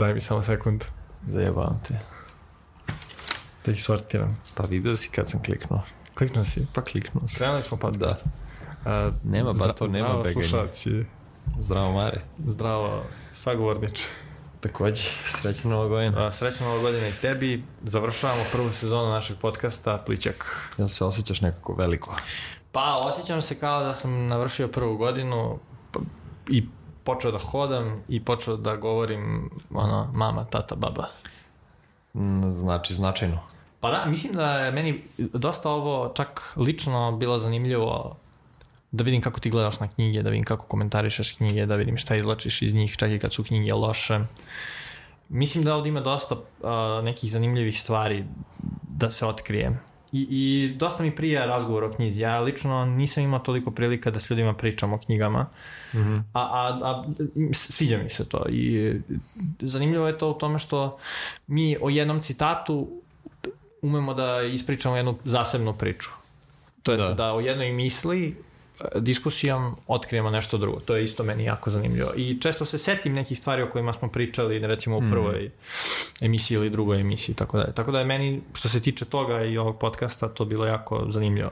[0.00, 0.84] Daj mi samo sekund
[1.24, 1.94] Zajebam te.
[3.66, 4.38] da ih sortiram.
[4.54, 5.80] Pa vidio si kad sam kliknuo.
[6.14, 6.66] Kliknuo si.
[6.74, 7.38] Pa kliknuo sam.
[7.38, 8.24] Krenuli smo podcast.
[8.84, 9.12] Da.
[9.24, 10.48] Nema, ba to nema zdravo, beganja.
[10.48, 11.04] slušalci.
[11.58, 12.20] Zdravo Mare.
[12.46, 13.02] Zdravo,
[13.32, 14.04] sagovorniče.
[14.60, 15.02] Takođe,
[15.40, 16.26] srećna nova godina.
[16.26, 17.64] A, Srećna nova godina i tebi.
[17.82, 20.70] Završavamo prvu sezonu našeg podcasta Pličak.
[20.78, 22.16] Jel se osjećaš nekako veliko?
[22.72, 25.58] Pa, osjećam se kao da sam navršio prvu godinu
[25.92, 26.00] pa-
[26.48, 26.66] i
[27.04, 31.06] počeo da hodam i počeo da govorim ono, mama, tata, baba.
[32.14, 33.38] Mm, Znači, značajno.
[33.80, 38.16] Pa da, mislim da je meni dosta ovo čak lično bilo zanimljivo
[38.92, 42.16] da vidim kako ti gledaš na knjige, da vidim kako komentarišeš knjige, da vidim šta
[42.16, 44.20] izlačiš iz njih, čak i kad su knjige loše.
[45.28, 48.24] Mislim da ovdje ima dosta uh, nekih zanimljivih stvari
[48.82, 49.78] da se otkrije.
[50.12, 52.20] I, I dosta mi prija razgovor o knjizi.
[52.20, 55.46] Ja lično nisam imao toliko prilika da s ljudima pričam o knjigama.
[55.94, 56.22] Mm -hmm.
[56.32, 57.04] a, a, a
[57.52, 58.46] sviđa mi se to.
[58.48, 58.94] I
[59.60, 60.98] zanimljivo je to u tome što
[61.46, 62.88] mi o jednom citatu
[63.82, 66.10] umemo da ispričamo jednu zasebnu priču.
[66.82, 67.32] To jest da, Da.
[67.32, 68.36] o jednoj misli
[68.96, 70.80] diskusijom otkrijemo nešto drugo.
[70.80, 72.10] To je isto meni jako zanimljivo.
[72.16, 75.50] I često se setim nekih stvari o kojima smo pričali, recimo u prvoj
[76.20, 79.58] emisiji ili drugoj emisiji, tako da, tako da je meni, što se tiče toga i
[79.58, 81.50] ovog podcasta, to bilo jako zanimljivo.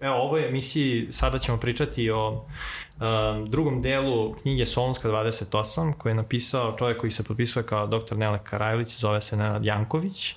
[0.00, 6.14] Evo, ovoj emisiji sada ćemo pričati o um, drugom delu knjige Solunska 28, koji je
[6.14, 8.16] napisao čovjek koji se potpisuje kao dr.
[8.16, 10.34] Nele Karajlić, zove se Nenad Janković.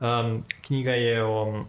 [0.00, 1.64] Um, knjiga je o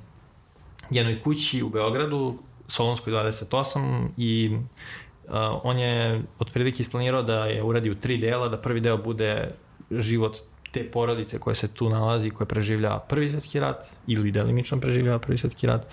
[0.89, 2.37] jednoj kući u Beogradu,
[2.73, 8.57] Solunskoj 28 i uh, on je otprilike isplanirao da je uradi u tri dela, da
[8.57, 9.51] prvi deo bude
[9.91, 10.37] život
[10.71, 15.37] te porodice koje se tu nalazi, koje preživljava prvi svjetski rat ili delimično preživljava prvi
[15.37, 15.87] svjetski rat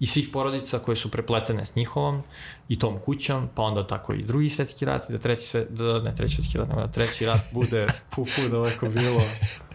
[0.00, 2.22] i svih porodica koje su prepletene s njihovom
[2.68, 6.00] i tom kućom, pa onda tako i drugi svjetski rat i da treći, sve, da,
[6.00, 9.22] ne treći svjetski rat, nego da treći rat bude pu, pu daleko bilo.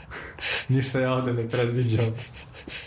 [0.75, 2.15] Ništa ja ovde ne predviđam.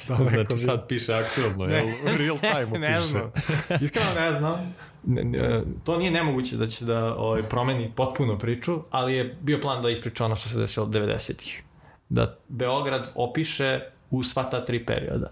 [0.09, 0.59] Daleko Znači, bilo.
[0.59, 1.87] sad piše aktualno, jel?
[1.87, 3.09] U real time ne piše.
[3.09, 3.31] znam.
[3.85, 4.75] Iskreno ne znam.
[5.05, 9.61] Ne, ne, to nije nemoguće da će da ovaj, promeni potpuno priču, ali je bio
[9.61, 11.63] plan da ispriča ono što se desilo od 90-ih.
[12.09, 15.31] Da Beograd opiše u sva ta tri perioda.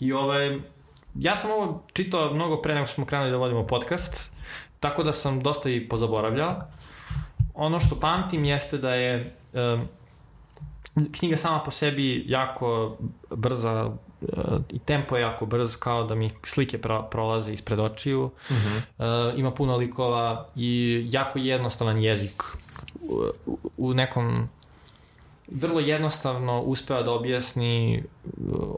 [0.00, 0.58] I ovaj,
[1.14, 4.30] ja sam ovo čitao mnogo pre nego što smo krenuli da vodimo podcast,
[4.80, 6.50] tako da sam dosta i pozaboravljao.
[7.54, 9.88] Ono što pamtim jeste da je um,
[11.12, 12.96] knjiga sama po sebi jako
[13.30, 13.86] brza
[14.20, 18.24] uh, i tempo je jako brz kao da mi slike pro, prolaze ispred očiju.
[18.24, 19.32] Uh -huh.
[19.32, 22.42] uh, ima puno likova i jako jednostavan jezik.
[23.00, 23.22] U,
[23.76, 24.48] u, nekom
[25.50, 28.04] vrlo jednostavno uspeva da objasni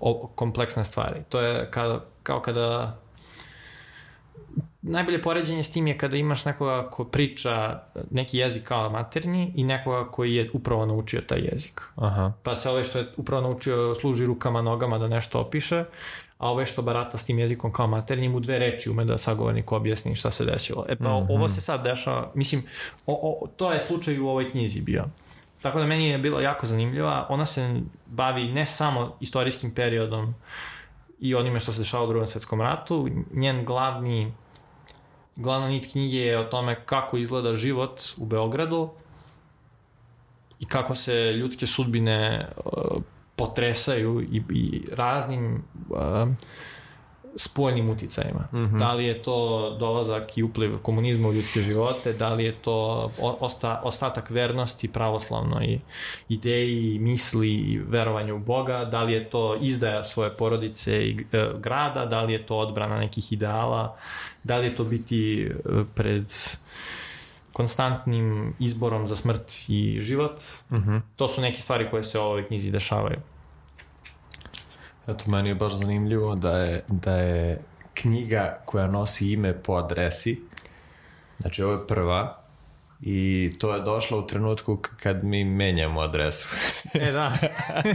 [0.01, 1.21] o, kompleksne stvari.
[1.29, 2.99] To je kao, kao kada
[4.87, 7.81] najbolje poređenje s tim je kada imaš nekoga ko priča
[8.11, 11.83] neki jezik kao maternji i nekoga koji je upravo naučio taj jezik.
[11.97, 12.33] Aha.
[12.43, 15.84] Pa se ovaj što je upravo naučio služi rukama, nogama da nešto opiše,
[16.39, 19.73] a ovaj što barata s tim jezikom kao maternjim u dve reči ume da sagovornik
[19.73, 20.87] objasni šta se desilo.
[20.89, 21.34] E pa mm -hmm.
[21.37, 22.62] ovo se sad dešava, mislim,
[23.06, 25.05] o, o, to je slučaj u ovoj knjizi bio.
[25.62, 27.27] Tako da meni je bilo jako zanimljiva.
[27.31, 30.34] Ona se bavi ne samo istorijskim periodom
[31.21, 33.09] i onime što se dešava u drugom svetskom ratu.
[33.33, 34.33] Njen glavni
[35.37, 38.91] glavna nit knjige je o tome kako izgleda život u Beogradu
[40.61, 43.03] i kako se ljudske sudbine uh,
[43.37, 45.62] potresaju i, i raznim
[47.37, 48.49] spojenim uticajima.
[48.53, 48.78] Mm -hmm.
[48.78, 53.11] Da li je to dolazak i upliv komunizma u ljudske živote, da li je to
[53.19, 55.81] osta, ostatak vernosti pravoslavnoj
[56.28, 61.49] ideji, misli i verovanju u Boga, da li je to izdaja svoje porodice i e,
[61.59, 63.97] grada, da li je to odbrana nekih ideala,
[64.44, 65.50] da li je to biti e,
[65.94, 66.33] pred
[67.53, 70.43] konstantnim izborom za smrt i život.
[70.71, 71.00] Mm -hmm.
[71.17, 73.34] To su neke stvari koje se u ovoj knjizi dešavaju.
[75.09, 77.63] Eto, meni je baš zanimljivo da je, da je
[77.95, 80.41] knjiga koja nosi ime po adresi,
[81.41, 82.45] znači ovo je prva,
[83.07, 86.49] i to je došlo u trenutku kad mi menjamo adresu.
[86.95, 87.33] E, da.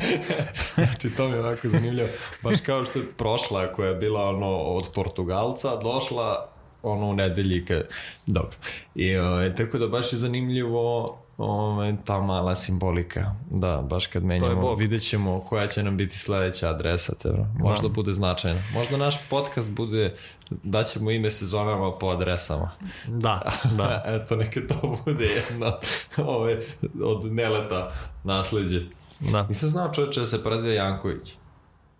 [0.75, 2.09] znači, to mi je ovako zanimljivo.
[2.43, 6.49] Baš kao što je prošla koja je bila ono od Portugalca, došla
[6.83, 7.87] ono u nedelji kad...
[8.25, 8.57] Dobro.
[8.95, 13.35] I o, tako da baš je zanimljivo Ove, ta mala simbolika.
[13.51, 17.15] Da, baš kad menjamo, vidjet ćemo koja će nam biti sledeća adresa.
[17.15, 17.93] Te, Možda da.
[17.93, 18.61] bude značajna.
[18.73, 20.15] Možda naš podcast bude,
[20.49, 22.71] daćemo ime sezonama po adresama.
[23.07, 23.41] Da,
[23.77, 24.03] da.
[24.15, 25.77] Eto, neka to bude jedna
[26.17, 26.61] ove,
[27.03, 27.91] od neleta
[28.23, 28.81] nasledđe.
[29.19, 29.47] Da.
[29.47, 31.33] Nisam znao čovječe da se preziva Janković.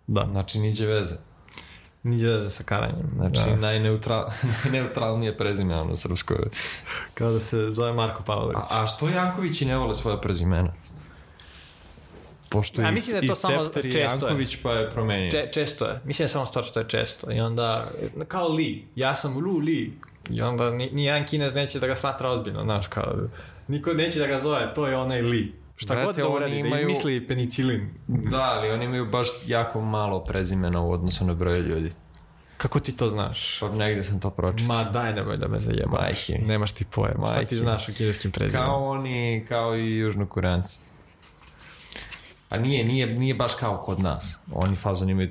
[0.06, 0.26] Da.
[0.30, 1.29] Znači, niđe veze.
[2.04, 3.10] Veze sa karanjem.
[3.14, 3.56] Znači, Da.
[3.58, 4.30] najneutral,
[4.64, 6.34] najneutralnije prezime ono srpsko.
[7.14, 8.56] Kao da se zove Marko Pavlović.
[8.70, 10.72] A, a što Jankovići ne vole svoje prezimena?
[12.48, 14.28] Pošto Ja i- mislim da je i to samo Cepter i često je.
[14.28, 15.30] Janković pa je promenio.
[15.30, 16.00] Če, često je.
[16.04, 17.32] Mislim da je samo stvar što je često.
[17.32, 17.90] I onda,
[18.28, 18.84] kao Li.
[18.96, 19.98] Ja sam Lu Li.
[20.30, 23.14] I onda ni, ni jedan kinez neće da ga smatra ozbiljno, znaš, kao...
[23.68, 25.54] Niko neće da ga zove, to je onaj Li.
[25.80, 27.88] Šta Brate, god da uradi, da imaju- izmisli penicilin.
[28.06, 31.92] Da, ali oni imaju baš jako malo prezimena u odnosu na broj ljudi.
[32.56, 33.60] Kako ti to znaš?
[33.60, 34.76] Pa negde sam to pročitao.
[34.76, 36.00] Ma daj nemoj da me zajemaš.
[36.00, 36.38] Majke.
[36.38, 37.26] Nemaš ti pojma.
[37.28, 38.68] Šta ti znaš o kineskim prezimenima?
[38.68, 40.78] Kao oni, kao i južnokoreanci.
[42.50, 44.38] A nije, nije, nije baš kao kod nas.
[44.52, 45.30] Oni fazon imaju,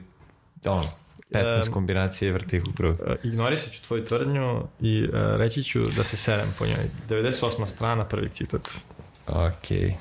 [0.66, 0.86] ono,
[1.32, 2.98] 15 Em, kombinacije vrtih u krug.
[3.00, 6.90] E, Ignorisat ću tvoju tvrdnju i e, reći ću da se serem po njoj.
[7.10, 7.68] 98.
[7.68, 8.70] strana, prvi citat.
[9.28, 9.94] Okej.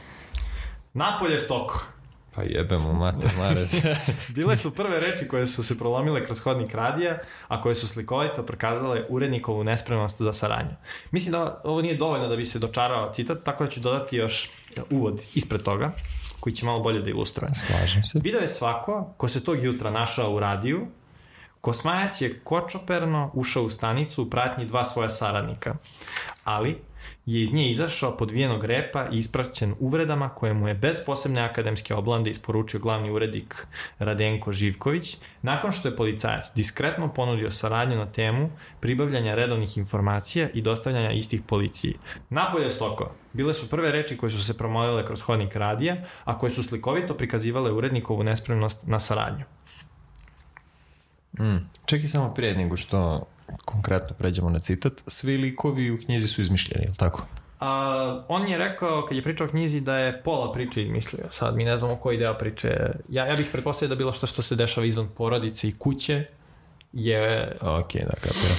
[0.99, 1.83] Napolje stoko.
[2.35, 3.75] Pa jebemo mater Marez.
[4.35, 7.19] Bile su prve reči koje su se prolomile kroz hodnik radija,
[7.49, 10.75] a koje su slikovito prikazale urednikovu nespremnost za saradnju.
[11.11, 14.50] Mislim da ovo nije dovoljno da bi se dočarao citat, tako da ću dodati još
[14.91, 15.93] uvod ispred toga,
[16.41, 17.55] koji će malo bolje da ilustruje.
[17.55, 18.21] Slažem se.
[18.23, 20.87] Video je svako ko se tog jutra našao u radiju,
[21.61, 25.75] Kosmajac je kočoperno ušao u stanicu u pratnji dva svoja saradnika,
[26.45, 26.79] ali
[27.29, 31.95] je iz nje izašao podvijenog repa i ispraćen uvredama koje mu je bez posebne akademske
[31.95, 33.67] oblande isporučio glavni urednik
[33.99, 40.63] Radenko Živković, nakon što je policajac diskretno ponudio saradnju na temu pribavljanja redovnih informacija i
[40.63, 41.95] dostavljanja istih policiji.
[42.31, 43.11] Napolje stoko.
[43.33, 47.15] Bile su prve reči koje su se promolile kroz hodnik radija, a koje su slikovito
[47.15, 49.45] prikazivale urednikovu nespremnost na saradnju.
[51.39, 51.69] Mm.
[51.85, 53.27] Čekaj samo prije nego što
[53.65, 54.93] konkretno pređemo na citat.
[55.06, 57.27] Svi likovi u knjizi su izmišljeni, je li tako?
[57.61, 61.25] A, on je rekao, kad je pričao o knjizi, da je pola priče izmislio.
[61.31, 62.69] Sad mi ne znamo koji deo priče.
[63.09, 66.25] Ja, ja bih pretpostavio da bilo što što se dešava izvan porodice i kuće
[66.93, 67.56] je...
[67.61, 68.59] Ok, da, kapiram.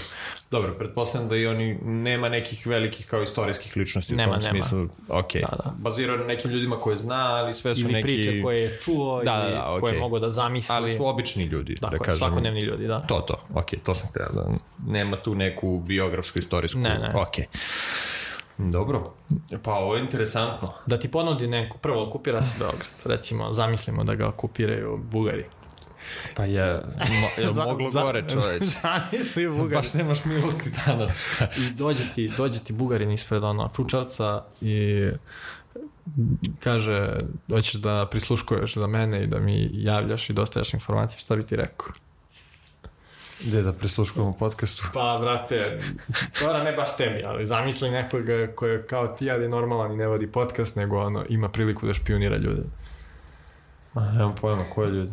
[0.52, 4.64] Dobro, pretpostavljam da i oni nema nekih velikih kao istorijskih ličnosti Nema, u tom nema.
[4.66, 4.88] smislu.
[5.10, 5.74] Ok, Da, da.
[5.78, 8.04] bazirao na nekim ljudima koje zna, ali sve su Ili neki...
[8.04, 10.76] priče koje je čuo Da, ili da, da, koje mogao da zamisli.
[10.76, 12.18] Ali su obični ljudi, da, je, kažem.
[12.20, 13.00] svakodnevni ljudi, da.
[13.00, 14.46] To, to, ok, to sam htio da
[14.88, 16.80] nema tu neku biografsku, istorijsku...
[16.80, 17.12] Ne, ne.
[17.16, 17.36] Ok.
[18.58, 19.14] Dobro,
[19.64, 20.68] pa ovo je interesantno.
[20.86, 25.46] Da ti ponudi neku, prvo okupira se Beograd, recimo, zamislimo da ga okupiraju Bugari.
[26.36, 28.64] Pa je, mo, je moglo za- gore čoveč.
[28.82, 29.76] Zamisli Bugari.
[29.76, 31.42] Baš nemaš milosti danas.
[31.58, 35.08] I dođe ti, dođe ti Bugarin ispred ono čučavca i
[36.60, 37.18] kaže,
[37.52, 41.56] hoćeš da prisluškuješ za mene i da mi javljaš i dostavljaš informacije, šta bi ti
[41.56, 41.88] rekao?
[43.46, 44.84] Gde da prisluškujemo podcastu?
[44.94, 45.82] Pa, brate,
[46.40, 50.08] to ne baš tebi, ali zamisli nekoga koji je kao ti, ali normalan i ne
[50.08, 52.62] vodi podcast, nego ono, ima priliku da špionira ljude.
[53.94, 55.12] Ma, nemam pojma, koje ljudi?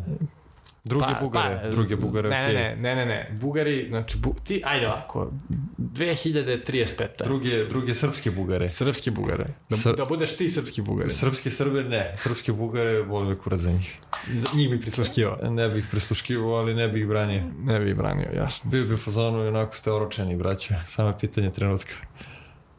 [0.87, 2.53] Druge Pa- bugare, pa, druge bugare, ne, okej.
[2.55, 5.31] ne, ne, ne, ne, Bugari, znači, bu, ti, ajde ovako,
[5.77, 7.23] 2035.
[7.23, 8.69] Druge, druge srpske bugare.
[8.69, 9.45] Srpski Bugare.
[9.69, 11.09] Da, Sr- da budeš ti srpski Bugari.
[11.09, 13.97] Srpske Srbe ne, srpske bugare boli me kurac za njih.
[14.33, 15.37] Za njih bi prisluškivao.
[15.49, 17.43] Ne bih prisluškivao, ali ne bih ih branio.
[17.63, 18.71] Ne bi ih branio, jasno.
[18.71, 20.73] Bio bi u fazonu i onako ste oročeni, braćo.
[20.85, 21.93] Samo je pitanje trenutka.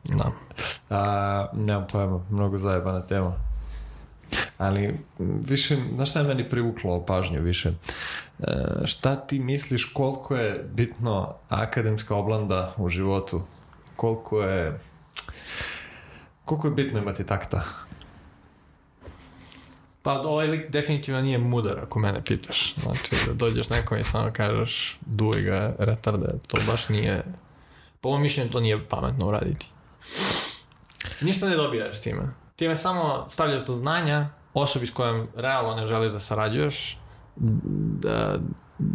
[0.05, 0.33] Da.
[0.91, 3.48] A, nemam pojma, mnogo zajebana tema.
[4.59, 7.69] Ali, više, znaš šta je meni privuklo pažnju više?
[7.69, 8.55] E,
[8.85, 13.43] šta ti misliš koliko je bitno akademska oblanda u životu?
[13.97, 14.81] Koliko je
[16.45, 17.65] koliko je bitno imati takta?
[20.03, 22.75] Pa ovaj lik definitivno nije mudar ako mene pitaš.
[22.77, 27.25] Znači da dođeš nekom i samo kažeš duj ga retarde, to baš nije
[28.01, 29.67] po mom mišljenju to nije pametno uraditi.
[31.21, 32.35] Ništa ne dobijaš time.
[32.59, 36.99] Time samo stavljaš do znanja osobi s kojom realno ne želiš da sarađuješ
[37.37, 38.39] da,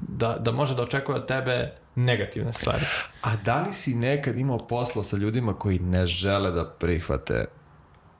[0.08, 2.86] da, da može da očekuje od tebe negativne stvari.
[3.22, 7.46] A da li si nekad imao posla sa ljudima koji ne žele da prihvate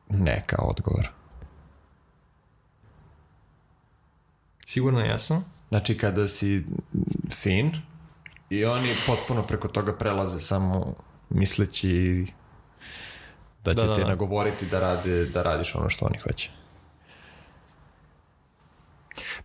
[0.10, 1.10] neka odgovor?
[4.66, 5.46] Sigurno jesam.
[5.70, 6.66] Znači kada si
[7.30, 7.72] fin
[8.50, 10.94] i oni potpuno preko toga prelaze samo
[11.30, 12.26] misleći
[13.64, 14.08] da će Da, da, te da.
[14.08, 16.50] nagovoriti da, rade, da radiš ono što oni hoće.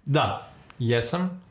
[0.04, 0.48] Da,
[0.78, 1.42] jesam.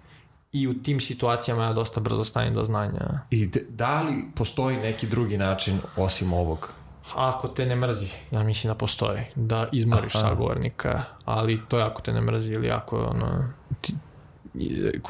[0.52, 3.20] I u tim situacijama ja dosta brzo stanem do znanja.
[3.30, 6.70] I d- da li postoji neki drugi način osim ovog?
[7.16, 10.30] Ako te ne mrzi, ja mislim da postoji, da izmoriš Aha.
[10.30, 13.94] sagovornika, ali to je ako te ne mrzi ili ako ono, ti,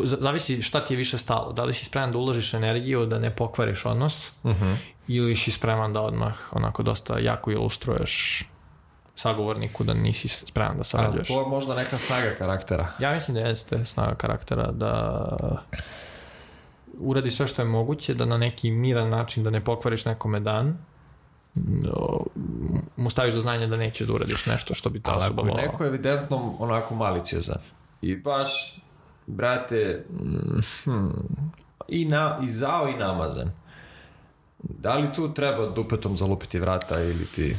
[0.03, 1.53] zavisi šta ti je više stalo.
[1.53, 4.75] Da li si spreman da uložiš energiju da ne pokvariš odnos Uh-huh.
[5.07, 8.43] ili si spreman da odmah onako dosta jako ilustruješ
[9.15, 11.27] sagovorniku da nisi spreman da A sarađuješ.
[11.27, 12.87] to je možda neka snaga karaktera.
[12.99, 15.17] Ja mislim da jeste snaga karaktera da
[16.99, 20.77] uradi sve što je moguće, da na neki miran način, da ne pokvariš nekome dan,
[22.97, 25.47] mu staviš do znanja da nećeš da uradiš nešto što bi ta Ali osoba ako
[25.47, 25.71] je volala.
[25.71, 27.61] neko evidentno onako maliciozan
[28.01, 28.79] i baš,
[29.27, 31.11] brate, mm, hmm,
[31.87, 33.51] i, na, i zao i namazan,
[34.59, 37.55] da li tu treba dupetom zalupiti vrata ili ti...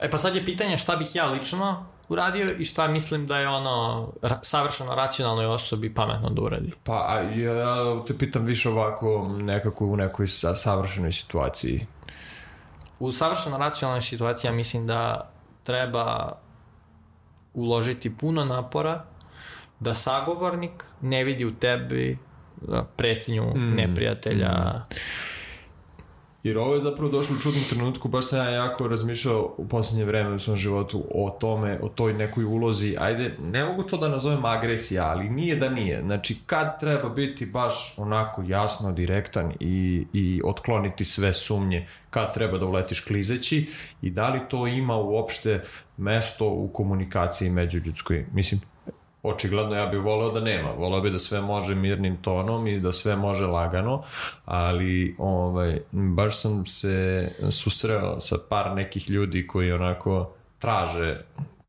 [0.00, 3.48] E pa sad je pitanje šta bih ja lično uradio i šta mislim da je
[3.48, 6.72] ono ra- savršeno racionalnoj osobi pametno da uradi.
[6.84, 11.86] Pa, a ja te pitam više ovako nekako u nekoj sa, savršenoj situaciji.
[12.98, 15.30] U savršeno racionalnoj situaciji ja mislim da
[15.62, 16.32] treba
[17.54, 19.04] uložiti puno napora
[19.82, 22.18] da sagovornik ne vidi u tebi
[22.68, 23.74] a, pretnju Mm.
[23.74, 24.82] neprijatelja.
[26.42, 30.04] Jer ovo je zapravo došlo u čudnom trenutku, baš sam ja jako razmišljao u posljednje
[30.04, 34.08] vreme u svom životu o tome, o toj nekoj ulozi, ajde, ne mogu to da
[34.08, 36.00] nazovem agresija, ali nije da nije.
[36.02, 42.58] Znači, kad treba biti baš onako jasno, direktan i, i otkloniti sve sumnje, kad treba
[42.58, 43.70] da uletiš klizeći
[44.02, 45.62] i da li to ima uopšte
[45.96, 48.26] mesto u komunikaciji međuljudskoj.
[48.32, 48.60] Mislim,
[49.22, 50.70] očigledno ja bih voleo da nema.
[50.70, 54.02] Voleo bih da sve može mirnim tonom i da sve može lagano,
[54.44, 61.20] ali ovaj, baš sam se susreo sa par nekih ljudi koji onako traže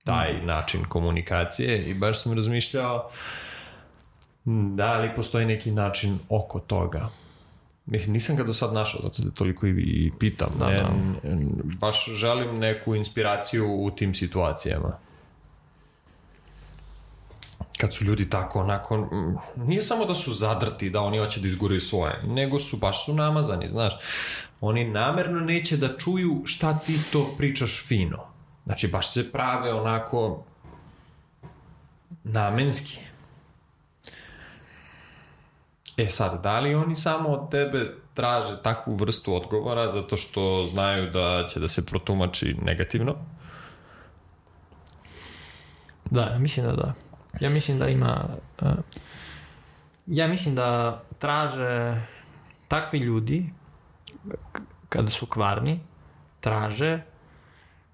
[0.04, 3.10] taj način komunikacije i baš sam razmišljao
[4.46, 7.10] m, da li postoji neki način oko toga.
[7.86, 10.50] Mislim, nisam ga do sad našao, zato da toliko i, pitam.
[10.60, 10.90] Da, ne, da.
[11.24, 14.98] n- baš želim neku inspiraciju u tim situacijama
[17.84, 21.48] kad su ljudi tako onako, mm, nije samo da su zadrti, da oni hoće da
[21.48, 23.94] izguraju svoje, nego su, baš su namazani, znaš.
[24.62, 28.24] Oni namerno neće da čuju šta ti to pričaš fino.
[28.66, 30.44] Znači, baš se prave onako
[32.24, 33.00] namenski.
[35.98, 41.12] E sad, da li oni samo od tebe traže takvu vrstu odgovora zato što znaju
[41.12, 43.16] da će da se protumači negativno?
[46.12, 47.03] Da, mislim da da.
[47.40, 48.26] Ja mislim da ima...
[48.62, 48.72] uh,
[50.08, 52.02] ja mislim da traže
[52.68, 53.50] takvi ljudi
[54.90, 55.80] kada su kvarni,
[56.40, 57.02] traže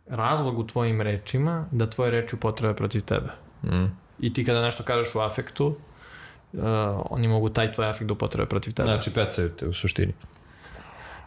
[0.07, 3.29] razlog u tvojim rečima da tvoje reči upotrebe protiv tebe.
[3.63, 3.85] Mm.
[4.19, 6.61] I ti kada nešto kažeš u afektu, uh,
[7.09, 8.87] oni mogu taj tvoj afekt da upotrebe protiv tebe.
[8.87, 10.13] Znači, pecaju te u suštini.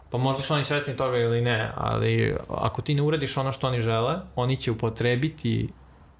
[0.09, 3.67] Pa možda su oni svesni toga ili ne, ali ako ti ne uradiš ono što
[3.67, 5.69] oni žele, oni će upotrebiti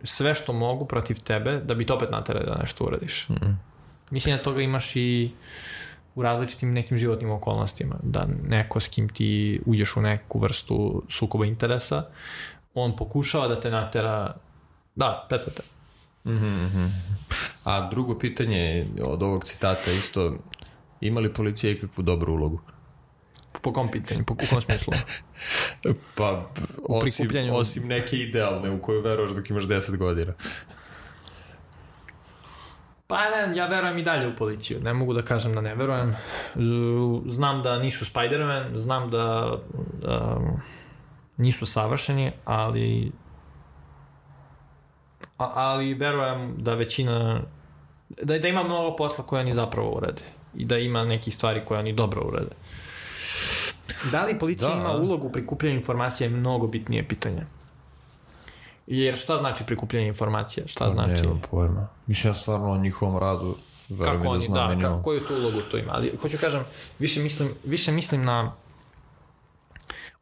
[0.03, 3.29] sve što mogu protiv tebe da bi te opet naterali da nešto uradiš.
[3.29, 3.51] Mhm.
[4.11, 5.31] Mislim da toga imaš i
[6.15, 11.45] u različitim nekim životnim okolnostima, da neko s kim ti uđeš u neku vrstu sukoba
[11.45, 12.05] interesa,
[12.73, 14.35] on pokušava da te natera
[14.95, 15.61] da, pecate.
[17.63, 20.37] A drugo pitanje od ovog citata isto,
[21.01, 22.59] ima li policija ikakvu dobru ulogu?
[23.63, 24.93] Po kom pitanju, po u kom smislu?
[26.17, 26.49] Pa,
[26.83, 30.33] osim, osim neke idealne u koju veruješ dok imaš 10 godina.
[33.07, 34.79] Pa ne, ja verujem i dalje u policiju.
[34.81, 36.15] Ne mogu da kažem da ne verujem.
[37.27, 40.61] Znam da nisu Spider-Man, znam da um,
[41.37, 43.11] nisu savršeni, ali
[45.37, 47.41] a, ali verujem da većina
[48.09, 50.21] da, da ima mnogo posla koje oni zapravo urade
[50.55, 52.51] i da ima nekih stvari koje oni dobro urade.
[54.11, 54.75] Da li policija Da.
[54.75, 57.45] ima ulogu u prikupljanju informacija je mnogo bitnije pitanje.
[58.87, 60.67] Jer šta znači prikupljanje informacija?
[60.67, 61.21] Šta znači?
[61.21, 61.87] Nemam pojma.
[62.07, 63.55] Mislim, ja stvarno o njihovom radu
[63.89, 64.91] verujem kako da oni, znam da, minimum.
[64.91, 65.91] kako, koju tu ulogu to ima.
[65.95, 66.63] Ali hoću kažem,
[66.99, 68.51] više mislim, više mislim na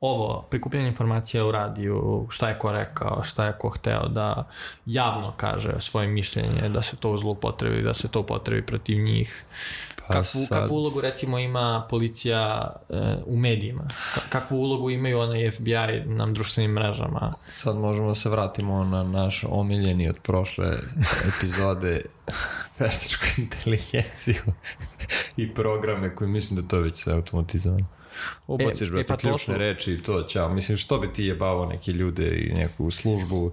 [0.01, 4.47] ovo, prikupljanje informacija u radiju, šta je ko rekao, šta je ko hteo da
[4.85, 9.43] javno kaže svoje mišljenje, da se to zloupotrebi, da se to upotrebi protiv njih.
[10.01, 12.93] Pa kakvu, sad- kakvu ulogu recimo ima policija e,
[13.25, 13.83] u medijima?
[14.15, 15.73] Ka- kakvu ulogu imaju onaj FBI
[16.05, 17.33] na društvenim mrežama?
[17.47, 20.77] Sad možemo da se vratimo na naš omiljeni od prošle
[21.27, 22.01] epizode
[22.79, 24.41] veštačku inteligenciju
[25.37, 27.85] i programe koji mislim da to je već sve automatizovano.
[28.47, 30.49] Ubaciš, E, brate, e, pa to ključne reči i to, ćao.
[30.49, 33.51] Mislim, što bi ti jebavo neke ljude i neku službu,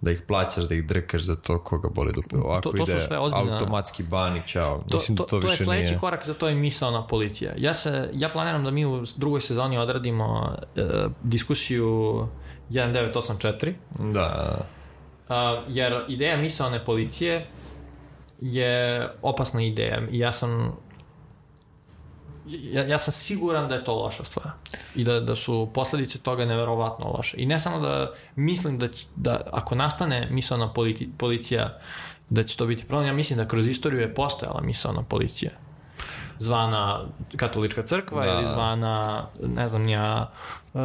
[0.00, 2.36] da ih plaćaš, da ih drkaš za to koga boli dupe.
[2.36, 4.78] Ovako To- to ide sve ozbiljna- automatski bani, ćao.
[4.80, 5.98] To, Mislim to, da to, to, je više sledeći nije...
[5.98, 7.52] korak za to je misalna policija.
[7.56, 10.82] Ja, se, ja planiram da mi u drugoj sezoni odradimo e,
[11.22, 12.26] diskusiju
[12.70, 13.72] 1984,
[14.12, 14.58] Da,
[15.28, 17.46] a, jer ideja misalne policije
[18.40, 20.76] je opasna ideja i ja sam
[22.46, 24.50] ja, ja sam siguran da je to loša stvar
[24.94, 27.36] i da, da su posledice toga neverovatno loše.
[27.40, 31.78] I ne samo da mislim da, će- da ako nastane misalna politi, policija
[32.30, 35.50] da će to biti problem, ja mislim da kroz istoriju je postojala misalna policija.
[36.42, 37.04] zvana
[37.36, 38.32] katolička crkva Da.
[38.32, 40.30] ili zvana, ne znam ja,
[40.74, 40.80] uh,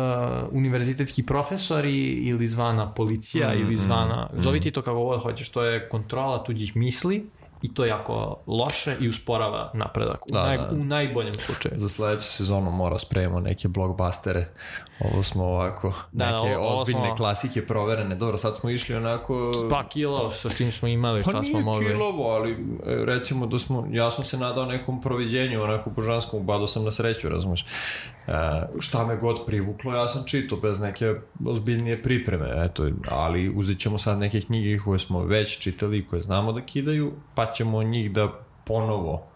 [0.51, 5.63] univerzitetski profesori ili zvana policija Mm, ili zvana, zovi ti to kako god hoćeš, to
[5.63, 7.29] je kontrola tuđih misli
[7.65, 8.13] i to je jako
[8.47, 10.69] loše i usporava napredak u, Da, naj, da.
[10.71, 11.73] u najboljem slučaju.
[11.77, 14.45] Za sledeću sezonu mora spremimo neke blockbustere.
[15.01, 18.15] Ovo smo ovako, Da, neke ovo- ovo ozbiljne smo- klasike proverene.
[18.15, 19.51] Dobro, sad smo išli onako...
[19.69, 21.87] Pa kilo sa čim smo imali, šta Pa smo nije mogli.
[21.87, 22.55] kilovo, ali e,
[23.05, 27.29] recimo da smo, ja sam se nadao nekom proviđenju, onako božanskom, bado sam na sreću,
[27.29, 27.65] razumeš.
[28.27, 28.31] E,
[28.79, 31.05] šta me god privuklo, ja sam čito bez neke
[31.45, 36.21] ozbiljnije pripreme, eto, ali uzet ćemo sad neke knjige koje smo već čitali i koje
[36.21, 38.31] znamo da kidaju, pa ćemo njih da
[38.65, 39.27] ponovo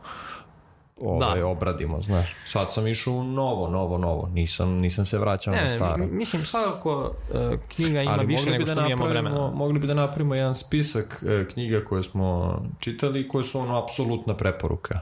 [1.02, 1.46] ovaj, Da.
[1.46, 2.36] obradimo, znaš.
[2.46, 6.08] Sad sam išao u novo, novo, novo, nisam, nisam se vraćao Ne, na staro.
[6.08, 6.96] mislim, svakako
[7.30, 7.38] uh,
[7.68, 9.48] knjiga ima Ali više nego bi što da mi imamo vremena.
[9.50, 13.78] mogli bi da napravimo jedan spisak e, knjiga koje smo čitali i koje su ono
[13.78, 15.00] apsolutna preporuka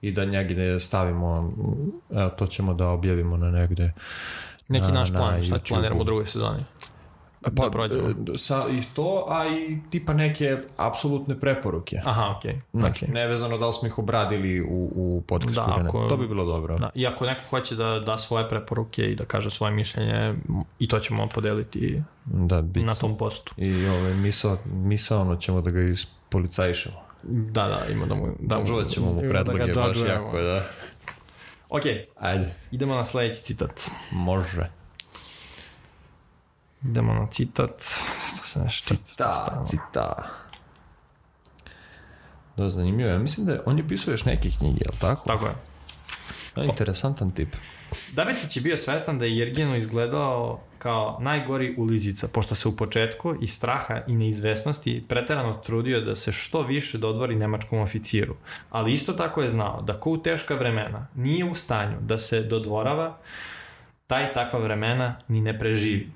[0.00, 1.52] i da njegde stavimo
[2.12, 3.92] evo to ćemo da objavimo na negde
[4.68, 5.68] Neki na- naš na plan, sad YouTubeu.
[5.68, 6.62] planiramo u drugoj sezoni.
[7.50, 8.08] Pa, prođemo.
[8.08, 12.00] e, sa, i to, a i tipa neke apsolutne preporuke.
[12.04, 12.60] Aha, okej.
[12.72, 13.14] Znači, okej.
[13.14, 15.88] nevezano da li smo ih obradili u, u podcastu Da, ili ne.
[15.88, 16.78] ako- To bi bilo dobro.
[16.78, 20.34] Da, I ako neko hoće da da svoje preporuke i da kaže svoje mišljenje,
[20.78, 23.54] i to ćemo podeliti Da, bit, na tom postu.
[23.56, 26.96] I ovaj, misao, misaono ćemo da ga ispolicajšemo.
[27.24, 28.26] Da, da, ima da mu...
[28.40, 30.62] Da, Dodžovat ćemo mu da predloge, ga baš jako, da.
[31.68, 31.82] Ok,
[32.16, 33.80] Ajde, idemo na sledeći citat.
[34.12, 34.70] može.
[36.90, 37.84] Idemo na citat.
[38.64, 40.28] Nešto Cita, cita.
[42.56, 43.10] Da, zanimljivo.
[43.10, 45.26] Ja mislim da je, on je pisao još neke knjige, jel tako?
[45.26, 45.54] Tako je.
[46.56, 47.56] Da, interesantan tip.
[48.12, 53.34] Dabetić je bio svestan da je Jerginu izgledao kao najgori ulizica, pošto se u početku
[53.42, 58.36] iz straha i neizvesnosti preterano trudio da se što više dodvori nemačkom oficiru.
[58.70, 62.42] Ali isto tako je znao da ko u teška vremena nije u stanju da se
[62.42, 63.18] dodvorava,
[64.06, 66.10] taj takva vremena ni ne preživi.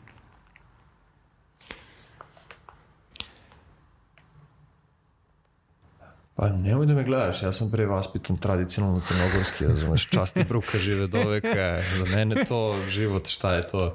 [6.41, 10.79] Pa nemoj da me gledaš, ja sam pre vaspitan tradicionalno crnogorski, razumeš, čast i bruka
[10.79, 13.95] žive do veka, za mene to život, šta je to,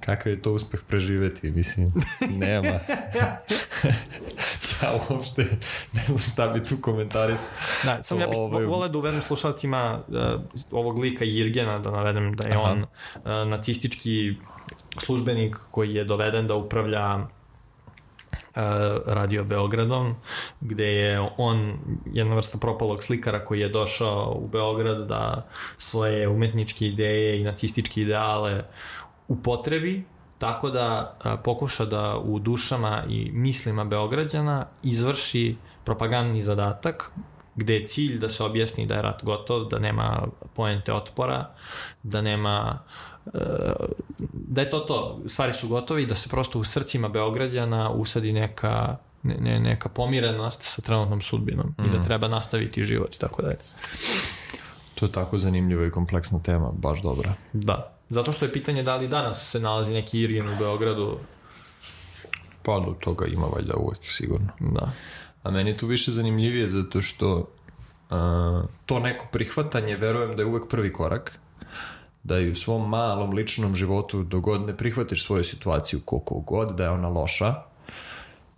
[0.00, 2.68] kakav je to uspeh preživeti, mislim, nema.
[4.82, 5.42] ja uopšte
[5.92, 7.48] ne znam šta bi tu komentaris.
[7.84, 10.16] Da, sam ja bih Ovaj- volio da uvedem slušalcima uh,
[10.70, 12.70] ovog lika Jirgena, da navedem da je Aha.
[12.70, 14.34] on uh, nacistički
[14.98, 17.26] službenik koji je doveden da upravlja
[19.06, 20.14] radio Beogradom,
[20.60, 21.78] gde je on
[22.12, 25.46] jedna vrsta propalog slikara koji je došao u Beograd da
[25.78, 28.64] svoje umetničke ideje i nacističke ideale
[29.28, 30.04] upotrebi
[30.38, 37.10] tako da a, pokuša da u dušama i mislima Beograđana izvrši propagandni zadatak
[37.56, 40.22] gde je cilj da se objasni da je rat gotov, da nema
[40.54, 41.50] poente otpora,
[42.02, 43.15] da nema e,
[44.32, 48.32] da je to to, stvari su gotove i da se prosto u srcima Beograđana usadi
[48.32, 51.84] neka ne, ne, neka pomirenost sa trenutnom sudbinom mm.
[51.84, 53.56] i da treba nastaviti život i tako dalje.
[54.94, 57.34] To je tako zanimljiva i kompleksna tema, baš dobra.
[57.52, 57.92] Da.
[58.10, 61.18] Zato što je pitanje da li danas se nalazi neki Irgen u Beogradu.
[62.62, 64.48] Pa do toga ima valjda uvek, sigurno.
[64.60, 64.92] Da.
[65.42, 67.48] A meni je tu više zanimljivije zato što
[68.10, 71.38] a, to neko prihvatanje, verujem da je uvek prvi korak,
[72.26, 76.84] da i u svom malom ličnom životu dogod ne prihvatiš svoju situaciju koliko god da
[76.84, 77.54] je ona loša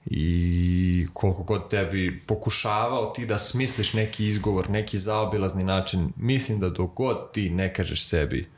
[0.06, 6.68] i koliko god tebi pokušavao ti da smisliš neki izgovor, neki zaobilazni način, mislim da
[6.68, 8.48] dok god ti ne kažeš sebi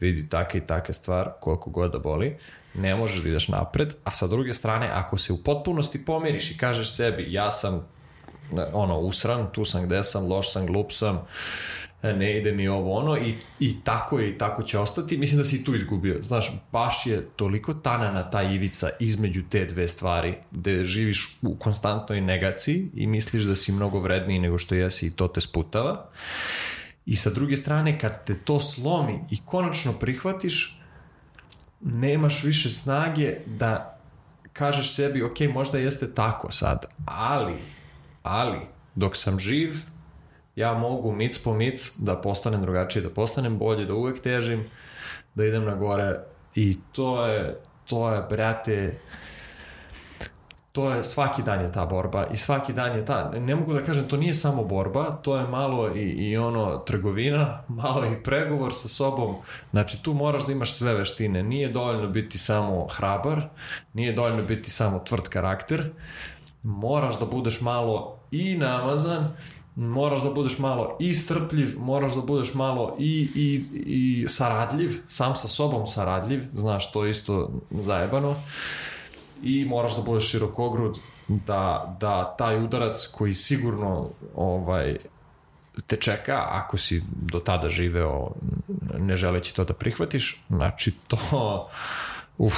[0.00, 2.36] vidi taka i taka stvar, koliko god da boli,
[2.74, 6.58] ne možeš da ideš napred, a sa druge strane, ako se u potpunosti pomiriš i
[6.58, 7.86] kažeš sebi, ja sam
[8.72, 11.20] ono, usran, tu sam gde sam, loš sam, glup sam,
[12.02, 15.44] ne ide mi ovo ono i, i tako je i tako će ostati, mislim da
[15.44, 16.22] si tu izgubio.
[16.22, 22.20] Znaš, baš je toliko tanana ta ivica između te dve stvari, gde živiš u konstantnoj
[22.20, 26.08] negaciji i misliš da si mnogo vredniji nego što jesi i to te sputava.
[27.06, 30.78] I sa druge strane, kad te to slomi i konačno prihvatiš,
[31.80, 33.98] nemaš više snage da
[34.52, 37.54] kažeš sebi, ok, možda jeste tako sad, ali,
[38.22, 38.58] ali,
[38.94, 39.76] dok sam živ,
[40.56, 44.64] ja mogu mic po mic da postanem drugačiji, da postanem bolji, da uvek težim,
[45.34, 46.20] da idem na gore
[46.54, 48.94] i to je, to je, brate,
[50.72, 53.84] to je, svaki dan je ta borba i svaki dan je ta, ne mogu da
[53.84, 58.74] kažem, to nije samo borba, to je malo i, i ono trgovina, malo i pregovor
[58.74, 59.34] sa sobom,
[59.70, 63.42] znači tu moraš da imaš sve veštine, nije dovoljno biti samo hrabar,
[63.92, 65.90] nije dovoljno biti samo tvrd karakter,
[66.62, 69.36] moraš da budeš malo i namazan
[69.76, 75.36] moraš da budeš malo i strpljiv, moraš da budeš malo i, i, i saradljiv, sam
[75.36, 78.34] sa sobom saradljiv, znaš, to je isto zajebano.
[79.42, 84.96] I moraš da budeš širokogrud, da, da taj udarac koji sigurno ovaj,
[85.86, 88.30] te čeka, ako si do tada živeo
[88.98, 91.68] ne želeći to da prihvatiš, znači to,
[92.38, 92.54] uf,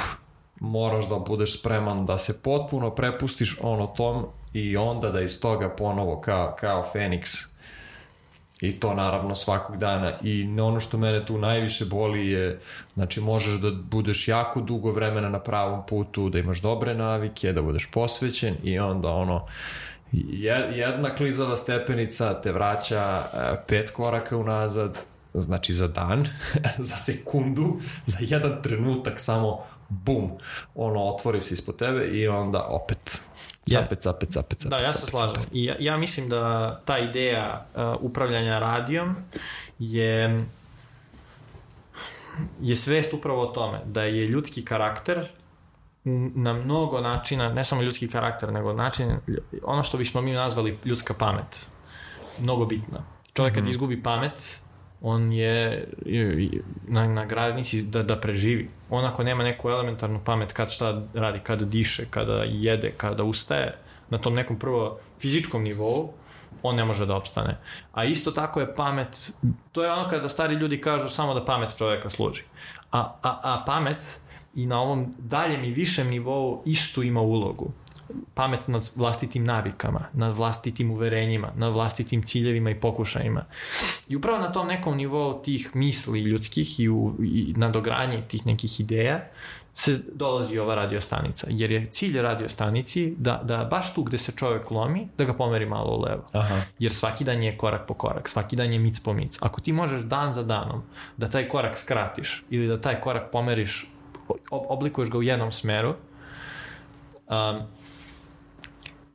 [0.61, 5.69] moraš da budeš spreman da se potpuno prepustiš ono tom i onda da iz toga
[5.69, 7.31] ponovo kao, kao Feniks.
[8.61, 10.13] I to naravno svakog dana.
[10.23, 12.61] I ono što mene tu najviše boli je
[12.95, 17.63] znači možeš da budeš jako dugo vremena na pravom putu, da imaš dobre navike, da
[17.63, 19.47] budeš posvećen i onda ono
[20.75, 24.99] jedna klizava stepenica te vraća e, pet koraka unazad,
[25.35, 26.27] znači za dan,
[26.89, 30.31] za sekundu, za jedan trenutak samo bum,
[30.75, 33.21] ono otvori se ispod tebe i onda opet
[33.71, 34.71] Capet, capet, capet, capet.
[34.71, 35.43] Da, ja se slažem.
[35.53, 39.17] I ja, ja mislim da ta ideja uh, upravljanja radijom
[39.79, 40.45] je
[42.61, 45.29] je svest upravo o tome da je ljudski karakter
[46.35, 49.17] na mnogo načina, ne samo ljudski karakter, nego način,
[49.63, 51.69] ono što bismo mi nazvali ljudska pamet,
[52.41, 53.05] mnogo bitna.
[53.35, 53.71] Čovjek kad mm -hmm.
[53.71, 54.63] izgubi pamet,
[55.07, 55.89] on je
[56.89, 58.69] na, na gradnici da, da preživi.
[58.91, 63.77] On ako nema neku elementarnu pamet kad šta radi, kad diše, kada jede, kada ustaje,
[64.11, 66.13] na tom nekom prvo fizičkom nivou,
[66.63, 67.59] on ne može da opstane.
[67.93, 69.33] A isto tako je pamet,
[69.73, 72.43] to je ono kada stari ljudi kažu samo da pamet čoveka služi.
[72.91, 74.21] A, a, a pamet
[74.55, 77.73] i na ovom daljem i višem nivou isto ima ulogu
[78.35, 83.45] pamet nad vlastitim navikama, nad vlastitim uverenjima, nad vlastitim ciljevima i pokušajima.
[84.09, 88.81] I upravo na tom nekom nivou tih misli ljudskih i, u, i nadogranje tih nekih
[88.81, 89.21] ideja
[89.75, 91.47] se dolazi ova radiostanica.
[91.51, 95.67] Jer je cilj radiostanici da, da baš tu gde se čovek lomi, da ga pomeri
[95.67, 96.29] malo u levo.
[96.33, 96.61] Aha.
[96.79, 99.39] Jer svaki dan je korak po korak, svaki dan je mic po mic.
[99.41, 100.83] Ako ti možeš dan za danom
[101.17, 103.87] da taj korak skratiš ili da taj korak pomeriš,
[104.51, 105.95] oblikuješ ga u jednom smeru,
[107.29, 107.61] um,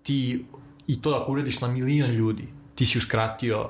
[0.03, 0.45] ti,
[0.87, 3.69] i to ako urediš na milion ljudi, ti si uskratio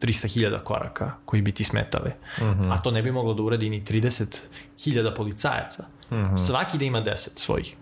[0.00, 2.10] 300.000 koraka koji bi ti smetali.
[2.38, 2.72] Mm -hmm.
[2.72, 5.84] A to ne bi moglo da uradi ni 30.000 policajaca.
[6.10, 6.46] Mm -hmm.
[6.46, 7.76] Svaki da ima 10 svojih.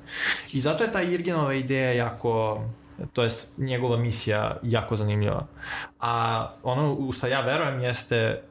[0.53, 2.65] I zato je ta Irgenova ideja jako
[3.13, 5.47] to jest njegova misija jako zanimljiva.
[6.01, 8.43] A ono u što ja verujem jeste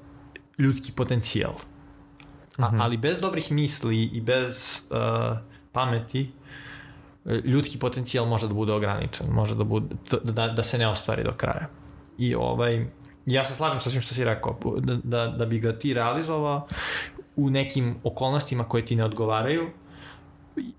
[0.58, 1.54] ljudski potencijal.
[2.58, 2.84] A, mm -hmm.
[2.84, 5.38] ali bez dobrih misli i bez uh,
[5.72, 6.32] pameti
[7.26, 11.34] ljudski potencijal može da bude ograničen, može da, bude, da, da se ne ostvari do
[11.38, 11.68] kraja.
[12.18, 12.86] I ovaj,
[13.26, 16.68] ja se slažem sa svim što si rekao, da, da, da bi ga ti realizovao
[17.36, 19.70] u nekim okolnostima koje ti ne odgovaraju,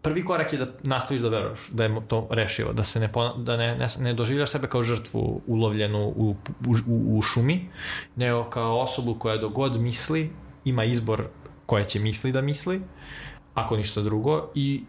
[0.02, 3.56] prvi korak je da nastaviš da veruješ da je to rešivo, da se ne, da
[3.56, 7.68] ne, ne, ne doživljaš sebe kao žrtvu ulovljenu u, u, u šumi,
[8.16, 10.30] nego kao osobu koja dogod misli,
[10.64, 11.24] ima izbor
[11.66, 12.82] koje će misli da misli,
[13.54, 14.82] ako ništa drugo, i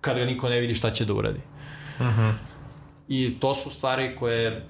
[0.00, 1.40] kad ga niko ne vidi šta će da uradi.
[2.00, 2.20] Uh mhm.
[2.20, 2.32] -huh.
[3.08, 4.66] I to su stvari koje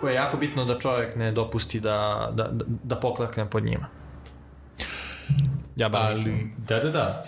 [0.00, 2.48] koje je jako bitno da čovjek ne dopusti da, da,
[2.82, 3.86] da, poklakne pod njima.
[5.76, 7.22] Ja ba Ali, da, da, da,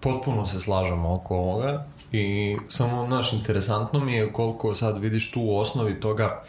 [0.00, 5.40] potpuno se slažemo oko ovoga i samo, naš interesantno mi je koliko sad vidiš tu
[5.42, 6.44] u osnovi toga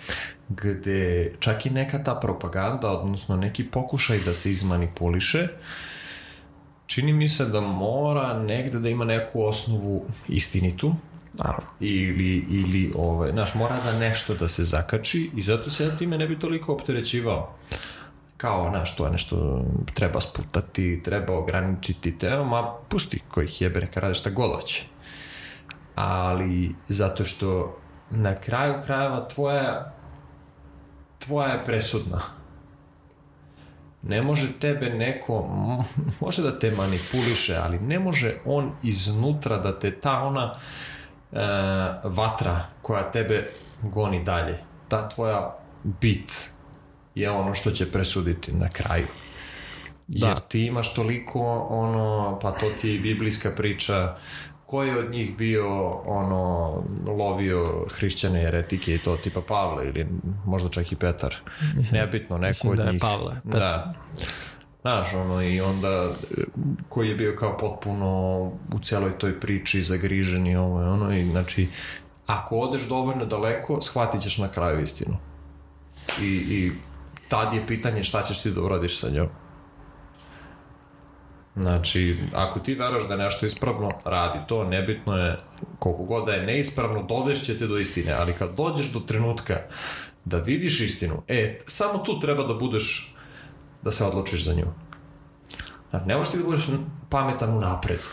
[0.49, 5.49] gde čak i neka ta propaganda, odnosno neki pokušaj da se izmanipuliše, uh,
[6.85, 10.95] čini mi se da mora negde da ima neku osnovu istinitu,
[11.33, 11.69] Naravno.
[11.79, 16.17] ili, ili ovaj, znaš, mora za nešto da se zakači i zato se ja time
[16.17, 17.55] ne bi toliko opterećivao
[18.37, 23.99] kao, znaš, to je nešto treba sputati, treba ograničiti te, ma pusti kojih jebe, neka
[23.99, 24.83] rade šta god hoće.
[25.95, 27.77] Ali zato što
[28.09, 29.95] na kraju krajeva tvoja
[31.19, 32.21] tvoja je presudna
[34.05, 35.49] ne može tebe neko,
[36.21, 40.53] može da te manipuliše, ali ne može on iznutra da te ta ona
[41.31, 41.37] e,
[42.03, 43.49] vatra koja tebe
[43.81, 46.49] goni dalje, ta tvoja bit
[47.15, 49.07] je ono što će presuditi na kraju.
[50.07, 50.27] Da.
[50.27, 54.15] Jer ti imaš toliko ono, pa to ti je biblijska priča
[54.75, 56.73] ko je od njih bio ono
[57.07, 60.07] lovio hrišćane eretike i to tipa Pavle ili
[60.45, 61.35] možda čak i Petar
[61.75, 63.53] mislim, nebitno neko od da njih Pavle Pet...
[63.59, 63.93] da
[64.81, 66.15] Znaš, ono, i onda
[66.89, 68.41] koji je bio kao potpuno
[68.73, 71.67] u celoj toj priči zagrižen i ovo i ono, i znači,
[72.27, 75.17] ako odeš dovoljno daleko, shvatit ćeš na kraju istinu.
[76.21, 76.71] I, i
[77.29, 79.27] tad je pitanje šta ćeš ti da uradiš sa njom.
[81.55, 85.37] Znači, ako ti veraš da je nešto ispravno, radi to, nebitno je
[85.79, 89.61] koliko god da je neispravno, dovešće te do istine, ali kad dođeš do trenutka
[90.25, 93.15] da vidiš istinu, e, samo tu treba da budeš,
[93.81, 94.65] da se odlučiš za nju.
[95.89, 96.65] Znači, ne možeš ti da budeš
[97.09, 98.03] pametan u napred.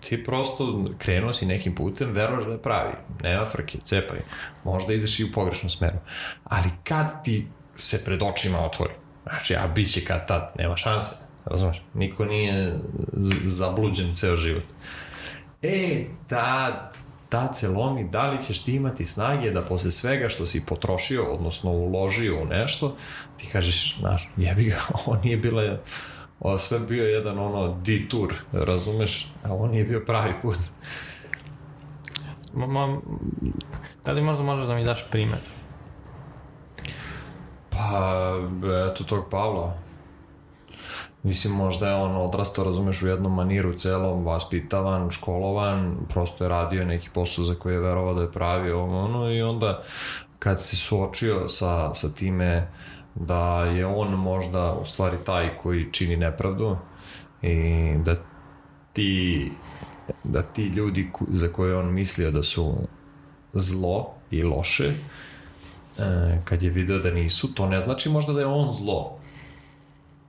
[0.00, 2.92] Ti prosto krenuo si nekim putem, veruješ da je pravi.
[3.22, 4.18] Nema frke, cepaj.
[4.64, 5.98] Možda ideš i u pogrešnom smeru.
[6.44, 11.31] Ali kad ti se pred očima otvori, znači, a bit će kad tad, nema šanse.
[11.44, 11.82] Razumeš?
[11.94, 12.74] Niko nije
[13.44, 14.64] zabluđen ceo život.
[15.62, 16.96] E, tad,
[17.28, 21.24] tad se lomi, da li ćeš ti imati snage da posle svega što si potrošio,
[21.24, 22.96] odnosno uložio u nešto,
[23.36, 25.78] ti kažeš, znaš, jebi ga, ovo nije bila
[26.42, 30.58] ovo sve bio jedan ono detour, razumeš, a ovo nije bio pravi put.
[32.54, 32.98] Ma,
[34.04, 35.38] da li možda možeš da mi daš primer?
[37.70, 38.34] Pa,
[38.92, 39.76] eto tog Pavla.
[41.22, 46.84] Mislim, možda je on odrastao, razumeš, u jednom maniru celom, vaspitavan, školovan, prosto je radio
[46.84, 49.82] neki posao za koji je verovao da je pravi ono, i onda
[50.38, 52.68] kad se suočio sa, sa time
[53.14, 56.76] da je on možda u stvari taj koji čini nepravdu
[57.42, 58.14] i da
[58.92, 59.52] ti
[60.24, 62.74] da ti ljudi za koje on mislio da su
[63.52, 64.94] zlo i loše e,
[66.44, 69.18] kad je video da nisu, to ne znači možda da je on zlo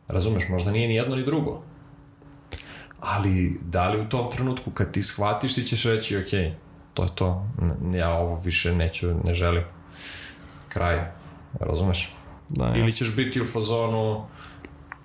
[0.07, 1.63] Razumeš, možda nije ni jedno ni drugo.
[2.99, 6.57] Ali, da li u tom trenutku kad ti shvatiš ti ćeš reći, ok,
[6.93, 7.47] to je to,
[7.95, 9.63] ja ovo više neću, ne želim.
[10.69, 11.11] Kraj.
[11.59, 12.15] Razumeš?
[12.49, 12.77] Da, ja.
[12.77, 14.25] Ili ćeš biti u fazonu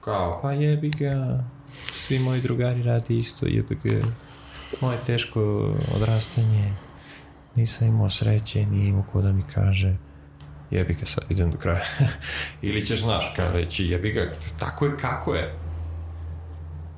[0.00, 1.44] kao, pa jebi ga,
[1.92, 4.06] svi moji drugari radi isto, jebi ga,
[4.80, 5.40] moje teško
[5.94, 6.74] odrastanje,
[7.54, 9.96] nisam imao sreće, nije imao ko da mi kaže,
[10.70, 11.84] jebi ga sad, idem do kraja.
[12.62, 15.58] Ili ćeš, znaš, kao reći, jebi ga, tako je kako je.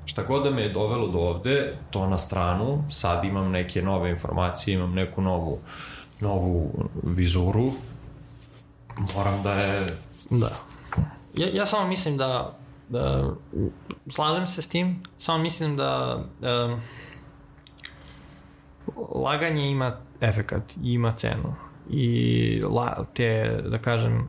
[0.04, 4.10] Šta god da me je dovelo do ovde, to na stranu, sad imam neke nove
[4.10, 5.58] informacije, imam neku novu,
[6.20, 6.70] novu
[7.02, 7.72] vizuru,
[9.14, 9.96] moram da je...
[10.30, 10.50] Da.
[11.34, 13.32] Ja, ja samo mislim da, da
[14.10, 16.80] slažem se s tim, samo mislim da um,
[19.14, 21.54] laganje ima efekat i ima cenu
[21.90, 24.28] i la, te, da kažem,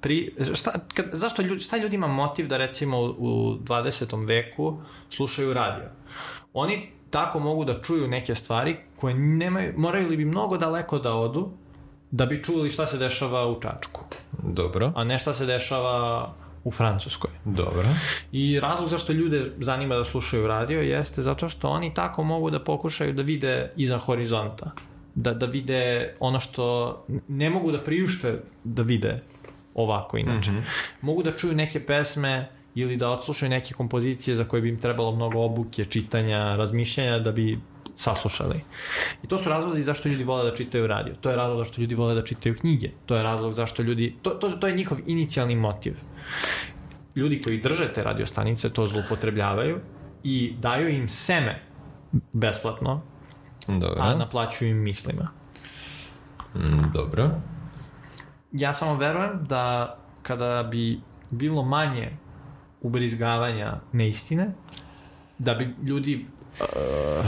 [0.00, 4.26] pri, šta, kad, zašto ljudi, šta ljudima motiv da recimo u, u 20.
[4.26, 4.80] veku
[5.10, 5.88] slušaju radio?
[6.52, 11.14] Oni tako mogu da čuju neke stvari koje nemaju, moraju li bi mnogo daleko da
[11.14, 11.50] odu
[12.10, 14.00] da bi čuli šta se dešava u Čačku.
[14.42, 14.92] Dobro.
[14.96, 16.34] A ne šta se dešava
[16.64, 17.30] u Francuskoj.
[17.44, 17.88] Dobro.
[18.32, 22.64] I razlog zašto ljude zanima da slušaju radio jeste zato što oni tako mogu da
[22.64, 24.70] pokušaju da vide iza horizonta
[25.18, 26.66] da, da vide ono što
[27.28, 29.22] ne mogu da priušte da vide
[29.74, 30.50] ovako inače.
[30.50, 30.62] Mm -hmm.
[31.00, 35.16] Mogu da čuju neke pesme ili da odslušaju neke kompozicije za koje bi im trebalo
[35.16, 37.58] mnogo obuke, čitanja, razmišljanja da bi
[37.96, 38.60] saslušali.
[39.22, 41.14] I to su razlozi zašto ljudi vole da čitaju radio.
[41.20, 42.90] To je razlog zašto ljudi vole da čitaju knjige.
[43.06, 44.14] To je razlog zašto ljudi...
[44.22, 45.96] To, to, to je njihov inicijalni motiv.
[47.16, 49.80] Ljudi koji drže te radio stanice to zloupotrebljavaju
[50.24, 51.62] i daju im seme
[52.32, 53.02] besplatno
[53.68, 53.96] Dobro.
[53.98, 55.28] a naplaćuju im mislima.
[56.54, 57.30] Mm, dobro.
[58.52, 61.00] Ja samo verujem da kada bi
[61.30, 62.10] bilo manje
[62.80, 64.50] ubrizgavanja neistine,
[65.38, 66.26] da bi ljudi...
[66.60, 67.26] Uh,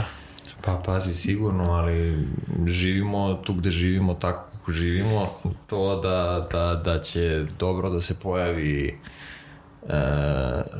[0.65, 2.27] pa pazi, sigurno, ali
[2.65, 5.29] živimo tu gde živimo tako kako živimo,
[5.67, 8.93] to da, da, da će dobro da se pojavi e,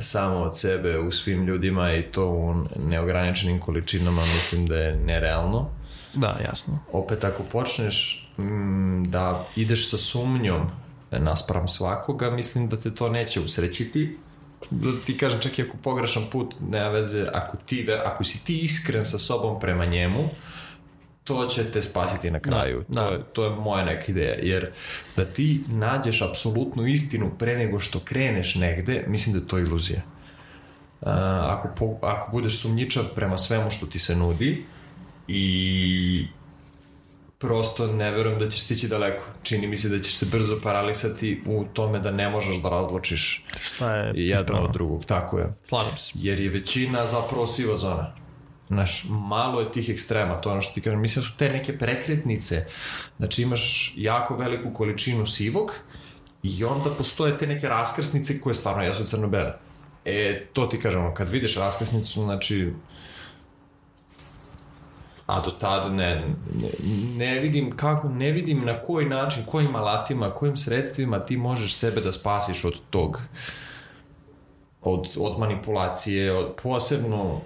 [0.00, 2.54] samo od sebe u svim ljudima i to u
[2.88, 5.68] neograničenim količinama mislim da je nerealno.
[6.14, 6.78] Da, jasno.
[6.92, 10.70] Opet ako počneš m, da ideš sa sumnjom
[11.10, 14.18] naspram svakoga, mislim da te to neće usrećiti.
[14.70, 18.58] Da ti kažem, čak i ako pogrešan put, nema veze, ako, ti, ako si ti
[18.58, 20.28] iskren sa sobom prema njemu,
[21.24, 22.84] to će te spasiti na kraju.
[22.88, 23.16] Da, to, da.
[23.16, 24.34] Je, to je moja neka ideja.
[24.42, 24.70] Jer
[25.16, 30.02] da ti nađeš apsolutnu istinu pre nego što kreneš negde, mislim da je to iluzija.
[31.00, 31.08] Uh,
[31.42, 34.64] ako, po, ako budeš sumnjičav prema svemu što ti se nudi
[35.28, 36.26] i
[37.38, 39.24] prosto ne verujem da ćeš stići daleko.
[39.42, 43.46] Čini mi se da ćeš se brzo paralisati u tome da ne možeš da razločiš
[43.62, 44.66] Šta je jedno ispravno.
[44.66, 45.04] od drugog.
[45.04, 45.54] Tako je.
[45.68, 46.12] Slažem se.
[46.14, 48.14] Jer je većina zapravo siva zona.
[48.72, 51.00] Znaš, malo je tih ekstrema, to je ono što ti kažem.
[51.00, 52.66] Mislim da su te neke prekretnice.
[53.16, 55.72] Znači imaš jako veliku količinu sivog
[56.42, 59.52] i onda postoje te neke raskrsnice koje stvarno jesu crno-bele.
[60.04, 62.72] E, to ti kažemo, kad vidiš raskrsnicu, znači
[65.26, 66.14] a do tada ne,
[66.54, 66.70] ne,
[67.16, 72.00] ne vidim kako, ne vidim na koji način, kojim alatima, kojim sredstvima ti možeš sebe
[72.00, 73.22] da spasiš od tog
[74.82, 77.40] od, od manipulacije, od, posebno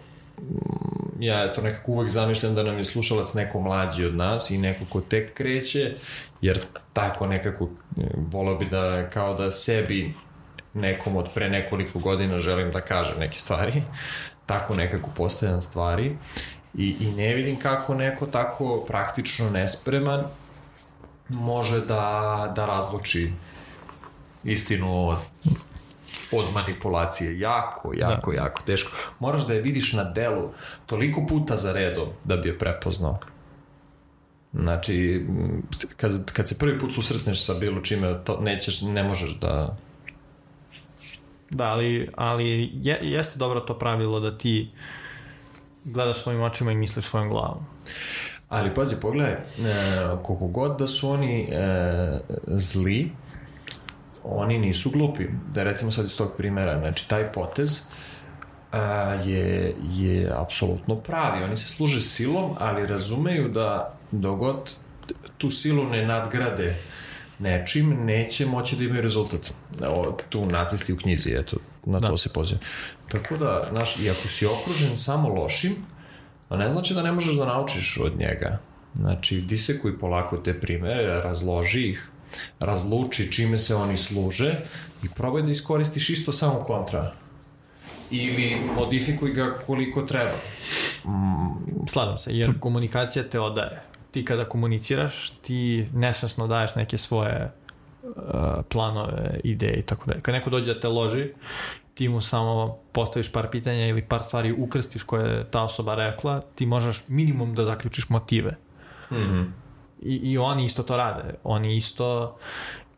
[1.19, 4.85] ja to nekako uvek zamišljam da nam je slušalac neko mlađi od nas i neko
[4.91, 5.95] ko tek kreće,
[6.41, 6.59] jer
[6.93, 7.69] tako nekako
[8.17, 10.15] volao bi da kao da sebi
[10.75, 13.83] nekom od pre nekoliko godina želim da kaže neke stvari,
[14.47, 16.17] tako nekako postavljam stvari
[16.75, 20.25] i, i ne vidim kako neko tako praktično nespreman
[21.29, 23.33] može da, da razluči
[24.45, 25.19] istinu od,
[26.39, 27.39] od manipulacije.
[27.41, 28.37] Jako, jako, da.
[28.37, 28.91] jako teško.
[29.19, 30.51] Moraš da je vidiš na delu
[30.87, 33.19] toliko puta za redom da bi je prepoznao.
[34.53, 35.27] Znači,
[35.97, 39.77] kad, kad se prvi put susretneš sa bilo čime, to nećeš, ne možeš da...
[41.51, 44.71] Da, ali, ali je, jeste dobro to pravilo da ti
[45.85, 47.67] gledaš svojim očima i misliš svojom glavom.
[48.49, 49.39] Ali pazi, pogledaj, e,
[50.23, 53.11] koliko god da su oni e, zli,
[54.29, 55.25] oni nisu glupi.
[55.55, 57.83] Da recimo sad iz tog primera, znači taj potez
[58.73, 58.79] a,
[59.25, 61.45] je, je apsolutno pravi.
[61.45, 64.75] Oni se služe silom, ali razumeju da dogod
[65.39, 66.77] tu silu ne nadgrade
[67.39, 69.53] nečim, neće moći da imaju rezultat.
[69.89, 72.09] O, tu nacisti u knjizi, eto, na da.
[72.09, 72.61] to se poziva.
[73.09, 75.77] Tako da, znaš, i ako si okružen samo lošim,
[76.49, 78.59] a ne znači da ne možeš da naučiš od njega.
[78.95, 82.09] Znači, disekuj polako te primere, razloži ih,
[82.61, 84.55] razluči čime se oni služe
[85.03, 87.13] i probaj da iskoristiš isto samo kontra
[88.11, 90.39] ili modifikuj ga koliko treba.
[91.05, 93.83] Mm, slažem se, jer komunikacija te odaje.
[94.11, 97.53] Ti kada komuniciraš, ti nesvesno daješ neke svoje
[98.03, 98.11] uh,
[98.69, 100.21] planove, ideje i tako dalje.
[100.21, 101.29] Kad neko dođe da te loži,
[101.95, 106.41] ti mu samo postaviš par pitanja ili par stvari ukrstiš koje je ta osoba rekla,
[106.55, 108.57] ti možeš minimum da zaključiš motive.
[109.11, 109.51] Mm -hmm.
[110.03, 111.35] I, I oni isto to rade.
[111.45, 112.37] Oni isto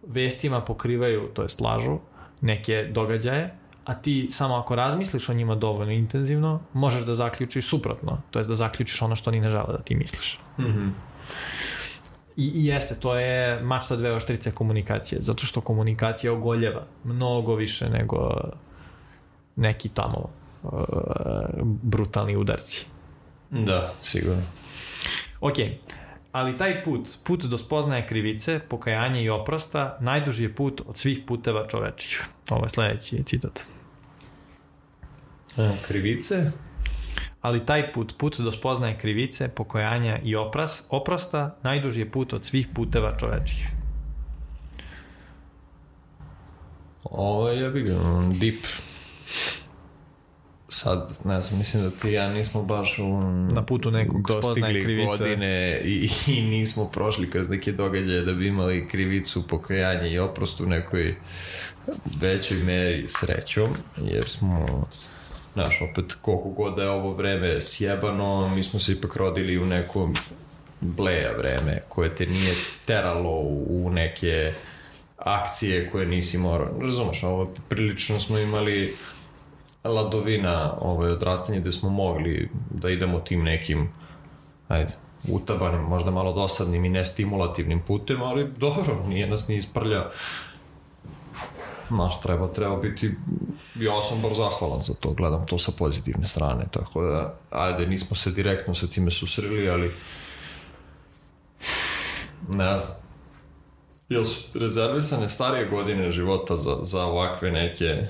[0.07, 1.99] vestima pokrivaju, to jest lažu,
[2.41, 8.23] neke događaje, a ti samo ako razmisliš o njima dovoljno intenzivno, možeš da zaključiš suprotno,
[8.31, 10.39] to jest da zaključiš ono što oni ne žele da ti misliš.
[10.59, 10.91] Mm -hmm.
[12.37, 17.55] I, I jeste, to je mač sa dve oštrice komunikacije, zato što komunikacija ogoljeva mnogo
[17.55, 18.41] više nego
[19.57, 20.31] neki tamo
[20.63, 20.71] uh,
[21.63, 22.87] brutalni udarci.
[23.51, 24.43] Da, sigurno.
[25.41, 25.55] Ok,
[26.33, 31.21] ali taj put, put do spoznaje krivice, pokajanja i oprosta, najduži je put od svih
[31.27, 32.25] puteva čovečih.
[32.51, 33.61] Ovo je sledeći citat.
[35.57, 36.51] E, krivice?
[37.41, 42.45] Ali taj put, put do spoznaje krivice, pokajanja i opras, oprosta, najduži je put od
[42.45, 43.69] svih puteva čovečih.
[47.05, 47.85] Ovo je, bih
[48.41, 48.65] deep
[50.69, 53.21] sad, ne znam, mislim da ti ja nismo baš u,
[53.53, 55.07] na putu nekog dostigli krivice.
[55.07, 60.61] godine i, i nismo prošli kroz neke događaje da bi imali krivicu, pokajanje i oprost
[60.61, 61.15] u nekoj
[62.21, 63.69] većoj meri srećom,
[64.03, 64.87] jer smo
[65.55, 69.67] znaš, opet koliko god da je ovo vreme sjebano, mi smo se ipak rodili u
[69.67, 70.17] nekom
[70.81, 72.55] bleja vreme koje te nije
[72.85, 74.53] teralo u neke
[75.17, 76.79] akcije koje nisi morao.
[76.81, 78.97] Razumeš, ovo prilično smo imali
[79.85, 83.89] ladovina ovaj, odrastanje gde smo mogli da idemo tim nekim
[84.69, 84.93] ajde,
[85.29, 90.11] utabanim, možda malo dosadnim i nestimulativnim putem, ali dobro, nije nas ni isprljao.
[91.89, 93.15] Znaš, treba, treba biti,
[93.75, 98.17] ja sam bar zahvalan za to, gledam to sa pozitivne strane, tako da, ajde, nismo
[98.17, 99.91] se direktno sa time susreli, ali
[102.49, 102.97] ne znam,
[104.09, 108.07] jel su rezervisane starije godine života za, za ovakve neke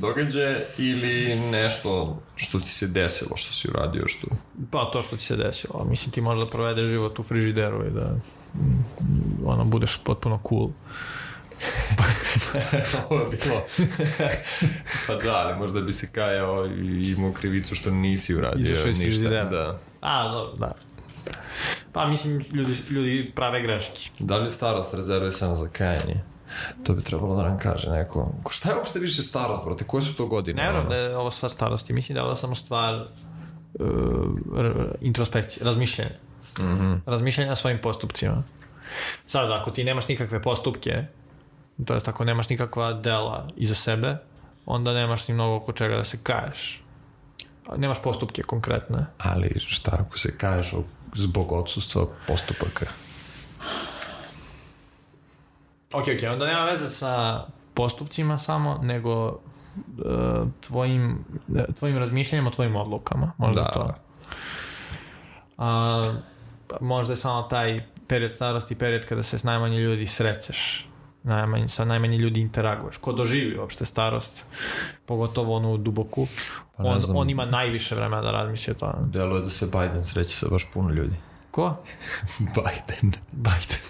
[0.00, 4.26] događaje ili nešto što ti se desilo, što si uradio, što...
[4.70, 5.86] Pa to što ti se desilo.
[5.90, 8.16] Mislim ti možda provedeš život u frižideru i da
[8.54, 10.68] mm, ono, budeš potpuno cool.
[13.10, 13.62] Ovo je bilo.
[15.06, 19.02] pa da, ali možda bi se kajao i imao krivicu što nisi uradio Izašao ništa.
[19.02, 19.44] Frižidera.
[19.44, 19.78] Da.
[20.00, 20.72] A, da, da.
[21.92, 24.10] Pa mislim, ljudi, ljudi prave greške.
[24.18, 26.22] Da li starost rezervisana za kajanje?
[26.84, 28.32] To bi trebalo da nam kaže neko.
[28.42, 29.84] Ko šta je uopšte više starost, brate?
[29.84, 30.62] Koje su to godine?
[30.62, 31.92] Ne vjerujem da je ovo stvar starosti.
[31.92, 33.86] Mislim da je ovo samo stvar uh,
[35.00, 36.10] introspekcije, razmišljanja.
[36.58, 37.00] Mm -hmm.
[37.06, 38.42] Razmišljanja svojim postupcima.
[39.26, 41.04] Sad, ako ti nemaš nikakve postupke,
[41.84, 44.16] to jest ako nemaš nikakva dela iza sebe,
[44.66, 46.82] onda nemaš ni mnogo oko čega da se kaješ.
[47.76, 49.06] Nemaš postupke konkretne.
[49.18, 50.74] Ali šta ako se kaješ
[51.14, 52.86] zbog odsustva postupaka?
[55.96, 57.44] Ok, ok, onda nema veze sa
[57.74, 59.34] postupcima samo, nego uh,
[60.60, 61.24] tvojim,
[61.78, 63.32] tvojim razmišljanjem o tvojim odlukama.
[63.38, 63.68] Možda da.
[63.68, 63.94] to.
[65.58, 66.14] A,
[66.80, 70.88] možda je samo taj period starosti, period kada se s najmanje ljudi srećeš.
[71.22, 72.96] najmanje, sa najmanje ljudi interaguješ.
[72.96, 74.44] Ko doživi uopšte starost,
[75.06, 76.26] pogotovo onu duboku,
[76.76, 77.16] Pa on, znam.
[77.16, 78.94] on ima najviše vremena da razmisli o tome.
[79.06, 81.16] Deluje da se Biden sreće sa baš puno ljudi.
[81.56, 81.76] Ko?
[82.38, 83.12] Biden.
[83.32, 83.82] Biden.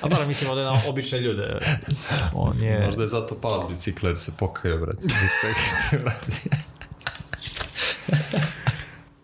[0.00, 1.58] A dobro, mislim ovdje na obične ljude.
[2.32, 2.84] On je...
[2.84, 5.00] Možda je zato pao s bicikla jer se pokajao, brate.
[5.40, 6.50] Svega što je uradio.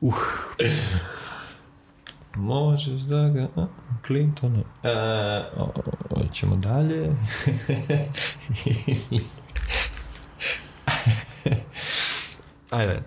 [0.01, 0.15] uh.
[2.37, 3.49] Možeš da ga...
[3.57, 3.67] a,
[4.07, 4.63] Clintona.
[4.83, 4.91] E,
[5.57, 5.73] o,
[6.11, 7.17] o, ćemo dalje.
[12.71, 13.03] Ajde.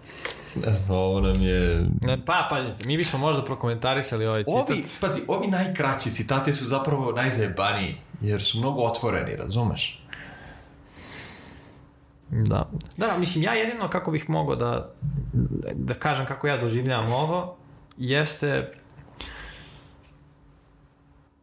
[0.90, 1.88] Ovo nam je...
[2.02, 4.70] Ne, Pa, pa, mi bismo možda prokomentarisali ovaj citat.
[4.70, 10.02] Ovi, pazi, ovi najkraći citati su zapravo najzajebaniji, jer su mnogo otvoreni, razumeš?
[12.30, 12.70] Da.
[12.98, 14.94] Da, da, mislim, ja jedino kako bih mogao da,
[15.74, 17.56] da kažem kako ja doživljavam ovo,
[17.98, 18.74] jeste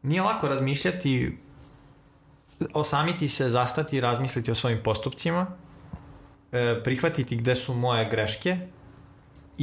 [0.03, 1.39] nije lako razmišljati
[2.75, 5.47] osamiti se, zastati i razmisliti o svojim postupcima,
[6.53, 8.59] e, prihvatiti gde su moje greške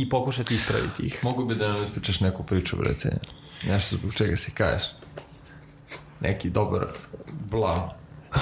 [0.01, 1.23] i pokušati ispraviti ih.
[1.23, 3.17] Mogu bi da nam ispričaš neku priču, brate.
[3.67, 4.87] Nešto zbog čega si kažeš.
[6.19, 6.87] Neki dobar
[7.29, 7.89] blam.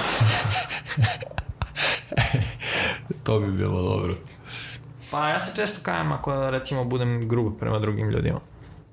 [3.24, 4.16] to bi bilo dobro.
[5.12, 8.40] Pa ja se često kajem ako recimo budem grub prema drugim ljudima.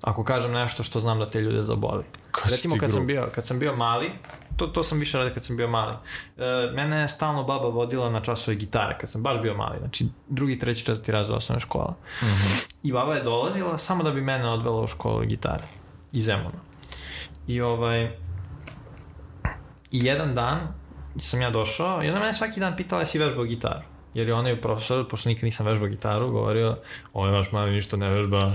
[0.03, 2.05] Ako kažem nešto što znam da te ljude zaboli.
[2.31, 2.99] Kad si recimo kad grub?
[2.99, 4.11] sam bio, kad sam bio mali,
[4.57, 5.95] to, to sam više radio kad sam bio mali.
[6.37, 9.79] E, mene je stalno baba vodila na časove gitare kad sam baš bio mali.
[9.79, 11.95] Znači drugi, treći, četvrti razred osnovne škola.
[12.83, 15.65] I baba je dolazila samo da bi mene odvela u školu gitare.
[16.13, 16.59] Iz Zemuna.
[17.47, 18.05] I ovaj...
[19.91, 20.61] I jedan dan
[21.21, 23.94] sam ja došao i ona mene svaki dan pitala jesi vežbao gitaru.
[24.15, 26.77] Jer je onaj profesor, pošto nikad nisam vežbao gitaru, govorio,
[27.13, 28.53] ovaj vaš mali ništa ne vežba,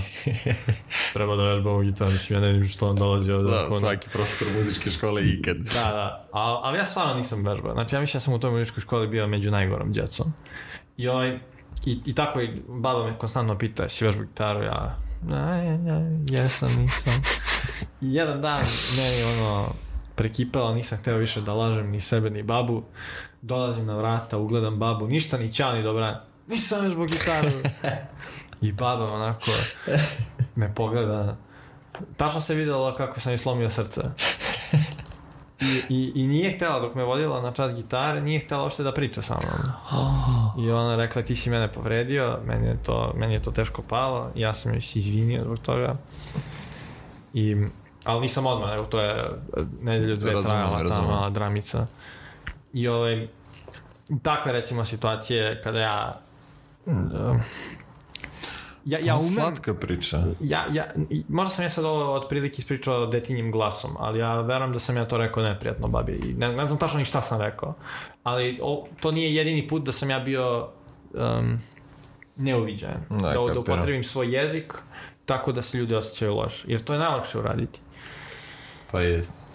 [1.14, 3.52] treba da vežba ovu gitaru, mislim, ja ne vidim što on dolazi ovde.
[3.52, 5.58] Da, ako ne- svaki profesor muzičke škole ikad.
[5.58, 7.74] Da, da, ali, ali ja stvarno nisam vežbao.
[7.74, 10.34] Znači, ja mislim da sam u toj muzičkoj školi bio među najgorom djecom.
[10.98, 11.40] I, ovaj,
[11.86, 14.64] i, i tako i baba me konstantno pita, jesi vežbao gitaru?
[14.64, 14.98] Ja,
[15.28, 17.14] ne, ne, jesam, nisam.
[18.02, 18.64] I jedan dan
[18.98, 19.74] meni ono
[20.20, 22.84] prekipelo, nisam hteo više da lažem ni sebe ni babu.
[23.42, 26.24] Dolazim na vrata, ugledam babu, ništa ni ćao ni dobra.
[26.48, 27.52] Nisam vežbao gitaru.
[28.62, 29.52] I baba onako
[30.56, 31.38] me pogleda.
[32.18, 34.02] Tačno se vidjelo kako sam joj slomio srce.
[35.62, 38.94] I, i, I nije htjela dok me vodila na čas gitare, nije htjela uopšte da
[38.94, 39.72] priča sa mnom.
[40.66, 44.32] I ona rekla ti si mene povredio, meni je to, meni je to teško palo,
[44.36, 45.96] ja sam joj se izvinio zbog toga.
[47.34, 47.56] I,
[48.04, 49.30] ali nisam odmah, nego to je
[49.82, 51.10] nedelju dve Razumem, trajala ta razumem.
[51.10, 51.88] mala dramica.
[52.74, 53.28] I ovaj,
[54.24, 56.22] takve recimo situacije kada ja
[56.86, 56.94] uh,
[58.86, 60.24] ja, ja umem, Slatka priča.
[60.40, 60.84] ja, ja,
[61.28, 65.06] možda sam ja sad ovo otprilike ispričao detinjim glasom, ali ja verujem da sam ja
[65.06, 66.12] to rekao neprijatno babi.
[66.12, 67.74] I ne, ne znam tačno ni šta sam rekao.
[68.24, 70.70] Ali o, to nije jedini put da sam ja bio
[71.14, 71.60] um,
[72.36, 73.04] neuviđajan.
[73.10, 74.74] Da, Da, da, upotrebim svoj jezik
[75.26, 76.64] tako da se ljudi osjećaju loš.
[76.68, 77.80] Jer to je najlakše uraditi.
[78.92, 79.48] Pa jest.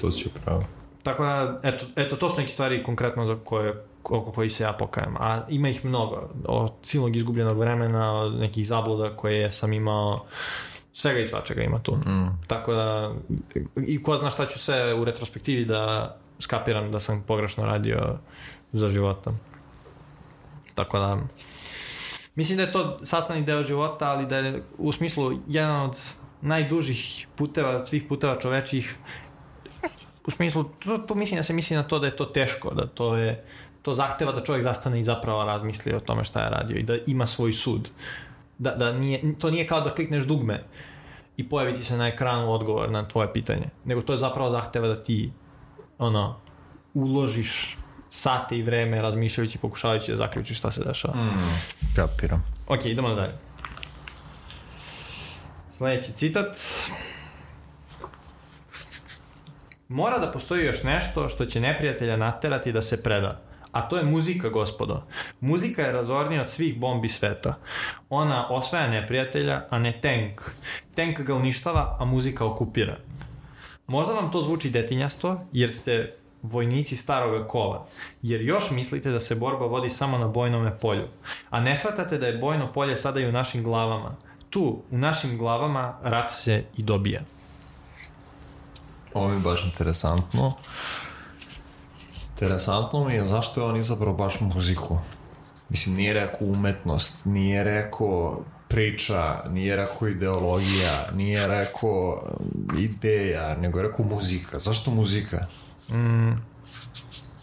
[0.00, 0.64] To si upravo.
[1.02, 4.72] Tako da, eto, eto, to su neke stvari konkretno za koje, oko koji se ja
[4.72, 5.16] pokajem.
[5.20, 6.30] A ima ih mnogo.
[6.44, 10.24] Od silnog izgubljenog vremena, od nekih zabluda koje sam imao,
[10.92, 11.94] svega i svačega ima tu.
[11.94, 12.38] Mm.
[12.46, 13.14] Tako da,
[13.76, 18.18] i ko zna šta ću sve u retrospektivi da skapiram da sam pogrešno radio
[18.72, 19.32] za života.
[20.74, 21.18] Tako da,
[22.34, 26.00] mislim da je to sastavni deo života, ali da je u smislu jedan od
[26.42, 28.96] najdužih puteva, svih puteva čovečih,
[30.26, 32.86] u smislu, to, to mislim da se misli na to da je to teško, da
[32.86, 33.44] to je
[33.82, 36.96] to zahteva da čovjek zastane i zapravo razmisli o tome šta je radio i da
[37.06, 37.90] ima svoj sud.
[38.58, 40.64] Da, da nije, to nije kao da klikneš dugme
[41.36, 44.88] i pojavi ti se na ekranu odgovor na tvoje pitanje, nego to je zapravo zahteva
[44.88, 45.32] da ti
[45.98, 46.36] ono,
[46.94, 47.78] uložiš
[48.08, 51.14] sate i vreme razmišljajući i pokušavajući da zaključiš šta se dešava.
[51.14, 51.60] Mm.
[51.96, 52.44] Kapiram.
[52.68, 53.32] Ok, idemo dalje.
[55.80, 56.56] Sljedeći citat.
[59.88, 63.40] Mora da postoji još nešto što će neprijatelja naterati da se preda.
[63.72, 65.02] A to je muzika, gospodo.
[65.40, 67.54] Muzika je razornija od svih bombi sveta.
[68.10, 70.40] Ona osvaja neprijatelja, a ne tank.
[70.94, 72.96] Tank ga uništava, a muzika okupira.
[73.86, 77.86] Možda vam to zvuči detinjasto, jer ste vojnici staroga kova,
[78.22, 81.08] jer još mislite da se borba vodi samo na bojnome polju,
[81.50, 84.16] a ne shvatate da je bojno polje sada i u našim glavama.
[84.50, 87.20] Tu, u našim glavama, rat se i dobija.
[89.14, 90.52] Ovo je baš interesantno.
[92.30, 94.98] Interesantno mi je zašto je on izabrao baš muziku.
[95.68, 103.78] Mislim, nije rekao umetnost, nije rekao priča, nije rekao ideologija, nije rekao um, ideja, nego
[103.78, 104.58] je rekao muzika.
[104.58, 105.46] Zašto muzika?
[105.88, 106.32] Mm,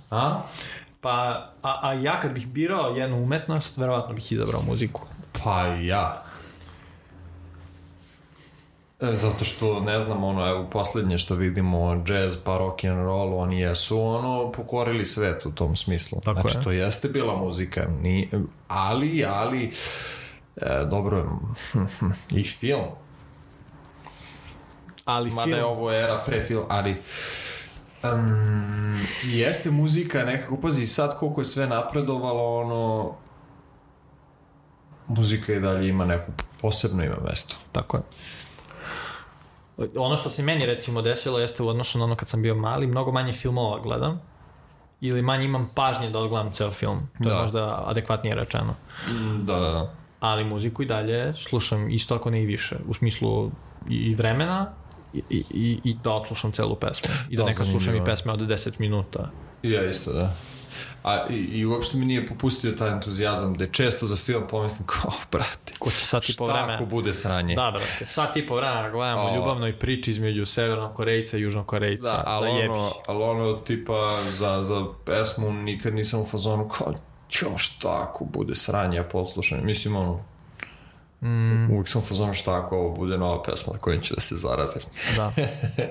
[0.10, 0.42] A?
[1.02, 5.02] pa, a, a ja kad bih birao jednu umetnost, verovatno bih izabrao muziku.
[5.44, 6.24] Pa ja.
[9.00, 13.40] E, Zato što, ne znam, ono, evo, poslednje što vidimo, jazz pa rock and roll,
[13.40, 16.20] oni jesu, ono, pokorili svet u tom smislu.
[16.24, 16.64] Tako znači, je.
[16.64, 18.30] to jeste bila muzika, ni,
[18.68, 19.72] ali, ali,
[20.56, 21.40] e, dobro,
[22.32, 22.86] i film,
[25.06, 25.58] Ali mada film...
[25.58, 26.96] je ovo era pre film, ali
[28.04, 33.14] um, jeste muzika nekako, pazi, sad koliko je sve napredovalo, ono,
[35.08, 36.32] muzika i dalje ima neku
[36.62, 37.56] posebno ima mesto.
[37.72, 38.04] Tako je.
[39.96, 42.88] Ono što se meni recimo desilo jeste u odnosu na ono kad sam bio mali,
[42.88, 44.22] mnogo manje filmova gledam
[45.02, 47.00] ili manje imam pažnje da odgledam ceo film.
[47.18, 47.36] To Da.
[47.36, 48.76] je možda adekvatnije rečeno.
[49.38, 49.94] Da, da, da.
[50.20, 52.76] Ali muziku i dalje slušam isto ako ne i više.
[52.88, 53.52] U smislu
[53.90, 54.72] i vremena
[55.14, 55.44] i, i,
[55.84, 57.10] i- da odslušam celu pesmu.
[57.30, 59.30] I da, Da, neka slušam i pesme od 10 minuta.
[59.64, 60.34] I ja isto, da.
[61.04, 64.88] A, i, I uopšte mi nije popustio taj entuzijazam da je često za film pomislim
[64.88, 66.74] kao, "Oh, brate, Ko će sat i po šta vremena...
[66.74, 67.56] ako bude sranje?
[67.56, 69.36] Da, brate, sat i po vremena gledamo O.
[69.36, 72.12] ljubavnoj priči između severnog Korejca i južnog Korejca.
[72.12, 76.94] Da, ali ono, ali ono tipa za, za pesmu nikad nisam u fazonu kao
[77.30, 79.60] Ćo, šta ako bude sranje, ja poslušam.
[79.64, 80.24] Mislim, ono,
[81.22, 81.72] mm.
[81.72, 84.36] uvijek sam u fazonu šta ako ovo bude nova pesma na kojom ću da se
[84.36, 84.82] zarazim.
[85.16, 85.32] Da.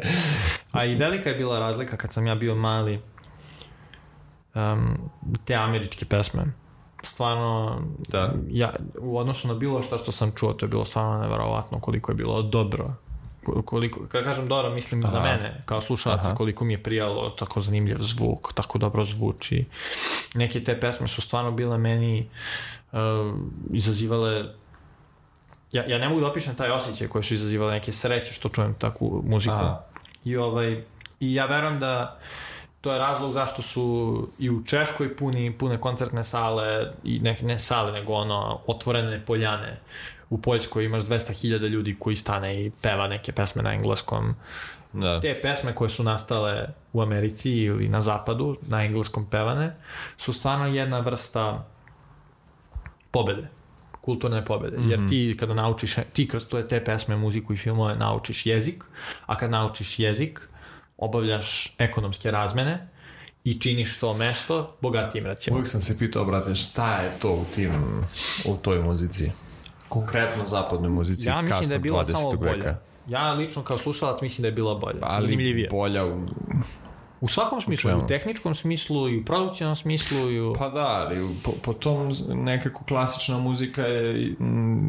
[0.79, 3.01] A i velika je bila razlika kad sam ja bio mali
[4.57, 4.99] um,
[5.45, 6.45] te američke pesme.
[7.03, 8.33] Stvarno, Da.
[8.49, 12.13] ja, u odnosu na bilo šta što sam čuo, to je bilo stvarno neverovatno koliko
[12.13, 12.95] je bilo dobro.
[13.45, 15.21] Ko- Koliko, kad kažem dobro, mislim za Aha.
[15.23, 16.35] mene, kao slušalca, Aha.
[16.35, 19.65] koliko mi je prijalo, tako zanimljiv zvuk, tako dobro zvuči.
[20.35, 22.29] Neke te pesme su stvarno bile meni
[22.93, 22.99] uh,
[23.73, 24.45] izazivale
[25.73, 28.75] ja, ja ne mogu da opišem taj osjećaj koje su izazivale neke sreće što čujem
[28.75, 29.55] takvu muziku.
[29.55, 29.81] Aha.
[30.25, 30.85] I, ovaj,
[31.21, 32.19] I ja verujem da
[32.87, 37.59] to je razlog zašto su i u Češkoj puni, pune koncertne sale i ne, ne
[37.59, 39.81] sale, nego ono otvorene poljane.
[40.31, 44.35] U Poljskoj imaš 200.000 ljudi koji stane i peva neke pesme na engleskom.
[44.93, 45.21] Da.
[45.21, 49.77] Te pesme koje su nastale u Americi ili na zapadu, na engleskom pevane,
[50.17, 51.67] su stvarno jedna vrsta
[53.11, 53.49] pobede
[54.01, 58.47] kulturne pobede, jer ti kada naučiš, ti kroz to te pesme, muziku i filmove naučiš
[58.47, 58.85] jezik,
[59.27, 60.49] a kad naučiš jezik,
[60.99, 62.89] obavljaš ekonomske razmene
[63.45, 65.57] i činiš to mesto bogatijim recimo.
[65.57, 67.73] Uvijek sam se pitao, brate, šta je to u tim,
[68.45, 69.31] u toj muzici?
[69.89, 72.13] Konkretno zapadnoj muzici Ja mislim da je bila 20.
[72.13, 72.53] samo bolja.
[72.53, 72.77] veka.
[73.09, 75.69] Ja lično kao slušalac mislim da je bila bolja, Ali zanimljivija.
[75.71, 76.27] bolja u...
[77.21, 78.05] U svakom smislu, čemu?
[78.05, 80.53] u tehničkom smislu, i u produkcijnom smislu, i u...
[80.59, 84.35] Pa da, ali po, po tom nekako klasična muzika je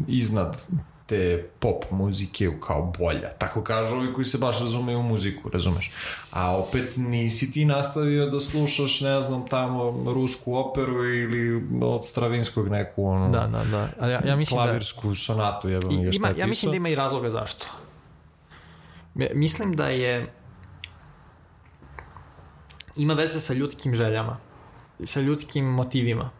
[0.08, 0.68] iznad
[1.08, 3.30] te pop muzike kao bolja.
[3.38, 5.92] Tako kažu ovi koji se baš razumeju u muziku, razumeš?
[6.30, 12.68] A opet nisi ti nastavio da slušaš, ne znam, tamo rusku operu ili od Stravinskog
[12.68, 13.88] neku ono, Da, da, da.
[14.00, 14.64] Ali ja, ja mislim da...
[14.64, 17.66] klavirsku sonatu, jebam ga šta ima, ja mislim da ima i razloga zašto.
[19.34, 20.32] Mislim da je
[22.96, 24.36] ima veze sa ljudskim željama,
[25.04, 26.30] sa ljudskim motivima.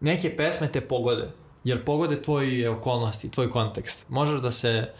[0.00, 1.30] Neke pesme te pogode,
[1.64, 4.06] jer pogode tvoje okolnosti, tvoj kontekst.
[4.08, 4.92] Možeš da se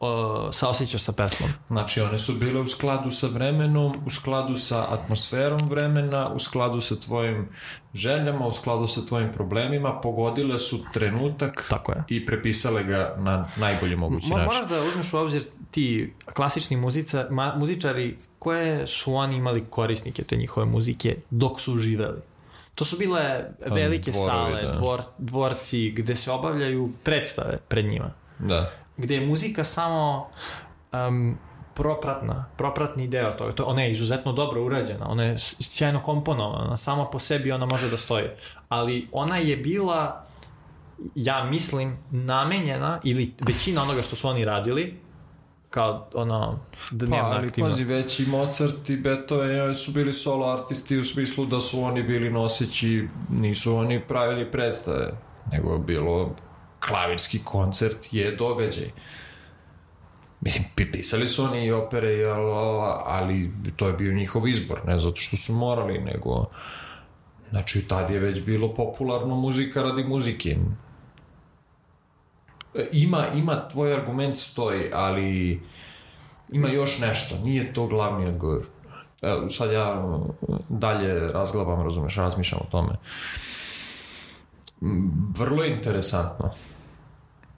[0.00, 1.50] o, saosjećaš sa pesmom.
[1.68, 6.80] Znači, one su bile u skladu sa vremenom, u skladu sa atmosferom vremena, u skladu
[6.80, 7.48] sa tvojim
[7.94, 12.04] željama, u skladu sa tvojim problemima, pogodile su trenutak Tako je.
[12.08, 14.52] i prepisale ga na najbolji mogući Mo, način.
[14.54, 20.22] moraš da uzmeš u obzir ti klasični muzica, ma, muzičari koje su oni imali korisnike
[20.24, 22.20] te njihove muzike dok su živeli.
[22.76, 24.72] To su bile velike dvorovi, sale, da.
[24.72, 28.10] dvor, dvorci gde se obavljaju predstave pred njima.
[28.38, 28.70] Da.
[28.96, 30.28] Gde je muzika samo
[30.92, 31.38] um,
[31.74, 33.52] propratna, propratni deo toga.
[33.52, 37.90] To, ona je izuzetno dobro urađena, ona je sjajno komponovana, sama po sebi ona može
[37.90, 38.28] da stoji.
[38.68, 40.26] Ali ona je bila
[41.14, 45.00] ja mislim, namenjena ili većina onoga što su oni radili
[45.70, 46.58] kao ono
[46.90, 47.76] dnevna Pa, ali aktivnost.
[47.76, 52.02] pazi, već i Mozart i Beethoven su bili solo artisti u smislu da su oni
[52.02, 55.12] bili noseći, nisu oni pravili predstave,
[55.52, 56.34] nego je bilo
[56.88, 58.90] klavirski koncert je događaj.
[60.40, 62.24] Mislim, pi- pisali su oni i opere,
[63.06, 66.44] ali to je bio njihov izbor, ne zato što su morali, nego...
[67.50, 70.56] Znači, tad je već bilo popularno muzika radi muzike.
[72.76, 75.60] E, Ima, ima, tvoj argument stoji, ali
[76.52, 78.62] ima još nešto, nije to glavni odgovor.
[79.22, 82.92] Evo, sad ja uh, dalje razglabam, razumeš, razmišljam o tome.
[85.38, 86.50] Vrlo interesantno.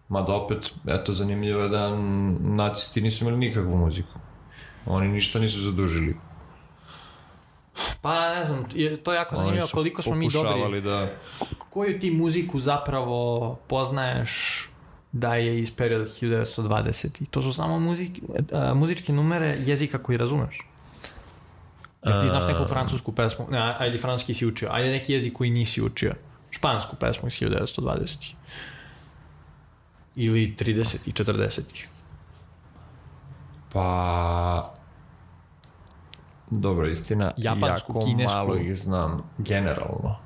[0.08, 1.96] Mada opet, eto, zanimljivo je da
[2.40, 4.18] nacisti nisu imali nikakvu muziku.
[4.86, 6.16] Oni ništa nisu zadužili.
[8.00, 8.64] Pa ne znam,
[9.02, 10.80] to je jako zanimljivo koliko smo mi dobri.
[10.80, 11.08] da...
[11.70, 14.67] Koju ti muziku zapravo poznaješ
[15.12, 17.26] da je iz perioda 1920.
[17.30, 18.10] To su samo muzik,
[18.52, 20.58] a, muzičke numere jezika koji razumeš.
[22.04, 25.50] Jer ti znaš neku francusku pesmu, ne, ajde francuski si učio, ajde neki jezik koji
[25.50, 26.14] nisi učio.
[26.50, 28.34] Špansku pesmu iz 1920.
[30.16, 31.08] Ili 30.
[31.08, 31.60] i 40.
[33.72, 34.74] Pa...
[36.50, 38.36] Dobro, istina, Japansku, jako kinesku.
[38.36, 40.16] malo ih znam generalno.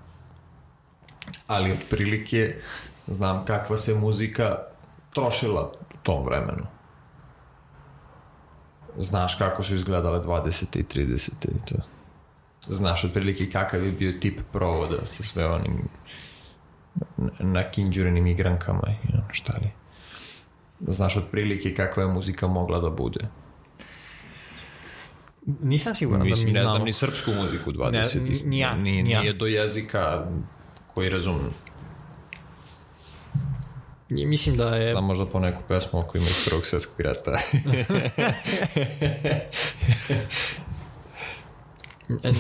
[1.47, 2.61] Ali otprilike
[3.07, 4.72] znam kakva se muzika
[5.15, 6.67] trošila u tom vremenu.
[8.99, 10.79] Znaš kako su izgledale 20.
[10.79, 11.31] i 30.
[11.45, 11.75] i to.
[12.69, 15.89] Znaš otprilike kakav je bio tip provoda sa sve onim
[17.39, 19.71] nakinđurenim igrankama i ono šta li.
[20.81, 23.29] Znaš otprilike kakva je muzika mogla da bude.
[25.63, 28.31] Nisam siguran da Mislim, mi ne znam ni srpsku muziku 20.
[28.31, 29.21] Ne, ni ja, Nije, ni ja.
[29.21, 30.27] nije do jezika
[30.95, 31.51] koji razumem.
[34.13, 34.91] Mislim da je...
[34.91, 37.33] Znam možda po neku pesmu ako ima iz prvog svjetskog rata.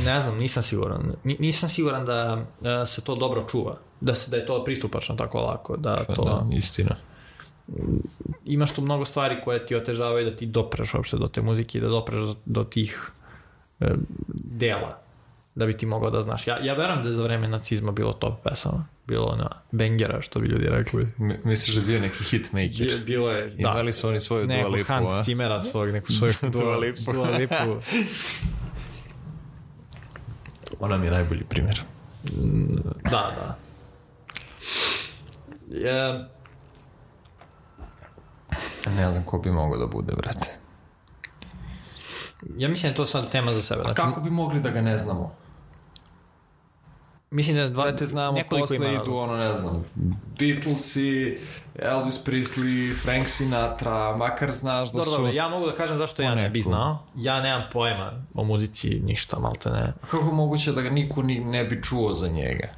[0.04, 1.12] Ne znam, nisam siguran.
[1.24, 2.44] Ni- Nisam siguran da
[2.82, 3.78] e, se to dobro čuva.
[4.00, 5.76] Da, se, da je to pristupačno tako lako.
[5.76, 6.96] Da to, da, istina.
[8.44, 11.80] Imaš tu mnogo stvari koje ti otežavaju da ti dopreš uopšte do te muzike i
[11.80, 13.10] da dopreš do, do tih
[13.80, 13.86] e,
[14.34, 14.98] dela
[15.55, 16.46] da bi ti mogao da znaš.
[16.46, 18.86] Ja, ja verujem da je za vreme nacizma bilo top pesama.
[19.07, 21.07] Bilo ona bengera, što bi ljudi rekli.
[21.18, 23.00] Mi- Misliš da je bio neki hitmaker?
[23.07, 23.55] Bilo je, da.
[23.59, 24.94] Imali su oni svoju Dua Neku Lipu, a?
[24.94, 27.12] Hans Cimera svog, neku svoju Dua Lipu.
[27.12, 27.55] Dua Lipu.
[30.80, 31.82] Ona mi je najbolji primjer.
[33.03, 33.57] Da, da.
[35.70, 36.28] Je,
[38.88, 40.48] Ne znam ko bi mogao da bude, brate.
[42.57, 43.80] ja mislim da je to sad tema za sebe.
[43.82, 45.34] Znači, Kako bi mogli da ga ne znamo?
[47.32, 49.84] Mislim da dva, Brate, znamo, nekoliko posle ima- idu, ono, ne znam,
[50.38, 51.38] Beatlesi,
[51.76, 55.16] Elvis Presley, Frank Sinatra, makar znaš da Dobro, su...
[55.16, 56.98] dobro, ja mogu da kažem zašto ja ne bi znao.
[57.16, 59.92] Ja nemam pojma o muzici, ništa, malte ne.
[60.10, 62.68] Kako moguće da ga niko ni ne bi čuo za njega?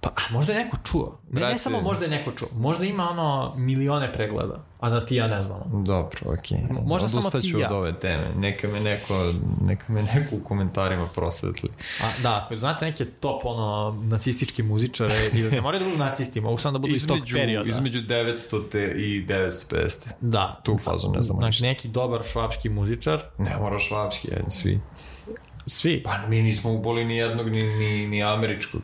[0.00, 1.18] Pa, a možda je neko čuo.
[1.30, 1.58] Ne, ne Brate.
[1.58, 2.48] samo možda je neko čuo.
[2.56, 5.84] Možda ima ono milione pregleda, a da ti ja ne znam.
[5.84, 6.58] Dobro, okej.
[6.84, 7.66] možda samo Odustat ti ja.
[7.66, 8.26] od ove teme.
[8.36, 9.32] Neka me neko,
[9.64, 11.70] neka me neko u komentarima prosvetli.
[12.02, 16.40] A, da, ako znate neke top ono nacistički muzičare, ili ne moraju da budu nacisti,
[16.40, 17.68] mogu samo da budu iz tog perioda.
[17.68, 20.08] između 900 te i 950.
[20.20, 20.60] Da.
[20.62, 21.66] Tu fazu ne znamo Znači, ništa.
[21.66, 23.22] neki dobar švapski muzičar.
[23.38, 24.80] Ne mora švapski, ajde, svi.
[25.66, 26.02] Svi.
[26.02, 28.80] Pa mi nismo uboli ni jednog, ni, ni, ni američkog.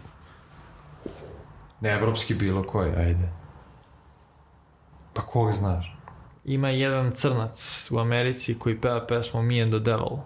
[1.85, 3.29] Ne, evropski bilo koji, ajde.
[5.13, 5.97] Pa kog znaš?
[6.45, 10.19] Ima jedan crnac u Americi koji peva pesmu Me and the Devil.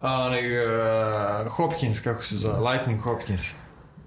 [0.00, 0.64] A, onaj,
[1.44, 2.70] uh, Hopkins, kako se zove?
[2.70, 3.54] Lightning Hopkins.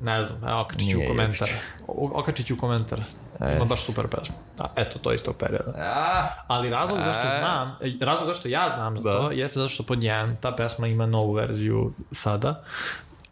[0.01, 1.49] Ne znam, evo, okačit ću u komentar.
[1.88, 3.01] Okačit ću u komentar.
[3.39, 3.55] E.
[3.55, 4.36] Ima baš super pesma.
[4.59, 5.72] A, eto, to je iz tog perioda.
[5.78, 7.38] A, Ali razlog zašto E.
[7.39, 9.19] znam, razlog zašto ja znam za Da.
[9.19, 12.63] to, jeste zato što pod jedan, ta pesma ima novu verziju sada.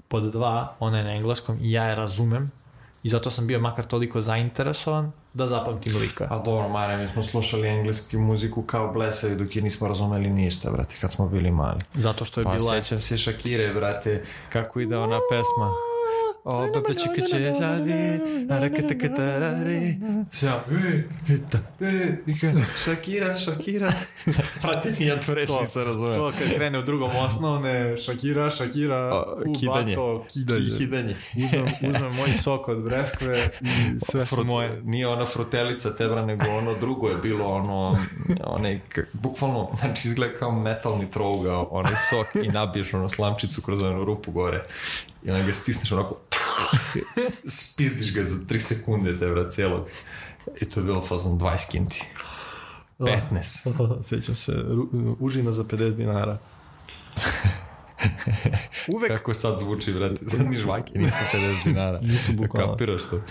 [0.07, 2.51] Pod dva, ona je na engleskom i ja je razumem.
[3.09, 6.27] I zato sam bio makar toliko zainteresovan da zapamtim lika.
[6.29, 10.71] A dobro, Mare, mi smo slušali engleski muziku kao blesavi dok je nismo razumeli ništa,
[10.71, 11.79] brate, kad smo bili mali.
[11.93, 12.81] Zato što je Pa bila...
[12.81, 15.88] sećam se Shakire, brate, kako ide ona pesma.
[16.49, 18.19] O, bebe čika će žadi,
[18.49, 19.97] a rekete katarari.
[21.81, 23.91] E, ika, Shakira, Shakira.
[24.61, 26.13] Brate, nijednu reč To- nisam razumeo.
[26.13, 29.23] To kad krene u drugom osnovne, Shakira, Shakira,
[29.59, 29.95] kidanje.
[29.95, 30.59] bato, kidanje.
[30.61, 31.15] Ki- Kidanje.
[31.35, 33.67] Uzmem, uzmem moj sok od breskve i
[34.01, 34.81] sve Frut- moje.
[34.83, 37.95] Nije ona frutelica tebra, nego ono drugo je bilo ono,
[38.43, 38.79] onaj,
[39.13, 44.31] bukvalno, znači izgleda kao metalni trougao, onaj sok i nabiješ ono slamčicu kroz onu rupu
[44.31, 44.61] gore
[45.23, 46.17] i onda ga stisneš onako,
[47.59, 49.87] spizdiš ga za 3 sekunde tebra cijelog.
[50.61, 52.05] I to je bilo fazon 20 kinti.
[52.99, 54.03] 15.
[54.07, 54.53] Sjećam se,
[55.19, 56.37] užina za 50 dinara.
[58.93, 61.99] Uvek Kako sad zvuči, brate, sad ni žvake nisu 50 dinara.
[62.01, 62.71] Nisu bukvalno.
[62.71, 63.21] Kapiraš to.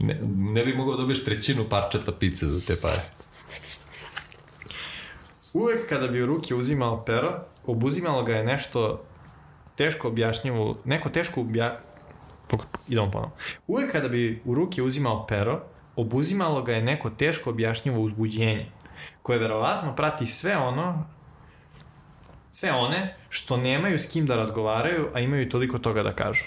[0.00, 3.00] Ne, ne bi mogao dobiješ trećinu parčeta pice za te pare.
[5.52, 7.32] Uvek kada bi u ruke uzimao pero,
[7.66, 9.04] obuzimalo ga je nešto
[9.76, 11.80] teško objašnjivo, neko teško obja...
[12.88, 13.34] Idemo ponovno.
[13.66, 15.62] Uvek kada bi u ruke uzimao pero,
[15.96, 18.66] obuzimalo ga je neko teško objašnjivo uzbuđenje,
[19.22, 21.06] koje verovatno prati sve ono
[22.56, 26.44] sve one što nemaju s kim da razgovaraju, a imaju toliko toga da kažu.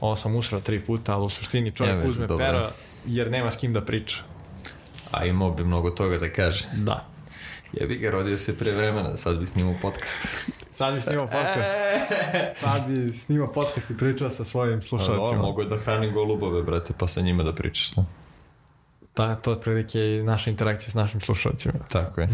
[0.00, 2.70] Ovo sam usrao tri puta, ali u suštini čovjek Nema veze, uzme pero
[3.06, 4.22] jer nema s kim da priča.
[5.10, 6.64] A imao bi mnogo toga da kaže.
[6.72, 7.06] Da.
[7.72, 10.26] Ja bi ga rodio se pre vremena, sad bi snimao podcast.
[10.72, 11.70] Sad bi snimao podcast.
[12.60, 15.42] Sad bi snimao podcast i pričao sa svojim slušalcima.
[15.42, 17.96] mogu je da hranim golubove, brate, pa sa njima da pričaš.
[17.96, 18.04] Ne?
[19.16, 21.74] Da, to otprilike je naša interakcija s našim slušalcima.
[21.88, 22.28] Tako je.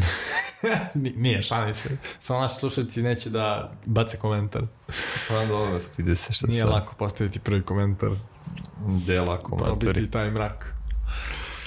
[0.94, 1.88] Ni- Nije, šalim se.
[2.18, 4.62] Samo naši slušalci neće da bace komentar.
[5.28, 6.70] Pa dobro, stide se što Nije sad.
[6.70, 8.10] lako postaviti prvi komentar.
[9.06, 9.78] Dela komentari.
[9.80, 10.74] Probiti taj mrak.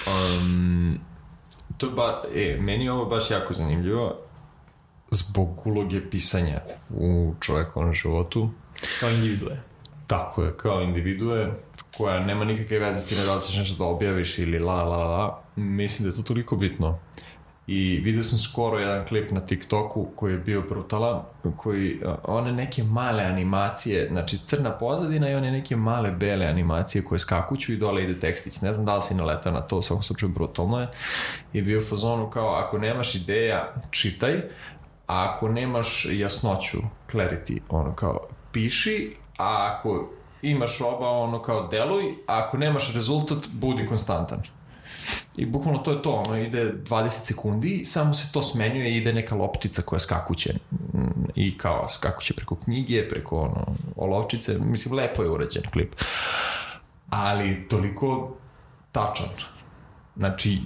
[0.08, 1.00] Um,
[1.78, 4.20] to je ba, e, meni je ovo baš jako zanimljivo
[5.12, 8.50] zbog uloge pisanja u čovekovom životu.
[9.00, 9.58] Kao individue.
[10.08, 11.52] Tako je, kao individue
[11.98, 14.98] koja nema nikakve veze s time da li ćeš nešto da objaviš ili la la
[14.98, 15.44] la.
[15.56, 17.00] Mislim da je to toliko bitno.
[17.68, 21.22] I vidio sam skoro jedan klip na TikToku koji je bio brutalan,
[21.58, 27.20] koji, one neke male animacije, znači crna pozadina i one neke male bele animacije koje
[27.20, 28.62] skakuću i dole ide tekstić.
[28.62, 30.88] Ne znam da li si naletao na to, u svakom slučaju brutalno je.
[31.54, 34.42] I bio fazonu kao, ako nemaš ideja, čitaj,
[35.12, 36.78] a ako nemaš jasnoću,
[37.12, 38.20] clarity, ono kao,
[38.52, 40.10] piši, a ako
[40.42, 44.44] imaš oba, ono kao, deluj, a ako nemaš rezultat, budi konstantan.
[45.38, 49.14] I bukvalno to je to, ono ide 20 sekundi, samo se to smenjuje i ide
[49.14, 50.54] neka loptica koja skakuće.
[50.72, 55.96] Mm, I kao skakuće preko knjige, preko ono, olovčice, mislim, lepo je urađen klip.
[57.10, 58.36] Ali toliko
[58.92, 59.36] tačan.
[60.16, 60.60] Znači,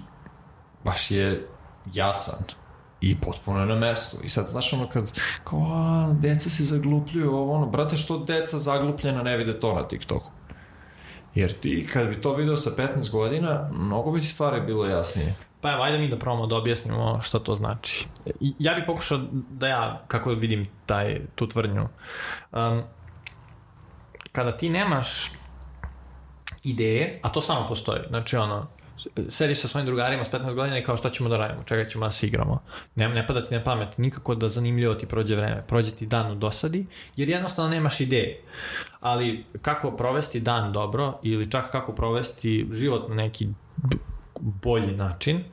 [0.83, 1.47] baš je
[1.93, 2.64] jasan
[3.05, 4.17] i potpuno je na mestu.
[4.23, 8.57] I sad, znaš, ono kad, kao, a, deca se zaglupljuju, ovo, ono, brate, što deca
[8.57, 10.31] zaglupljena ne vide to na TikToku?
[11.35, 15.35] Jer ti, kad bi to video sa 15 godina, mnogo bi ti stvari bilo jasnije.
[15.61, 18.05] Pa evo, ajde mi da probamo da objasnimo šta to znači.
[18.59, 21.87] Ja bih pokušao da ja, kako vidim taj, tu tvrdnju.
[22.51, 22.81] Um,
[24.31, 25.31] kada ti nemaš
[26.63, 28.67] ideje, a to samo postoji, znači ono,
[29.29, 32.05] sediš sa svojim drugarima s 15 godina i kao šta ćemo da radimo, čega ćemo
[32.05, 32.63] da se igramo.
[32.95, 36.31] Ne, ne pada ti na pamet nikako da zanimljivo ti prođe vreme, prođe ti dan
[36.31, 36.85] u dosadi,
[37.15, 38.41] jer jednostavno nemaš ideje.
[38.99, 43.47] Ali kako provesti dan dobro ili čak kako provesti život na neki
[44.39, 45.43] bolji način,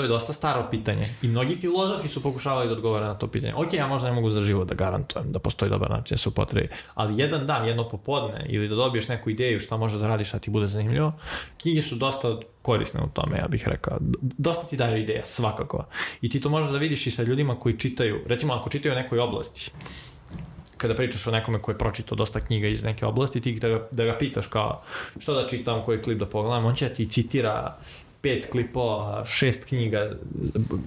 [0.00, 1.04] to je dosta staro pitanje.
[1.22, 3.54] I mnogi filozofi su pokušavali da odgovore na to pitanje.
[3.54, 6.28] Ok, ja možda ne mogu za život da garantujem da postoji dobar način da se
[6.28, 10.34] upotrebi, ali jedan dan, jedno popodne ili da dobiješ neku ideju šta može da radiš,
[10.34, 11.12] a ti bude zanimljivo,
[11.60, 13.98] knjige su dosta korisne u tome, ja bih rekao.
[14.20, 15.84] Dosta ti daju ideja, svakako.
[16.20, 18.98] I ti to možeš da vidiš i sa ljudima koji čitaju, recimo ako čitaju o
[18.98, 19.70] nekoj oblasti,
[20.76, 23.88] kada pričaš o nekome ko je pročitao dosta knjiga iz neke oblasti, ti da ga,
[23.90, 24.82] da ga pitaš kao
[25.18, 27.76] što da čitam, koji klip da pogledam, on će da ti citira
[28.20, 30.10] pet klipova, šest knjiga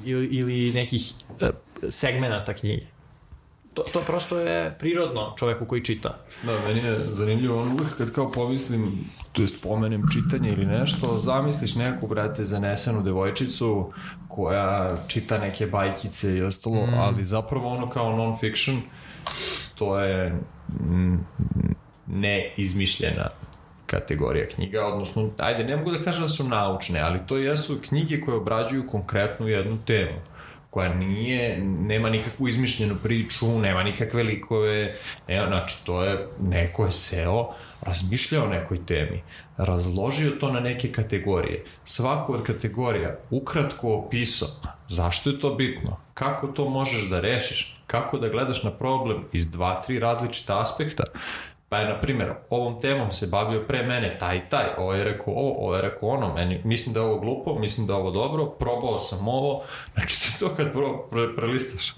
[0.06, 1.50] ili, ili nekih e,
[1.90, 2.86] segmenata knjige.
[3.74, 6.18] To, to prosto je prirodno čoveku koji čita.
[6.44, 8.92] Da, meni je zanimljivo, on uvijek kad kao pomislim,
[9.32, 13.92] to jest pomenem čitanje ili nešto, zamisliš neku, brate, zanesenu devojčicu
[14.28, 16.94] koja čita neke bajkice i ostalo, mm.
[16.94, 18.78] ali zapravo ono kao non-fiction,
[19.76, 21.18] to je mm,
[22.08, 23.30] neizmišljena
[23.94, 28.22] kategorija knjiga, odnosno, ajde, ne mogu da kažem da su naučne, ali to jesu knjige
[28.22, 30.20] koje obrađuju konkretnu jednu temu
[30.74, 34.96] koja nije, nema nikakvu izmišljenu priču, nema nikakve likove,
[35.28, 37.50] nema, znači to je, neko je seo,
[37.82, 39.22] razmišljao o nekoj temi,
[39.58, 44.50] razložio to na neke kategorije, svaku od kategorija ukratko opisao
[44.88, 49.50] zašto je to bitno, kako to možeš da rešiš, kako da gledaš na problem iz
[49.50, 51.04] dva, tri različita aspekta,
[51.74, 55.04] Pa je, na primjer, ovom temom se bavio pre mene taj i taj, ovo je
[55.04, 58.00] rekao ovo, ovo je rekao ono, meni, mislim da je ovo glupo, mislim da je
[58.00, 59.64] ovo dobro, probao sam ovo,
[59.94, 61.96] znači ti to kad pro, pre, prelistaš,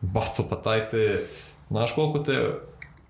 [0.00, 1.26] bato, pa taj te,
[1.70, 2.52] znaš koliko te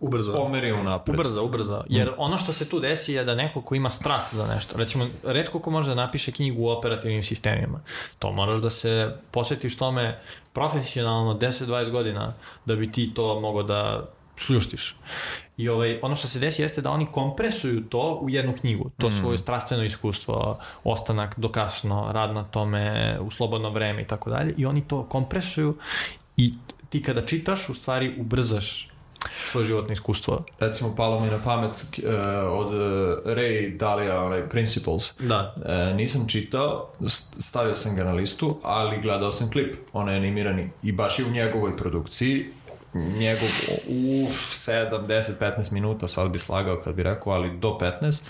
[0.01, 0.33] Ubrzo.
[0.33, 1.21] pomeri u napred.
[1.21, 1.85] Ubrzo, ubrzo.
[1.89, 5.07] Jer ono što se tu desi je da neko ko ima strah za nešto, recimo,
[5.25, 7.81] redko ko može da napiše knjigu u operativnim sistemima.
[8.19, 10.19] To moraš da se posvetiš tome
[10.53, 12.35] profesionalno 10-20 godina
[12.65, 14.97] da bi ti to mogao da sljuštiš.
[15.57, 18.91] I ovaj, ono što se desi jeste da oni kompresuju to u jednu knjigu.
[18.99, 19.13] To mm.
[19.13, 24.55] svoje strastveno iskustvo, ostanak do kasno, rad na tome, u slobodno vreme i tako dalje.
[24.57, 25.77] I oni to kompresuju
[26.37, 26.55] i
[26.89, 28.89] ti kada čitaš, u stvari ubrzaš
[29.51, 30.45] svoje životno iskustvo.
[30.59, 32.05] Recimo, palo mi na pamet uh,
[32.51, 32.73] od uh,
[33.25, 35.13] Ray Dalija, onaj Principles.
[35.19, 35.55] Da.
[35.67, 40.71] E, nisam čitao, st- stavio sam ga na listu, ali gledao sam klip, onaj animirani.
[40.83, 42.47] I baš je u njegovoj produkciji,
[42.95, 43.49] njegov
[43.89, 48.23] u 7, 10, 15 minuta, sad bi slagao kad bi rekao, ali do 15,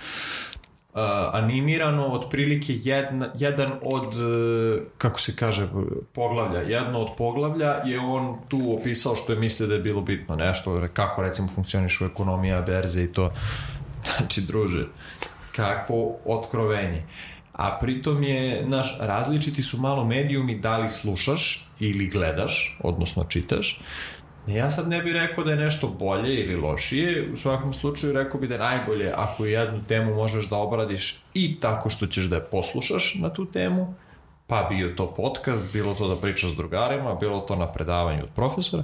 [0.95, 1.01] Uh,
[1.33, 5.69] animirano otprilike jedna, jedan od uh, kako se kaže
[6.13, 10.37] poglavlja, jedno od poglavlja je on tu opisao što je mislio da je bilo bitno
[10.37, 13.31] nešto, kako recimo funkcionišu ekonomija, berze i to.
[14.19, 14.87] Znači druže
[15.57, 17.03] kakvo otkrovenje.
[17.53, 23.81] A pritom je, naš, različiti su malo medijumi da li slušaš ili gledaš, odnosno čitaš,
[24.47, 28.41] Ja sad ne bih rekao da je nešto bolje ili lošije, u svakom slučaju rekao
[28.41, 32.37] bih da je najbolje ako jednu temu možeš da obradiš i tako što ćeš da
[32.37, 33.95] je poslušaš na tu temu,
[34.47, 38.31] pa bio to podcast, bilo to da pričaš s drugarima, bilo to na predavanju od
[38.35, 38.83] profesora,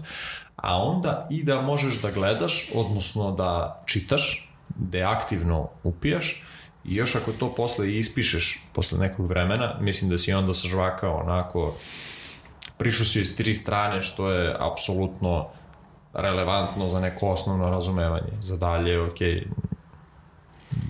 [0.56, 6.42] a onda i da možeš da gledaš, odnosno da čitaš, da aktivno upijaš,
[6.84, 11.74] i još ako to posle ispišeš posle nekog vremena, mislim da si onda sažvakao onako
[12.79, 15.49] prišao si iz tri strane, što je apsolutno
[16.14, 18.33] relevantno za neko osnovno razumevanje.
[18.41, 19.20] Za dalje, ok,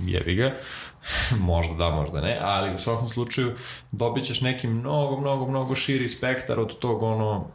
[0.05, 0.55] jevi ga,
[1.51, 3.53] možda da, možda ne, ali u svakom slučaju
[3.93, 7.47] dobit ćeš neki mnogo, mnogo, mnogo širi spektar od tog ono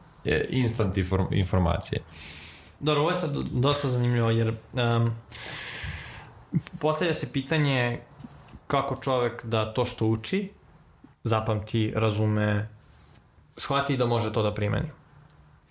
[0.49, 2.01] instant inform informacije.
[2.79, 5.11] Dobro, ovo je sad dosta zanimljivo, jer um,
[6.81, 7.99] postavlja se pitanje
[8.67, 10.49] kako čovek da to što uči
[11.23, 12.69] zapamti, razume,
[13.57, 14.87] shvati da može to da primeni.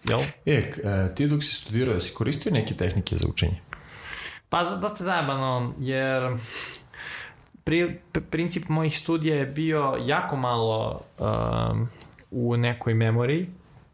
[0.05, 0.21] Jel?
[0.47, 0.53] E,
[0.85, 3.61] e, ti dok si studirao, si koristio neke tehnike za učenje?
[4.49, 6.37] Pa dosta zajebano, jer
[7.65, 11.89] pri, princip mojih studija je bio jako malo um,
[12.31, 13.49] u nekoj memoriji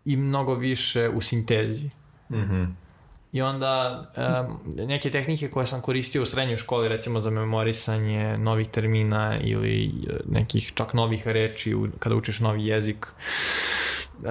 [0.05, 1.91] i mnogo više u sintezi.
[2.31, 2.41] Mhm.
[2.41, 2.73] -hmm.
[3.33, 8.69] I onda um, neke tehnike koje sam koristio u srednjoj školi, recimo za memorisanje novih
[8.69, 13.07] termina ili e, nekih čak novih reči u, kada učiš novi jezik,
[14.19, 14.25] uh,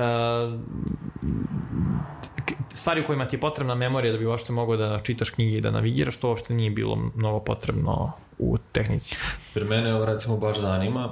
[2.74, 5.62] stvari u kojima ti je potrebna memorija da bi uopšte mogao da čitaš knjige i
[5.62, 9.16] da navigiraš, to uopšte nije bilo mnogo potrebno u tehnici.
[9.56, 11.10] Jer mene recimo baš zanima.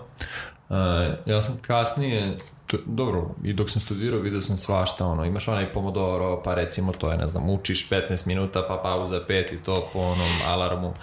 [0.69, 0.77] Uh,
[1.25, 5.73] ja sam kasnije to, dobro, i dok sam studirao vidio sam svašta, ono, imaš onaj
[5.73, 9.89] pomodoro, pa recimo to je, ne znam, učiš 15 minuta, pa pauza 5 i to
[9.93, 10.93] po onom alarmu,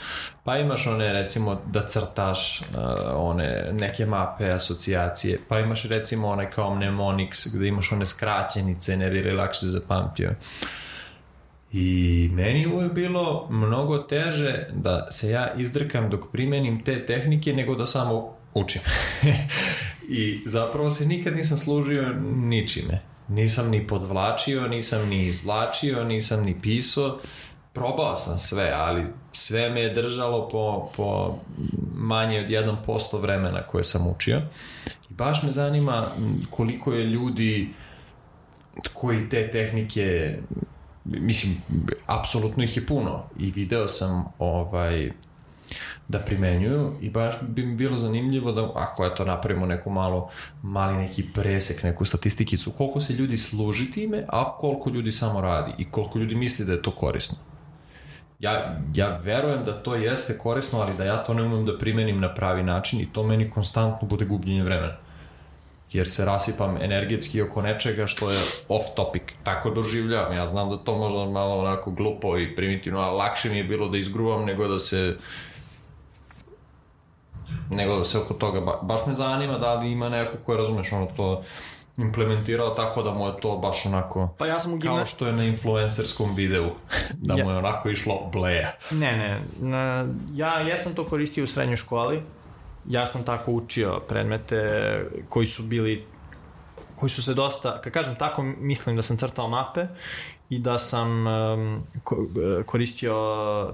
[0.44, 2.66] pa imaš one, recimo, da crtaš uh,
[3.14, 9.10] one neke mape, asocijacije, pa imaš recimo onaj kao mnemonics, gde imaš one skraćenice, ne
[9.10, 10.34] bi li lakše zapamtio.
[11.72, 17.74] I meni je bilo mnogo teže da se ja izdrkam dok primenim te tehnike nego
[17.74, 18.80] da samo učim.
[20.08, 23.02] I zapravo se nikad nisam služio ničime.
[23.28, 27.18] Nisam ni podvlačio, nisam ni izvlačio, nisam ni pisao.
[27.72, 31.38] Probao sam sve, ali sve me je držalo po, po
[31.94, 34.40] manje od 1% vremena koje sam učio.
[35.10, 36.06] I baš me zanima
[36.50, 37.68] koliko je ljudi
[38.94, 40.38] koji te tehnike
[41.04, 41.56] mislim,
[42.06, 45.10] apsolutno ih je puno i video sam ovaj
[46.12, 50.28] da primenjuju i baš bi mi bilo zanimljivo da ako je to napravimo neku malo
[50.62, 55.72] mali neki presek, neku statistikicu, koliko se ljudi služi time, a koliko ljudi samo radi
[55.78, 57.36] i koliko ljudi misli da je to korisno.
[58.40, 62.20] Ja, ja verujem da to jeste korisno, ali da ja to ne umem da primenim
[62.20, 64.96] na pravi način i to meni konstantno bude gubljenje vremena
[65.92, 69.22] jer se rasipam energetski oko nečega što je off topic.
[69.44, 70.36] Tako doživljavam.
[70.36, 73.88] Ja znam da to možda malo onako glupo i primitivno, ali lakše mi je bilo
[73.88, 75.16] da izgruvam nego da se
[77.72, 80.58] nego da se oko toga, ba, baš me zanima da li ima neko ko je,
[80.58, 81.42] razumeš, ono to
[81.96, 84.96] implementirao tako da mu je to baš onako pa ja sam u gimna...
[84.96, 86.70] kao što je na influencerskom videu
[87.12, 87.44] da ja.
[87.44, 91.76] mu je onako išlo bleja ne ne na, ja, ja sam to koristio u srednjoj
[91.76, 92.22] školi
[92.88, 96.04] ja sam tako učio predmete koji su bili
[97.02, 99.86] koji su se dosta, kad kažem tako, mislim da sam crtao mape
[100.52, 101.82] i da sam um,
[102.66, 103.16] koristio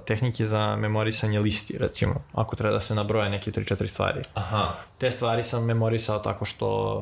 [0.06, 4.22] tehnike za memorisanje listi, recimo, ako treba da se nabroje neke 3-4 stvari.
[4.34, 4.74] Aha.
[4.98, 6.96] Te stvari sam memorisao tako što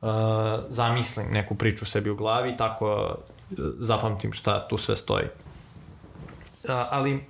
[0.00, 0.08] uh,
[0.68, 3.16] zamislim neku priču sebi u glavi tako
[3.78, 5.24] zapamtim šta tu sve stoji.
[5.24, 7.24] Uh, ali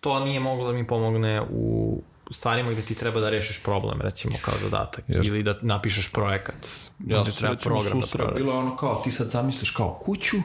[0.00, 4.36] to nije moglo da mi pomogne u stvarima gde ti treba da rešiš problem, recimo
[4.42, 5.26] kao zadatak, Jer...
[5.26, 6.68] ili da napišeš projekat.
[7.06, 10.36] Ja sam treba program susra, da bilo ono kao, ti sad zamisliš kao kuću,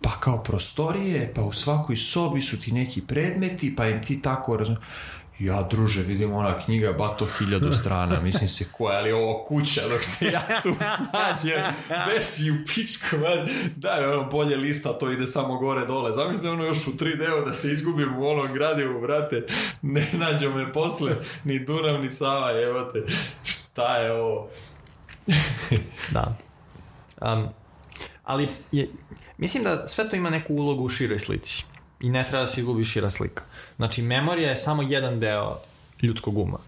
[0.00, 4.56] pa kao prostorije, pa u svakoj sobi su ti neki predmeti, pa im ti tako
[4.56, 4.84] razumiješ
[5.40, 10.04] ja druže, vidim ona knjiga, bato hiljadu strana, mislim se koja, ali ovo kuća, dok
[10.04, 11.62] se ja tu snađem,
[12.22, 13.16] si u pičku,
[13.76, 17.52] daj ono bolje lista, to ide samo gore dole, zamisli ono još u 3D da
[17.52, 19.46] se izgubim u onom gradivu, brate,
[19.82, 21.12] ne nađo me posle,
[21.44, 23.02] ni Dunav, ni Sava, jebate,
[23.44, 24.48] šta je ovo?
[26.14, 26.36] da.
[27.20, 27.48] Um,
[28.24, 28.88] ali je,
[29.38, 31.64] mislim da sve to ima neku ulogu u široj slici.
[32.00, 33.42] I ne treba da se izgubi šira slika.
[33.80, 35.56] Znači, memorija je samo jedan deo
[36.02, 36.58] ljudskog uma.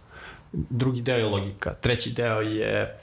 [0.53, 1.75] Drugi deo je logika.
[1.75, 2.99] Treći deo je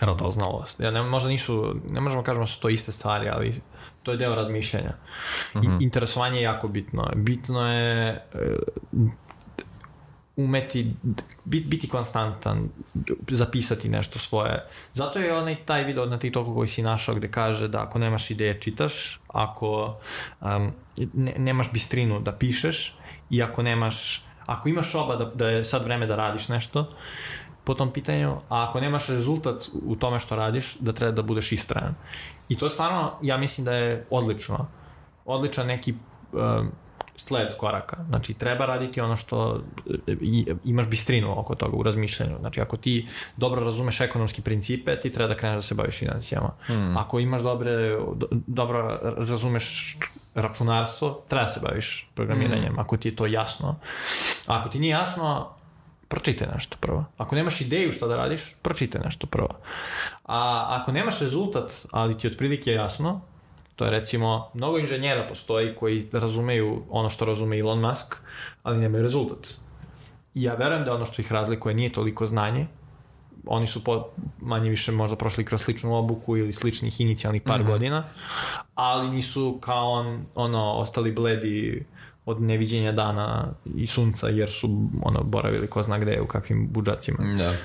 [0.00, 0.80] radoznalost.
[0.80, 3.60] Ja ne, možda nisu, ne možemo kažemo da su to iste stvari, ali
[4.02, 4.92] to je deo razmišljanja.
[5.54, 5.64] Uh -huh.
[5.64, 5.76] I, mhm.
[5.80, 7.10] interesovanje je jako bitno.
[7.14, 8.56] Bitno je e,
[10.38, 10.94] umeti
[11.44, 12.68] bit, biti konstantan,
[13.30, 14.66] zapisati nešto svoje.
[14.92, 18.30] Zato je onaj taj video na TikToku koji si našao gde kaže da ako nemaš
[18.30, 19.98] ideje čitaš, ako
[20.40, 20.72] um,
[21.14, 22.96] ne, nemaš bistrinu da pišeš
[23.30, 26.86] i ako nemaš ako imaš oba da, da je sad vreme da radiš nešto
[27.64, 31.52] po tom pitanju, a ako nemaš rezultat u tome što radiš, da treba da budeš
[31.52, 31.94] istrajan.
[32.48, 34.66] I to stvarno, ja mislim da je odlično.
[35.24, 35.94] Odličan neki
[36.32, 36.70] um,
[37.18, 37.96] sled koraka.
[38.08, 39.62] Znači, treba raditi ono što
[40.64, 42.36] imaš bistrinu oko toga u razmišljanju.
[42.40, 46.50] Znači, ako ti dobro razumeš ekonomski principe, ti treba da kreneš da se baviš financijama.
[46.66, 46.96] Hmm.
[46.96, 47.70] Ako imaš dobre,
[48.14, 49.98] do, dobro razumeš
[50.34, 52.78] računarstvo, treba da se baviš programiranjem, hmm.
[52.78, 53.76] ako ti je to jasno.
[54.46, 55.48] A ako ti nije jasno,
[56.08, 57.04] pročitaj nešto prvo.
[57.18, 59.48] Ako nemaš ideju šta da radiš, pročitaj nešto prvo.
[60.24, 63.20] A ako nemaš rezultat, ali ti otprilike jasno,
[63.78, 68.14] To je recimo, mnogo inženjera postoji koji razumeju ono što razume Elon Musk,
[68.62, 69.48] ali nemaju rezultat.
[70.34, 72.66] I ja verujem da ono što ih razlikuje nije toliko znanje,
[73.46, 74.08] oni su po,
[74.40, 77.66] manje više možda prošli kroz sličnu obuku ili sličnih inicijalnih par mm -hmm.
[77.66, 78.04] godina,
[78.74, 81.84] ali nisu kao on, ono, ostali bledi
[82.26, 87.34] od neviđenja dana i sunca jer su ono boravili ko zna gde u kakvim budžacima.
[87.36, 87.56] Da.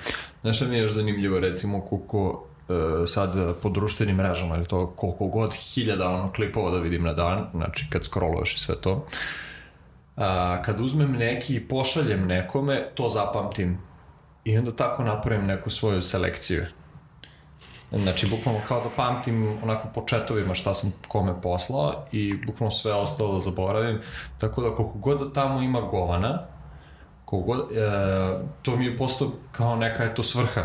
[0.41, 2.52] Znaš šta mi je još zanimljivo recimo koliko E,
[3.07, 7.45] sad po društvenim mrežama ili to koliko god hiljada ono klipova da vidim na dan,
[7.53, 9.05] znači kad scrolluješ i sve to.
[10.17, 13.77] A, kad uzmem neki i pošaljem nekome, to zapamtim
[14.43, 16.65] i onda tako napravim neku svoju selekciju.
[17.91, 22.93] Znači, bukvalno kao da pamtim onako po četovima šta sam kome poslao i bukvalno sve
[22.93, 23.99] ostalo da zaboravim.
[24.37, 26.39] Tako da koliko god da tamo ima govana,
[27.25, 27.89] koliko god, e,
[28.61, 30.63] to mi je postao kao neka je to svrha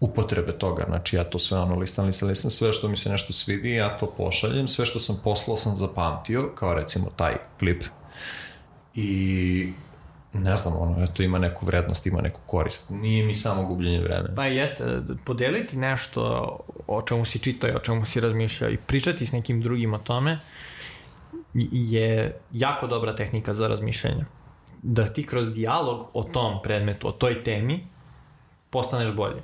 [0.00, 0.84] upotrebe toga.
[0.88, 3.98] Znači ja to sve ono listam, listam, listam, sve što mi se nešto svidi, ja
[3.98, 7.84] to pošaljem, sve što sam poslao sam zapamtio, kao recimo taj klip.
[8.94, 9.72] I
[10.32, 12.90] ne znam, ono, eto, ima neku vrednost, ima neku korist.
[12.90, 14.34] Nije mi samo gubljenje vremena.
[14.34, 14.84] Pa jeste,
[15.24, 16.20] podeliti nešto
[16.86, 19.98] o čemu si čitao i o čemu si razmišljao i pričati s nekim drugim o
[19.98, 20.38] tome
[21.72, 24.24] je jako dobra tehnika za razmišljanje.
[24.82, 27.86] Da ti kroz dijalog o tom predmetu, o toj temi,
[28.70, 29.40] postaneš bolji.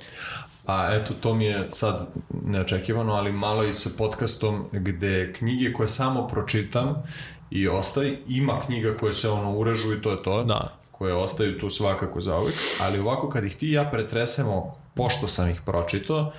[0.65, 2.07] A eto, to mi je sad
[2.43, 7.03] neočekivano, ali malo i sa podcastom gde knjige koje samo pročitam
[7.51, 10.43] i ostaje, ima knjiga koje se ono urežu i to je to.
[10.43, 10.77] Da.
[10.91, 15.49] Koje ostaju tu svakako za uvijek, ali ovako kad ih ti ja pretresemo, pošto sam
[15.49, 16.31] ih pročitao,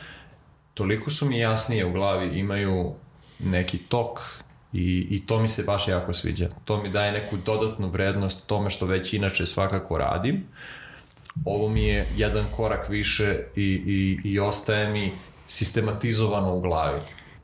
[0.74, 2.95] toliko su mi jasnije u glavi, imaju
[3.39, 4.20] neki tok
[4.72, 6.49] i, i to mi se baš jako sviđa.
[6.64, 10.35] To mi daje neku dodatnu vrednost tome što već inače svakako radim.
[10.35, 10.84] Uh,
[11.45, 15.12] ovo mi je jedan korak više i, i, i ostaje mi
[15.47, 17.01] sistematizovano u glavi.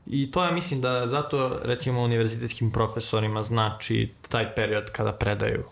[0.06, 5.64] I to ja mislim da zato recimo univerzitetskim profesorima znači taj period kada predaju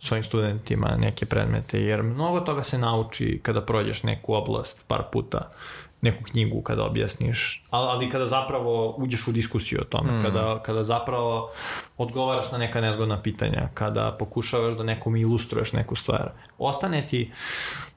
[0.00, 5.50] svojim studentima neke predmete, jer mnogo toga se nauči kada prođeš neku oblast par puta
[6.02, 10.22] neku knjigu kada objasniš, ali, ali kada zapravo uđeš u diskusiju o tome, mm.
[10.22, 11.50] kada, kada zapravo
[11.96, 16.32] odgovaraš na neka nezgodna pitanja, kada pokušavaš da nekom ilustruješ neku stvar.
[16.58, 17.32] Ostane ti,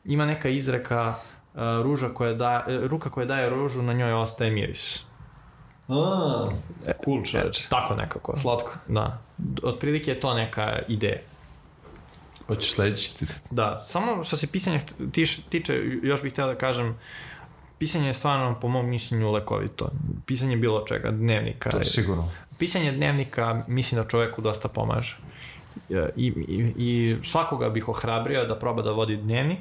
[0.06, 4.52] ima neka izreka uh, ruža koja da, uh, ruka koja daje ružu, na njoj ostaje
[4.52, 5.00] miris.
[5.88, 6.50] A,
[7.06, 7.60] cool čoveč.
[7.60, 8.36] E, tako nekako.
[8.36, 8.72] Slatko.
[8.88, 9.22] Da.
[9.64, 11.20] Otprilike je to neka ideja.
[12.48, 13.42] Hoćeš sledeći citat?
[13.52, 14.80] Da, samo što se pisanja
[15.50, 16.96] tiče, još bih htio da kažem, uh,
[17.84, 19.90] pisanje je stvarno, po mom mišljenju, lekovito.
[20.26, 21.70] Pisanje bilo čega, dnevnika.
[21.70, 22.30] To je sigurno.
[22.60, 25.18] Pisanje dnevnika mislim da čoveku dosta pomaže.
[25.90, 29.60] I, i, i svakoga bih ohrabrio da proba da vodi dnevnik,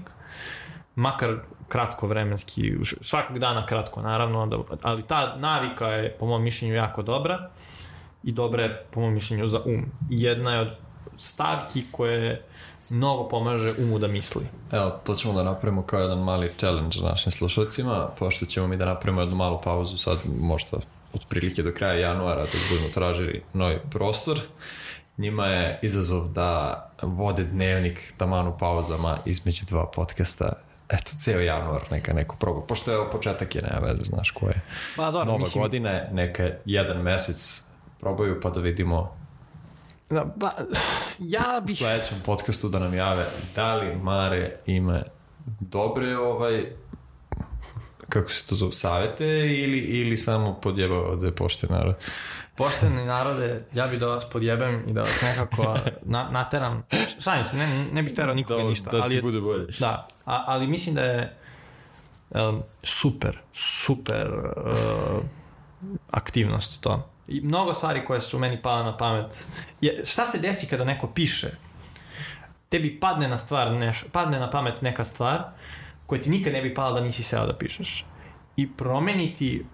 [0.94, 1.34] makar
[1.68, 7.02] kratko vremenski, svakog dana kratko naravno, da, ali ta navika je po mom mišljenju jako
[7.02, 7.50] dobra
[8.22, 9.86] i dobra je po mom mišljenju za um.
[10.10, 10.70] Jedna je od
[11.18, 12.44] stavki koje
[12.92, 14.46] mnogo pomaže umu da misli.
[14.72, 18.86] Evo, to ćemo da napravimo kao jedan mali challenge našim slušalcima, pošto ćemo mi da
[18.86, 20.78] napravimo jednu malu pauzu sad, možda
[21.14, 24.40] otprilike do kraja januara, da budemo tražili novi prostor.
[25.18, 30.52] Njima je izazov da vode dnevnik taman u pauzama između dva podcasta
[30.88, 34.48] eto, ceo januar neka neko proba, pošto je ovo početak je, nema veze, znaš ko
[34.48, 34.60] je.
[34.96, 35.62] Pa, dobro, Nova mislim...
[35.62, 37.62] godina, neka jedan mesec
[38.00, 39.21] probaju pa da vidimo
[40.12, 40.50] Da, ba,
[41.36, 41.74] ja bih...
[41.74, 45.02] U sledećem podcastu da nam jave da li Mare ima
[45.60, 46.64] dobre ovaj
[48.08, 49.26] kako se to zove, savete
[49.62, 51.94] ili, ili samo podjebao da je pošten narod?
[52.56, 56.82] Pošteni narode, ja bih da vas podjebem i da vas nekako na, nateram.
[57.18, 58.90] Šalim se, ne, ne bih terao nikoga da, ništa.
[58.90, 59.66] Da ali, ti bude bolje.
[59.78, 61.36] Da, a, ali mislim da je
[62.30, 65.22] um, super, super uh,
[66.10, 67.11] aktivnost to.
[67.28, 69.46] I mnogo stvari koje su meni pala na pamet.
[69.80, 71.50] Je, šta se desi kada neko piše?
[72.72, 75.42] tebi padne na stvar, neš, padne na pamet neka stvar
[76.06, 78.04] koja ti nikad ne bi pala da nisi seo da pišeš.
[78.56, 79.64] I promeniti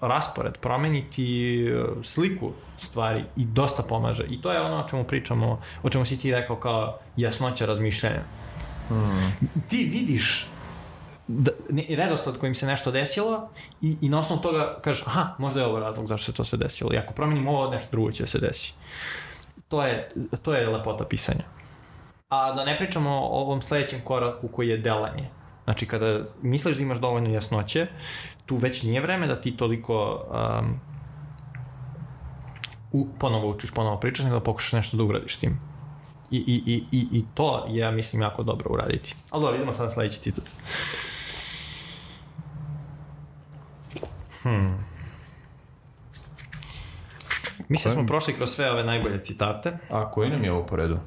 [0.00, 1.26] raspored, promeniti
[1.66, 4.24] e, sliku stvari i dosta pomaže.
[4.30, 8.22] I to je ono o čemu pričamo, o čemu si ti rekao kao jasnoća razmišljanja.
[8.90, 9.30] Mm.
[9.68, 10.46] Ti vidiš
[11.28, 13.48] da, ne, redosled kojim se nešto desilo
[13.82, 16.58] i, i na osnovu toga kažeš, aha, možda je ovo razlog zašto se to sve
[16.58, 16.94] desilo.
[16.94, 18.74] I ako promenim ovo, nešto drugo će se desi.
[19.68, 20.12] To je,
[20.42, 21.44] to je lepota pisanja.
[22.28, 25.28] A da ne pričamo o ovom sledećem koraku koji je delanje.
[25.64, 27.86] Znači, kada misliš da imaš dovoljno jasnoće,
[28.46, 30.24] tu već nije vreme da ti toliko
[30.60, 30.80] um,
[32.92, 35.60] u, ponovo učiš, ponovo pričaš, nego da pokušaš nešto da uradiš tim.
[36.30, 39.14] I, i, i, i, i to je, ja mislim, jako dobro uraditi.
[39.30, 40.44] Ali dobro, idemo sad na sledeći citat.
[44.44, 44.78] Hmm.
[47.68, 49.78] Mislim da smo prošli kroz sve ove najbolje citate.
[49.90, 50.94] A koji nam je ovo po redu?
[50.94, 51.00] Uh,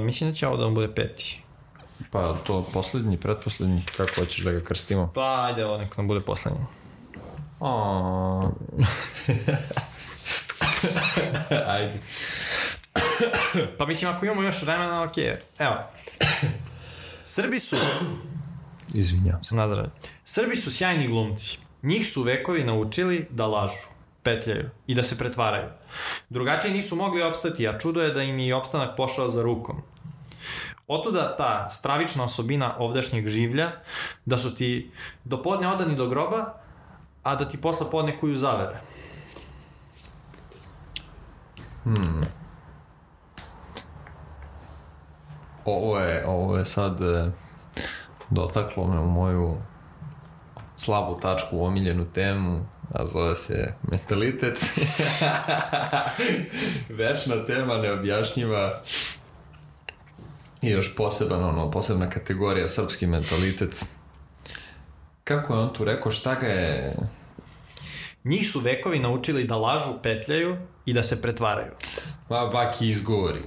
[0.00, 1.42] mislim da će ovo da vam bude peti.
[2.10, 5.12] Pa to poslednji, pretposlednji, kako hoćeš da ga krstimo?
[5.14, 6.60] Pa ajde, ovo nek nam bude poslednji.
[11.66, 12.00] Ajde.
[13.78, 15.16] pa mislim, ako imamo još vremena, ok.
[15.58, 15.76] Evo.
[17.24, 17.76] Srbi su...
[18.94, 19.54] Izvinjam se.
[19.54, 19.86] Nazdrav.
[20.24, 21.58] Srbi su sjajni glumci.
[21.82, 23.88] Njih su vekovi naučili da lažu,
[24.22, 25.68] petljaju i da se pretvaraju.
[26.30, 29.82] Drugačije nisu mogli opstati, a čudo je da im je opstanak pošao za rukom.
[30.88, 33.70] Otuda ta stravična osobina ovdašnjeg življa,
[34.24, 34.90] da su ti
[35.24, 36.54] do podne odani do groba,
[37.22, 38.80] a da ti posla podne kuju zavere.
[41.84, 42.26] Hmm.
[45.64, 47.30] Ovo je, ovo je sad e,
[48.32, 49.56] dotaklo me u moju
[50.76, 54.64] slabu tačku, omiljenu temu, a zove se mentalitet.
[56.98, 58.80] Večna tema, neobjašnjiva
[60.62, 63.84] i još poseban, ono, posebna kategorija, srpski mentalitet.
[65.24, 66.96] Kako je on tu rekao, šta ga je...
[68.24, 70.56] Njih su vekovi naučili da lažu, petljaju
[70.86, 71.72] i da se pretvaraju.
[72.28, 73.42] Ma, baki, izgovori.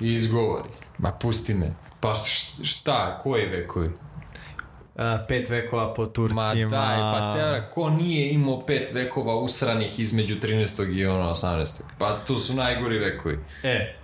[0.00, 0.68] Izgovori.
[0.98, 1.81] Ma, pusti me.
[2.02, 2.14] Pa
[2.62, 3.86] šta, koji vekovi?
[3.86, 6.42] Uh, pet vekova po Turcima.
[6.42, 10.96] Ma daj, pa tera, ko nije imao pet vekova usranih između 13.
[10.96, 11.82] i ono 18.
[11.98, 13.38] Pa to su najgori vekovi.
[13.62, 13.94] E,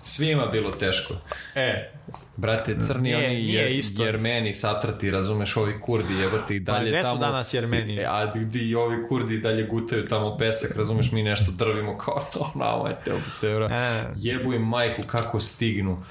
[0.00, 1.14] Svima bilo teško.
[1.54, 1.92] E,
[2.36, 4.04] Brate, crni nije, oni jer, isto.
[4.04, 7.14] jermeni satrati, razumeš, ovi kurdi jebate i dalje pa, gde tamo.
[7.14, 7.96] su danas jermeni?
[7.96, 12.52] E, a di ovi kurdi dalje gutaju tamo pesak, razumeš, mi nešto drvimo kao to,
[12.64, 13.66] nama je te opetevra.
[13.76, 14.04] E.
[14.16, 16.02] Jebu im majku kako stignu.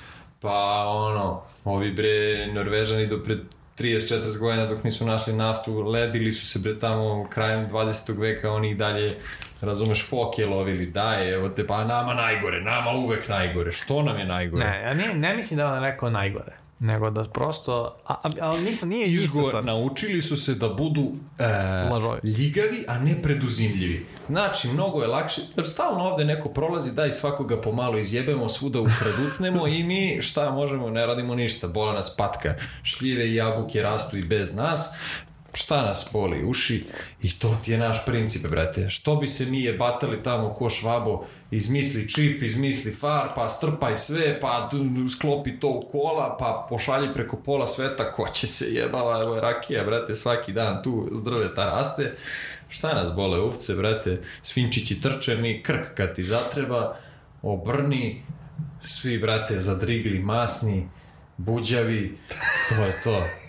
[0.46, 3.40] Pa ono, ovi bre Norvežani do pred
[3.78, 8.20] 30-40 godina dok nisu našli naftu, ledili su se bre tamo krajem 20.
[8.20, 9.16] veka, oni i dalje
[9.62, 14.26] razumeš, foke lovili, daj, evo te, pa nama najgore, nama uvek najgore, što nam je
[14.26, 14.66] najgore?
[14.66, 16.52] Ne, ja ne, ne mislim da vam rekao najgore,
[16.86, 19.66] nego da prosto, a, a, ali nisam, nije stvar.
[19.66, 24.06] Naučili su se da budu e, ljigavi, a ne preduzimljivi.
[24.28, 29.68] Znači, mnogo je lakše, jer stalno ovde neko prolazi, daj svakoga pomalo izjebemo, svuda ukraducnemo
[29.68, 34.24] i mi šta možemo, ne radimo ništa, bola nas patka, šljive i jabuke rastu i
[34.24, 34.96] bez nas,
[35.56, 36.44] šta nas boli?
[36.46, 36.86] Uši?
[37.22, 38.90] I to ti je naš princip, brate.
[38.90, 43.96] Što bi se mi je batali tamo ko švabo, izmisli čip, izmisli far, pa strpaj
[43.96, 44.70] sve, pa
[45.18, 49.42] sklopi to u kola, pa pošalji preko pola sveta, ko će se jebava, evo je
[49.42, 52.16] rakija, brate, svaki dan tu zdrveta raste.
[52.70, 56.98] Šta nas bole uvce, brate, svinčići trče mi, krk kad ti zatreba,
[57.42, 58.24] obrni,
[58.88, 60.90] svi, brate, zadrigli, masni,
[61.38, 62.18] buđavi,
[62.70, 63.45] to je to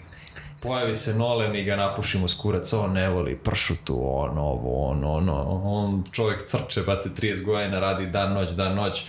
[0.67, 5.05] pojavi se Nole, mi ga napušimo s kurac, on ne voli pršutu, on ovo, on
[5.05, 9.05] ono, on čovjek crče, bate 30 godina, radi dan, noć, dan, noć,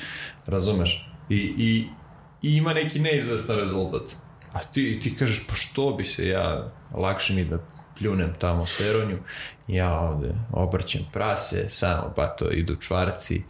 [0.45, 1.09] razumeš?
[1.29, 1.87] I, i,
[2.41, 4.15] i ima neki neizvestan rezultat.
[4.53, 7.57] A ti, ti kažeš, pa što bi se ja, lakše mi da
[7.97, 9.17] pljunem tamo steronju,
[9.67, 13.43] ja ovde obrćem prase, samo pa to idu čvarci,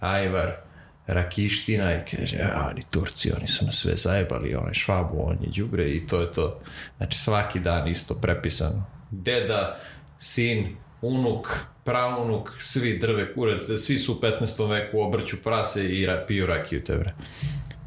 [0.00, 0.67] ajvar,
[1.08, 5.50] Rakiština i kaže, a oni Turci, oni su nas sve zajebali, onaj Švabu, on je
[5.50, 6.60] džubre i to je to.
[6.96, 8.84] Znači svaki dan isto prepisano.
[9.10, 9.78] Deda,
[10.18, 11.48] sin, unuk,
[11.84, 14.70] praunuk, svi drve kurac, svi su u 15.
[14.70, 17.14] veku obrću prase i piju rakiju te bre.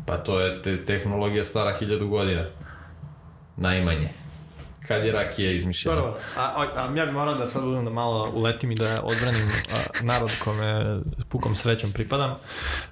[0.06, 2.45] Pa to je te, tehnologija stara hiljadu godina.
[3.57, 4.20] Najmanje
[4.91, 5.95] kad je rakija izmišljena.
[5.95, 9.01] Dobro, a, a, a ja bih morao da sad budem da malo uletim i da
[9.03, 10.99] odbranim a, narod kome
[11.30, 12.35] pukom srećom pripadam.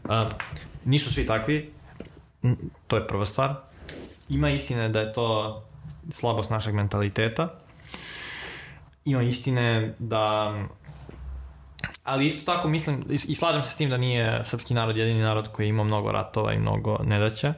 [0.03, 0.30] A,
[0.85, 1.71] nisu svi takvi,
[2.88, 3.55] to je prva stvar.
[4.30, 5.61] Ima istine da je to
[6.11, 7.53] slabost našeg mentaliteta.
[9.05, 10.53] Ima istine da
[12.03, 15.47] ali isto tako mislim, i, slažem se s tim da nije srpski narod jedini narod
[15.51, 17.53] koji ima mnogo ratova i mnogo nedaća.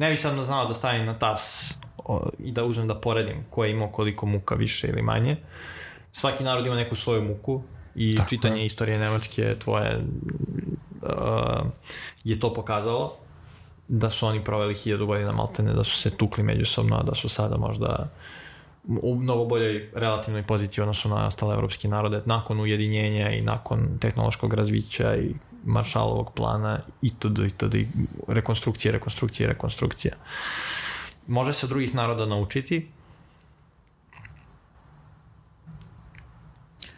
[0.00, 3.64] Ne bih sad znao da stavim na tas o, i da uzmem da poredim ko
[3.64, 5.36] je imao koliko muka više ili manje.
[6.12, 7.62] Svaki narod ima neku svoju muku
[7.94, 10.00] i Tako čitanje istorije Nemačke tvoje
[11.02, 11.66] uh,
[12.24, 13.12] je to pokazalo
[13.88, 17.28] da su oni proveli hiljadu godina maltene, da su se tukli međusobno, a da su
[17.28, 18.08] sada možda
[19.02, 24.54] u mnogo boljoj relativnoj poziciji odnosu na ostale evropske narode nakon ujedinjenja i nakon tehnološkog
[24.54, 25.34] razvića i
[25.64, 27.38] maršalovog plana itd.
[27.46, 27.74] itd.
[27.74, 27.86] i
[28.28, 30.14] rekonstrukcije, rekonstrukcije, rekonstrukcija.
[31.26, 32.88] Može se od drugih naroda naučiti,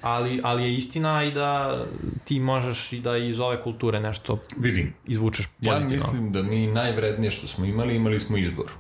[0.03, 1.79] ali, ali je istina i da
[2.25, 5.95] ti možeš i da iz ove kulture nešto Vidim, izvučeš ja pozitivno.
[5.95, 8.71] mislim da mi najvrednije što smo imali, imali smo izbor.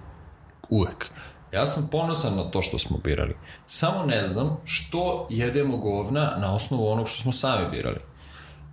[0.69, 1.11] Uvek.
[1.53, 3.35] Ja sam ponosan na to što smo birali.
[3.67, 7.99] Samo ne znam što jedemo govna na osnovu onog što smo sami birali.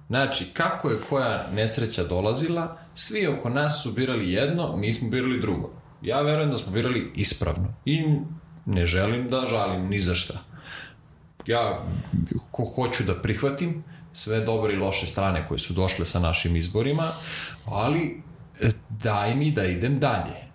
[0.07, 5.41] Znači, kako je koja nesreća dolazila, svi oko nas su birali jedno, mi smo birali
[5.41, 5.69] drugo.
[6.01, 7.73] Ja verujem da smo birali ispravno.
[7.85, 8.03] I
[8.65, 10.39] ne želim da žalim ni za šta.
[11.45, 11.85] Ja
[12.51, 13.84] ko hoću da prihvatim
[14.14, 17.11] sve dobre i loše strane koje su došle sa našim izborima,
[17.65, 18.22] ali
[18.61, 20.48] e, daj mi da idem dalje.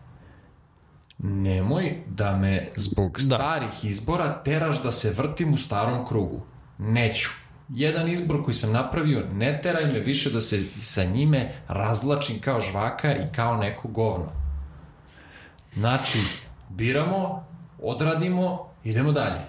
[1.26, 3.24] Nemoj da me zbog Da.
[3.24, 6.42] starih izbora teraš da se vrtim u starom krugu.
[6.78, 7.28] Neću.
[7.68, 12.60] Jedan izbor koji sam napravio, ne teraj me više da se sa njime razlačim kao
[12.60, 14.26] žvaka i kao neko govno.
[15.74, 16.18] Znači,
[16.68, 17.46] biramo,
[17.82, 19.40] odradimo, idemo dalje.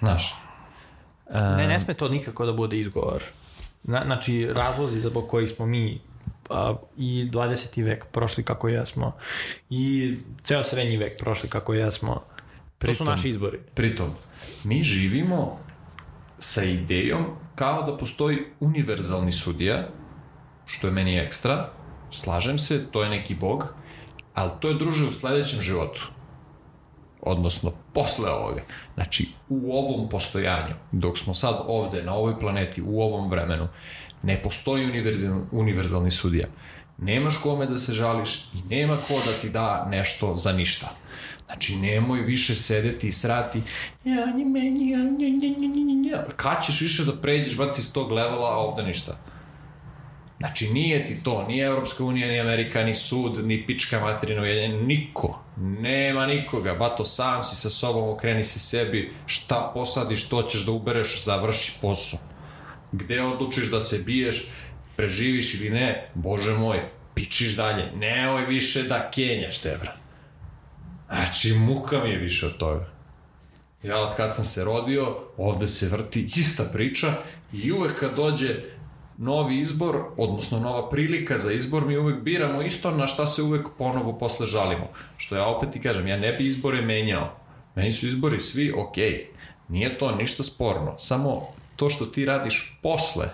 [0.00, 0.43] Znaš,
[1.34, 3.22] Ne, ne sme to nikako da bude izgovor.
[3.82, 6.00] Na, znači, razlozi zbog kojih smo mi
[6.50, 7.84] a, i 20.
[7.84, 9.12] vek prošli kako jesmo
[9.70, 12.14] i ceo srednji vek prošli kako jesmo.
[12.78, 13.58] To su Pritom- naši izbori.
[13.74, 14.10] Pritom,
[14.64, 15.58] mi živimo
[16.38, 19.88] sa idejom kao da postoji univerzalni sudija,
[20.66, 21.70] što je meni ekstra,
[22.10, 23.74] slažem se, to je neki bog,
[24.34, 26.08] ali to je druže u sledećem životu.
[27.26, 28.62] Odnosno, posle ovoga.
[28.94, 33.68] Znači, u ovom postojanju, dok smo sad ovde, na ovoj planeti, u ovom vremenu,
[34.22, 36.46] ne postoji univerzal, univerzalni sudija.
[36.98, 40.90] Nemaš kome da se žališ i nema ko da ti da nešto za ništa.
[41.46, 43.62] Znači, nemoj više sedeti i srati
[44.04, 46.12] ja, nje, meni, ja, nje, nje, nje, nje, nje.
[46.36, 49.16] Kad ćeš više da pređeš, brati, iz tog levela, a ovde ništa.
[50.38, 54.42] Znači, nije ti to, ni Evropska unija, ni Amerika, ni sud, ni pička materina
[54.86, 55.43] niko.
[55.56, 60.72] Nema nikoga, bato, sam si sa sobom, okreni se sebi, šta posadiš, to ćeš da
[60.72, 62.20] ubereš, završi posao.
[62.92, 64.46] Gde odlučiš da se biješ,
[64.96, 66.82] preživiš ili ne, bože moj,
[67.14, 69.96] pičiš dalje, nemoj više da kenjaš, tebra.
[71.08, 72.94] Znači, muka mi je više od toga.
[73.82, 77.14] Ja od kad sam se rodio, ovde se vrti ista priča
[77.52, 78.60] i uvek kad dođe
[79.18, 83.66] novi izbor, odnosno nova prilika za izbor, mi uvek biramo isto na šta se uvek
[83.78, 84.88] ponovo posle žalimo.
[85.16, 87.36] Što ja opet ti kažem, ja ne bi izbore menjao.
[87.74, 89.26] Meni su izbori svi okej.
[89.68, 90.94] Nije to ništa sporno.
[90.98, 93.28] Samo to što ti radiš posle,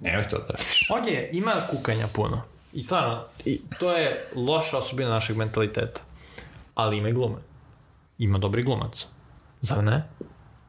[0.00, 0.90] nemoj to da radiš.
[0.90, 2.42] Ok, ima kukanja puno.
[2.72, 6.00] I stvarno, i to je loša osobina našeg mentaliteta.
[6.74, 7.36] Ali ima i glume.
[8.18, 9.06] Ima dobri glumaca.
[9.60, 10.02] Zar ne?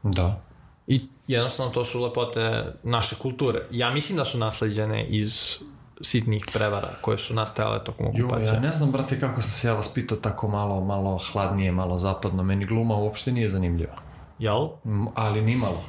[0.02, 0.40] Da.
[0.86, 3.60] I jednostavno to su lepote naše kulture.
[3.70, 5.58] Ja mislim da su nasleđene iz
[6.00, 8.54] sitnih prevara koje su nastajale tokom Jo, okupacije.
[8.54, 12.42] ja ne znam, brate, kako sam se ja vaspitao tako malo, malo hladnije, malo zapadno.
[12.42, 13.94] Meni gluma uopšte nije zanimljiva.
[14.38, 14.68] Jel?
[14.84, 15.84] M, ali ni malo.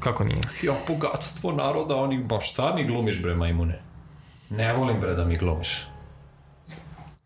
[0.00, 0.38] Kako nije?
[0.62, 3.82] Ja, bogatstvo naroda, oni, ba šta mi glumiš bre majmune?
[4.50, 5.86] Ne volim bre da mi glumiš.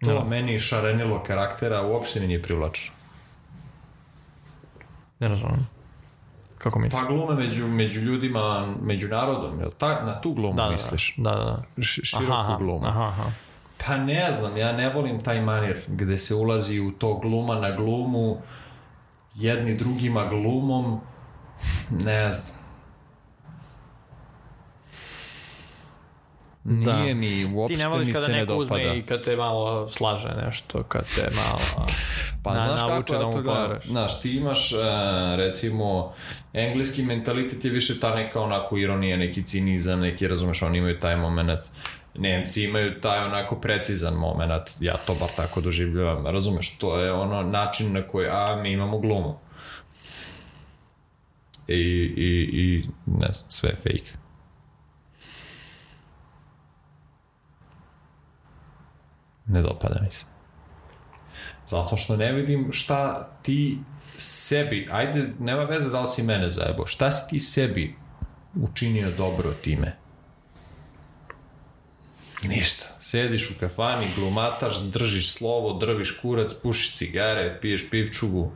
[0.01, 0.25] To Da.
[0.25, 2.93] meni šarenilo karaktera uopšte mi nije privlačno.
[5.19, 5.69] Ne razumem.
[6.65, 7.03] Kako misliš?
[7.03, 11.15] Pa glume među, među ljudima, među narodom, jel ta, na tu glumu da, misliš?
[11.17, 11.45] Da, da,
[11.77, 11.83] da.
[11.83, 12.81] Š, široku Aha, aha, glumu.
[12.87, 13.31] aha, aha.
[13.87, 17.71] Pa ne znam, ja ne volim taj manir gde se ulazi u to gluma na
[17.71, 18.37] glumu,
[19.35, 21.01] jedni drugima glumom,
[21.91, 22.54] ne znam.
[26.65, 26.97] Da.
[26.97, 28.75] Nije mi, Ti uopšte ne voliš mi kada se ne neko dopada.
[28.75, 31.87] uzme i kad te malo slaže nešto, kad te malo
[32.43, 33.87] Pa na, znaš navuče kako da ja mu pogledaš.
[33.87, 34.79] Znaš, ti imaš, uh,
[35.37, 36.15] recimo,
[36.53, 41.17] engleski mentalitet je više ta neka onako ironija, neki cinizam, neki, razumeš, oni imaju taj
[41.17, 41.61] moment.
[42.15, 47.43] Nemci imaju taj onako precizan moment, ja to bar tako doživljavam, razumeš, to je ono
[47.43, 49.39] način na koji, a mi imamo glumu.
[51.69, 51.75] I,
[52.17, 54.24] i, i ne znam, sve je fake.
[59.47, 60.25] Ne dopada mi se.
[61.67, 63.79] Zato što ne vidim šta ti
[64.17, 67.97] sebi, ajde, nema veze da li si mene zajebo, šta si ti sebi
[68.63, 69.97] učinio dobro time?
[72.43, 72.85] Ništa.
[73.01, 78.53] Sediš u kafani, glumataš, držiš slovo, drviš kurac, pušiš cigare, piješ pivčugu,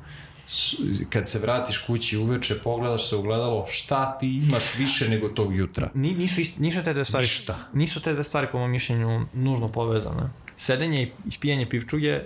[1.11, 5.57] kad se vratiš kući uveče, pogledaš se u gledalo, šta ti imaš više nego tog
[5.57, 5.91] jutra?
[5.95, 7.57] Ni, nisu, nisu te dve stvari, Ništa.
[7.73, 10.23] nisu te dve stvari po mom mišljenju nužno povezane.
[10.59, 12.21] Sedenje i ispijanje pivčuge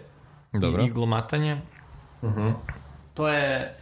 [0.53, 0.83] Dobro.
[0.83, 1.61] i, i glumatanje,
[2.23, 2.53] Uh-huh.
[3.15, 3.75] to je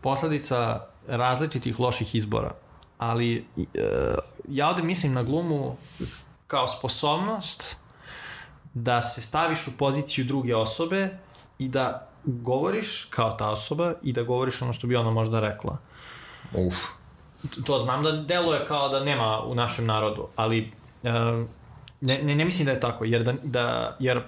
[0.00, 2.54] posledica različitih loših izbora.
[2.98, 4.14] Ali e,
[4.48, 5.76] ja ovde mislim na glumu
[6.46, 7.76] kao sposobnost
[8.74, 11.18] da se staviš u poziciju druge osobe
[11.58, 15.78] i da govoriš kao ta osoba i da govoriš ono što bi ona možda rekla.
[16.54, 16.74] Uf.
[17.64, 20.72] To znam da deluje kao da nema u našem narodu, ali
[21.02, 21.10] e,
[22.06, 24.22] ne, ne, ne mislim da je tako, jer, da, da, jer e,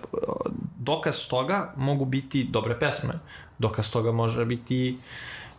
[0.79, 3.15] dokaz toga mogu biti dobre pesme,
[3.59, 4.99] dokaz toga može biti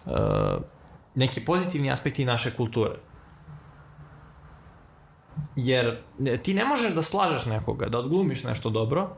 [0.06, 0.12] e,
[1.16, 2.96] neki pozitivni aspekti naše kulture.
[5.56, 5.98] Jer
[6.44, 9.10] ti ne možeš da slažeš nekoga, da odglumiš nešto dobro,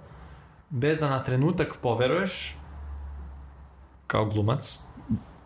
[0.69, 2.55] bez da na trenutak poveruješ
[4.07, 4.79] kao glumac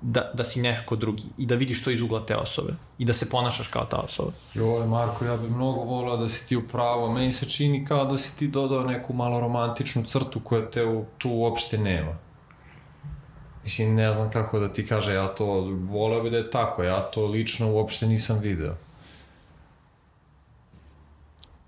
[0.02, 3.14] da, da si neko drugi i da vidiš to iz ugla te osobe i da
[3.14, 4.32] se ponašaš kao ta osoba.
[4.54, 7.12] Joj, Marko, ja bih mnogo volao da si ti u pravu.
[7.12, 11.06] Meni se čini kao da si ti dodao neku malo romantičnu crtu koja te u,
[11.18, 12.18] tu uopšte nema.
[13.64, 17.02] Mislim, ne znam kako da ti kaže, ja to voleo bi da je tako, ja
[17.02, 18.76] to lično uopšte nisam video.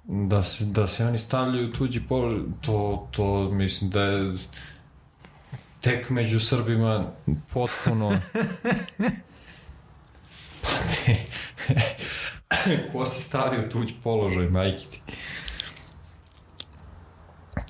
[0.03, 4.35] Da se, da se oni stavljaju tuđi položaj, to, to mislim da je
[5.81, 7.05] tek među Srbima
[7.53, 8.19] potpuno...
[10.61, 11.15] pa ti...
[12.91, 15.01] Ko se stavi u tuđ položaj, majke ti?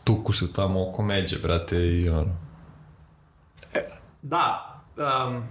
[0.04, 2.36] Tuku se tamo oko međe, brate, i ono...
[4.22, 5.44] Da, um,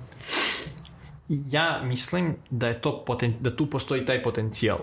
[1.29, 4.79] ja mislim da je to poten, da tu postoji taj potencijal.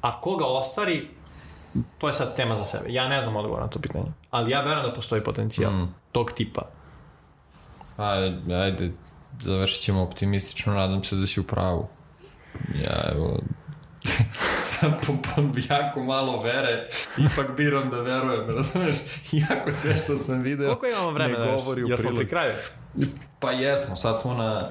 [0.00, 1.08] A koga ostvari,
[1.98, 2.92] to je sad tema za sebe.
[2.92, 4.12] Ja ne znam odgovor na to pitanje.
[4.30, 5.94] Ali ja verujem da postoji potencijal Mm.
[6.12, 6.62] tog tipa.
[7.96, 8.90] Ajde, ajde,
[9.40, 11.88] završit ćemo optimistično, nadam se da si u pravu.
[12.74, 13.40] Ja, evo,
[14.64, 16.86] sad po, po jako malo vere,
[17.18, 18.96] ipak biram da verujem, razumeš?
[19.32, 21.44] Iako sve što sam video Koliko imamo vremena?
[21.44, 21.62] ne još?
[21.62, 22.18] govori u Jesmo prilog.
[22.18, 22.52] pri kraju?
[23.40, 24.70] Pa jesmo, sad smo na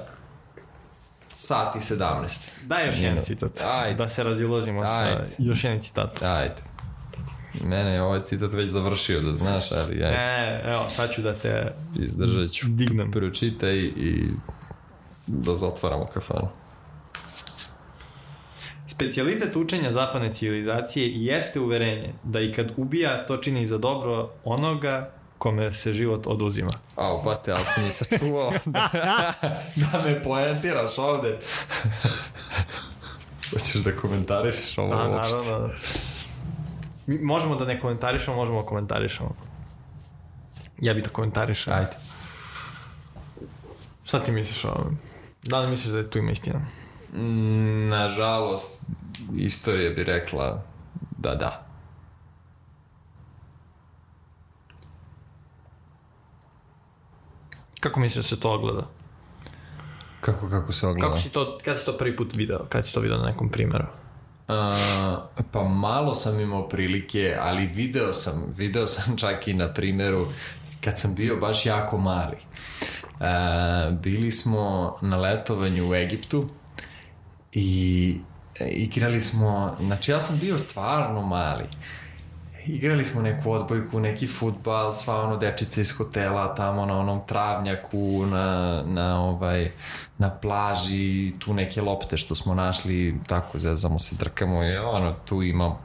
[1.32, 2.50] sat i 17.
[2.62, 3.60] Daj još jedan citat.
[3.60, 3.94] Ajde.
[3.96, 5.26] Da se razilazimo Ajde.
[5.26, 6.22] sa još jedan citat.
[6.22, 6.54] Ajde.
[7.60, 11.34] Mene je ovaj citat već završio, da znaš, ali ja E, evo, sad ću da
[11.34, 12.66] te izdržat ću.
[12.68, 13.10] dignem.
[13.10, 14.24] Pročitaj i
[15.26, 16.48] da zatvaramo kafanu.
[18.86, 25.10] Specijalitet učenja zapadne civilizacije jeste uverenje da i kad ubija, to čini za dobro onoga
[25.38, 26.70] kome se život oduzima.
[26.96, 28.88] Au, bate, ali si mi sačuvao da,
[29.76, 31.38] da me poentiraš ovde.
[33.50, 35.36] Hoćeš da komentarišeš ovo Da, uopšte?
[35.36, 35.70] naravno.
[37.06, 39.30] Mi možemo da ne komentarišemo, možemo da komentarišemo.
[40.80, 41.72] Ja bih da komentarišem.
[41.72, 41.90] Ajde.
[44.04, 44.96] Šta ti misliš o ovome?
[45.42, 46.60] Da li misliš da je tu ima istina?
[47.14, 48.88] Mm, Nažalost,
[49.36, 50.62] istorija bi rekla
[51.18, 51.66] da da.
[57.80, 58.86] Kako misliš da se to ogleda?
[60.20, 61.06] Kako, kako se ogleda?
[61.06, 62.66] Kako si to, kad si to prvi put video?
[62.68, 63.84] Kad si to video na nekom primjeru?
[64.48, 70.26] A, pa malo sam imao prilike, ali video sam, video sam čak i na primjeru
[70.80, 72.36] kad sam bio baš jako mali.
[73.20, 76.48] A, bili smo na letovanju u Egiptu
[77.52, 78.18] i
[78.60, 81.64] igrali smo, znači ja sam bio stvarno mali.
[82.66, 88.26] Igrali smo neku odbojku, neki futbal, sva ono dečice iz hotela tamo na onom travnjaku,
[88.26, 89.70] na, na ovaj,
[90.18, 95.42] na plaži, tu neke lopte što smo našli, tako zezamo se, drkamo i ono, tu
[95.42, 95.78] imam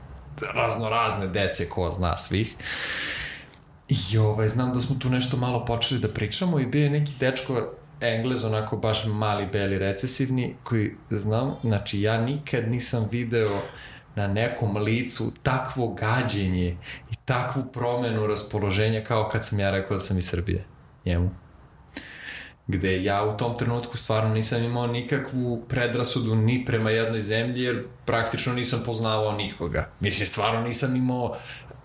[0.54, 2.56] razno razne dece, ko zna svih.
[3.90, 7.14] I ovaj, znam da smo tu nešto malo počeli da pričamo i bio je neki
[7.20, 7.70] dečko
[8.02, 13.62] Englez, onako baš mali, beli, recesivni, koji znam, znači ja nikad nisam video
[14.16, 16.78] na nekom licu takvo gađenje
[17.12, 20.66] i takvu promenu raspoloženja kao kad sam ja rekao da sam iz Srbije
[21.06, 21.30] njemu
[22.68, 27.84] gde ja u tom trenutku stvarno nisam imao nikakvu predrasudu ni prema jednoj zemlji, jer
[28.06, 29.90] praktično nisam poznavao nikoga.
[30.00, 31.38] Mislim, stvarno nisam imao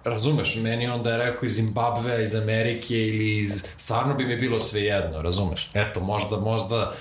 [0.04, 3.66] razumeš, meni onda je rekao iz Zimbabvea, iz Amerike ili iz...
[3.76, 5.70] Stvarno bi mi bilo sve jedno, razumeš?
[5.74, 6.92] Eto, možda, možda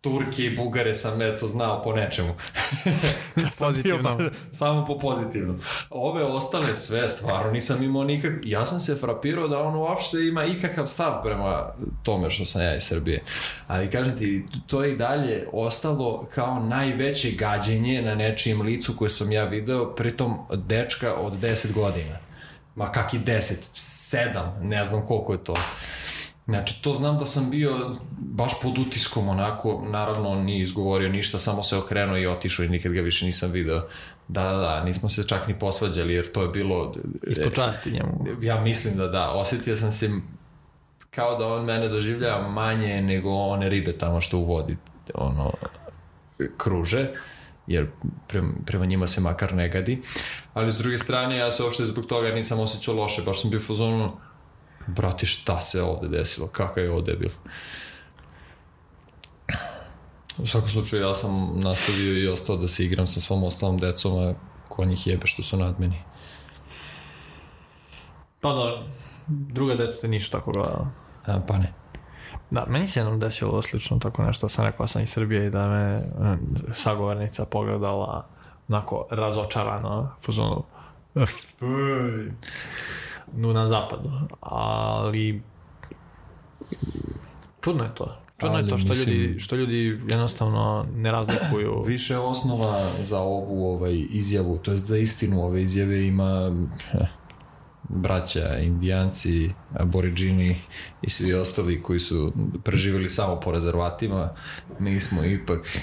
[0.00, 2.34] Turke i Bugare sam eto znao po nečemu.
[3.58, 4.16] Pozitivno.
[4.16, 5.60] Bio, samo po pozitivnom.
[5.90, 8.32] Ove ostale sve stvarno nisam imao nikak...
[8.44, 11.72] Ja sam se frapirao da on uopšte ima ikakav stav prema
[12.02, 13.22] tome što sam ja iz Srbije.
[13.66, 19.10] Ali kažem ti, to je i dalje ostalo kao najveće gađenje na nečijem licu koje
[19.10, 22.18] sam ja video, pritom dečka od 10 godina.
[22.74, 25.54] Ma kaki 10, 7, ne znam koliko je to.
[26.50, 31.38] Znači, to znam da sam bio baš pod utiskom, onako, naravno on nije izgovorio ništa,
[31.38, 33.82] samo se okrenuo i otišao i nikad ga više nisam video.
[34.28, 36.94] Da, da, da, nismo se čak ni posvađali, jer to je bilo...
[37.26, 38.26] Ispod časti njemu.
[38.42, 40.10] Ja mislim da da, osetio sam se
[41.10, 44.76] kao da on mene doživljava manje nego one ribe tamo što u vodi,
[45.14, 45.52] ono,
[46.56, 47.08] kruže
[47.66, 47.86] jer
[48.28, 50.02] prema, prema njima se makar ne gadi.
[50.54, 53.60] Ali s druge strane, ja se uopšte zbog toga nisam osjećao loše, baš sam bio
[53.60, 54.12] fazonu,
[54.86, 57.30] brate, šta se ovde desilo, kakav je ovo debil.
[60.38, 64.18] U svakom slučaju, ja sam nastavio i ostao da se igram sa svom ostalom decom,
[64.18, 64.34] a
[64.68, 66.02] ko njih jebe što su nad meni.
[68.40, 68.82] Pa da,
[69.26, 70.90] druga deca te nisu tako gledala.
[71.26, 71.72] A, pa ne.
[72.50, 75.68] Da, meni se jednom desilo slično tako nešto, sam rekao sam iz Srbije i da
[75.68, 76.02] me e,
[76.74, 78.26] sagovornica pogledala
[78.68, 80.64] onako razočarano, fuzonu,
[83.36, 85.42] nu na zapadu, ali
[87.60, 88.16] čudno je to.
[88.40, 91.82] Čudno Ali, je to što, mislim- ljudi, što ljudi jednostavno ne razlikuju.
[91.86, 96.56] Više osnova za ovu ovaj, izjavu, to jest za istinu ove izjave ima
[96.92, 97.06] eh,
[97.88, 100.56] braća, indijanci, aboriđini
[101.02, 102.32] i svi ostali koji su
[102.64, 104.28] preživjeli samo po rezervatima.
[104.78, 105.78] Mi smo ipak,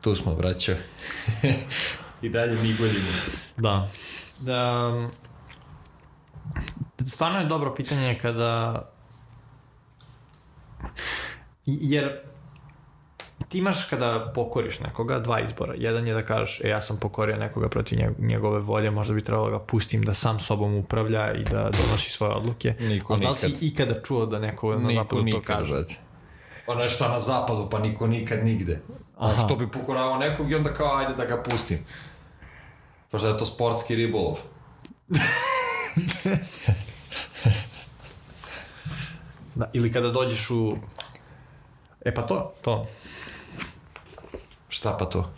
[0.00, 0.76] tu smo braća.
[2.22, 3.12] I dalje mi goljimo.
[3.56, 3.88] Da.
[4.40, 4.92] da.
[7.06, 8.82] Stvarno je dobro pitanje kada...
[11.66, 12.18] Jer
[13.48, 15.74] ti imaš kada pokoriš nekoga dva izbora.
[15.76, 19.24] Jedan je da kažeš, e, ja sam pokorio nekoga protiv njeg- njegove volje, možda bi
[19.24, 22.74] trebalo da ga pustim da sam sobom upravlja i da donosi svoje odluke.
[22.80, 25.84] Niko Ali da li si ikada čuo da neko na Niko zapadu to kaže?
[26.66, 28.80] Pa nešto na zapadu, pa niko nikad nigde.
[29.18, 29.42] A Aha.
[29.46, 31.78] što bi pokoravao nekog i onda kao, ajde da ga pustim.
[33.10, 34.38] Pa što je to sportski ribolov.
[39.54, 40.76] Da, ili kada dođeš u...
[42.04, 42.86] E pa to, to.
[44.68, 45.30] Šta pa to?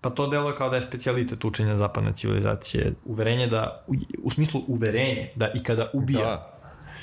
[0.00, 2.92] Pa to delo kao da je specijalitet učenja zapadne civilizacije.
[3.04, 6.52] Uverenje da, u, u smislu uverenje da i kada ubija,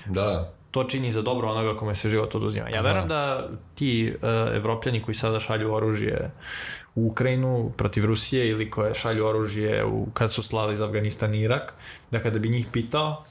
[0.05, 0.21] Da.
[0.21, 0.51] Da.
[0.71, 2.69] to čini za dobro onoga kome se život oduzima.
[2.69, 6.31] Ja verujem da ti uh, evropljani koji sada šalju oružje
[6.95, 11.41] u Ukrajinu protiv Rusije ili koje šalju oružje u, kad su slali iz Afganistan i
[11.41, 11.73] Irak,
[12.11, 13.23] da kada bi njih pitao,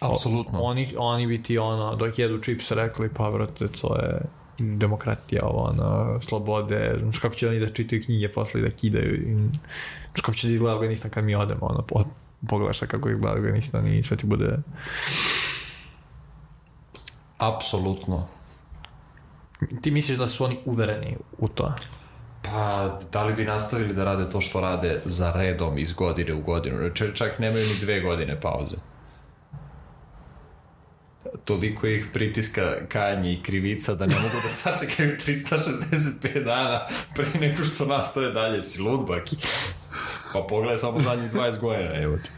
[0.00, 0.62] Apsolutno.
[0.62, 4.20] oni, oni bi ti ono, dok jedu čips rekli, pa vrate, to je
[4.58, 9.38] demokratija, ono, slobode, znaš kako će oni da čitaju knjige posle i da kidaju,
[10.06, 12.04] znaš kako će da izgleda Afganistan kad mi odemo, ono, po,
[12.48, 14.58] pogledaš kako izgleda Afganistan i sve ti bude...
[17.38, 18.26] Apsolutno.
[19.82, 21.74] Ti misliš da su oni uvereni u to?
[22.42, 26.40] Pa, da li bi nastavili da rade to što rade za redom iz godine u
[26.40, 26.90] godinu?
[27.14, 28.76] Čak nemaju ni dve godine pauze.
[31.44, 37.64] Toliko ih pritiska kajanje i krivica da ne mogu da sačekaju 365 dana pre nego
[37.64, 38.62] što nastave dalje.
[38.62, 39.36] Si lud, baki.
[40.32, 42.30] Pa pogledaj samo zadnjih 20 godina, evo ti.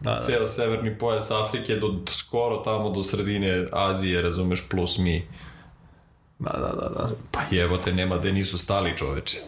[0.00, 0.20] Da, da.
[0.20, 5.28] Ceo severni pojas Afrike do, do skoro tamo do sredine Azije, razumeš, plus mi.
[6.38, 7.10] Da, da, da, da.
[7.30, 9.38] Pa jebote, nema gde nisu stali čoveče.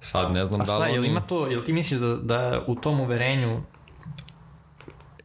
[0.00, 0.92] Sad ne znam A da šta, li...
[0.92, 3.62] jel ima to, jel ti misliš da, da u tom uverenju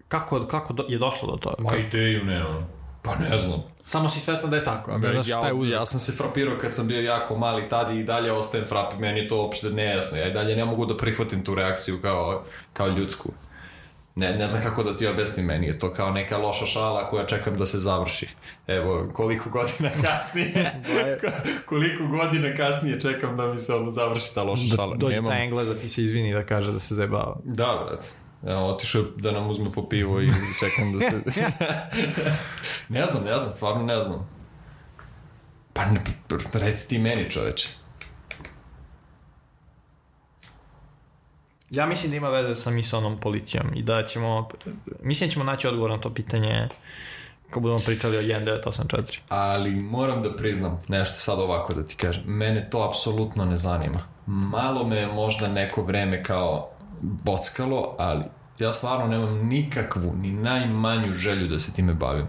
[0.09, 1.55] kako, kako do, je došlo do toga?
[1.59, 2.67] Ma ideju nemam.
[3.01, 3.63] Pa ne znam.
[3.85, 4.91] Samo si svestan da je tako.
[4.91, 5.73] Ja, Da, šta je uzrok?
[5.73, 9.19] ja sam se frapirao kad sam bio jako mali tad i dalje ostajem frap, meni
[9.19, 10.17] je to uopšte nejasno.
[10.17, 13.31] Ja i dalje ne mogu da prihvatim tu reakciju kao, kao ljudsku.
[14.15, 17.25] Ne, ne znam kako da ti objasnim, meni je to kao neka loša šala koja
[17.25, 18.27] čekam da se završi.
[18.67, 20.81] Evo, koliko godina kasnije,
[21.65, 24.95] koliko godina kasnije čekam da mi se ono završi ta loša šala.
[24.95, 27.37] Dođe Nemam- taj Englez da ti se izvini da kaže da se zajebava.
[27.43, 27.99] Da, brat.
[28.47, 30.29] Ja, otišao je da nam uzme po pivo i
[30.59, 31.41] čekam da se...
[32.95, 34.29] ne znam, ne znam, stvarno ne znam.
[35.73, 36.01] Pa ne,
[36.53, 37.69] reci ti meni, čoveče.
[41.69, 44.49] Ja mislim da ima veze sa misalnom policijom i da ćemo,
[45.03, 46.67] mislim da ćemo naći odgovor na to pitanje
[47.49, 49.19] kad budemo pričali o 1984.
[49.29, 52.23] Ali moram da priznam nešto sad ovako da ti kažem.
[52.25, 53.99] Mene to apsolutno ne zanima.
[54.25, 56.69] Malo me je možda neko vreme kao
[57.01, 58.23] bockalo, ali
[58.59, 62.27] ja stvarno nemam nikakvu, ni najmanju želju da se time bavim.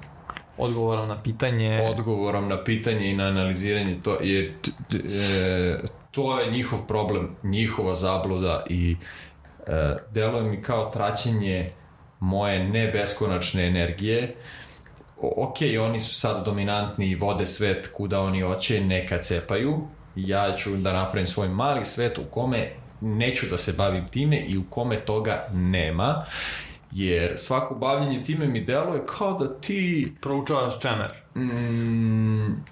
[0.58, 1.88] odgovorom na pitanje.
[1.90, 4.54] Odgovorom na pitanje i na analiziranje to je
[4.94, 5.80] e,
[6.10, 8.96] to je njihov problem, njihova zabluda i
[9.66, 11.66] e, deluje mi kao traćenje
[12.20, 14.34] moje nebeskonačne energije.
[15.36, 19.80] ok, oni su sad dominantni i vode svet kuda oni hoće, neka cepaju.
[20.16, 24.58] Ja ću da napravim svoj mali svet u kome neću da se bavim time i
[24.58, 26.24] u kome toga nema.
[26.92, 30.12] Jer svako bavljenje time mi deluje kao da ti...
[30.20, 31.10] Proučavaš čemer.
[31.36, 32.64] Mm,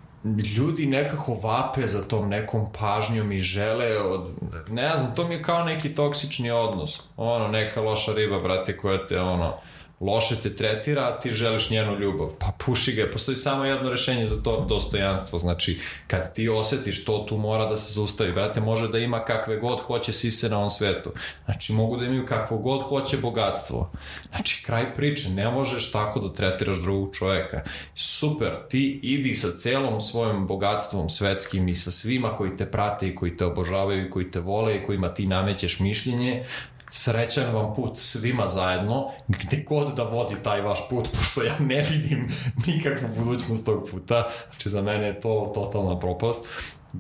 [0.57, 4.31] ljudi nekako vape za tom nekom pažnjom i žele od,
[4.69, 7.03] ne znam, to mi je kao neki toksični odnos.
[7.17, 9.55] Ono, neka loša riba, brate, koja te, ono,
[10.01, 12.29] loše te tretira, a ti želiš njenu ljubav.
[12.39, 15.39] Pa puši ga, postoji samo jedno rešenje za to dostojanstvo.
[15.39, 18.33] Znači, kad ti osetiš to, tu mora da se zaustavi.
[18.33, 21.13] Brate, može da ima kakve god hoće sise na ovom svetu.
[21.45, 23.91] Znači, mogu da imaju kakvo god hoće bogatstvo.
[24.29, 27.63] Znači, kraj priče, ne možeš tako da tretiraš drugog čoveka.
[27.95, 33.15] Super, ti idi sa celom svojim bogatstvom svetskim i sa svima koji te prate i
[33.15, 36.45] koji te obožavaju i koji te vole i kojima ti namećeš mišljenje,
[36.91, 41.83] srećan vam put svima zajedno, gde god da vodi taj vaš put, pošto ja ne
[41.91, 42.29] vidim
[42.67, 46.45] nikakvu budućnost tog puta, znači za mene je to totalna propast.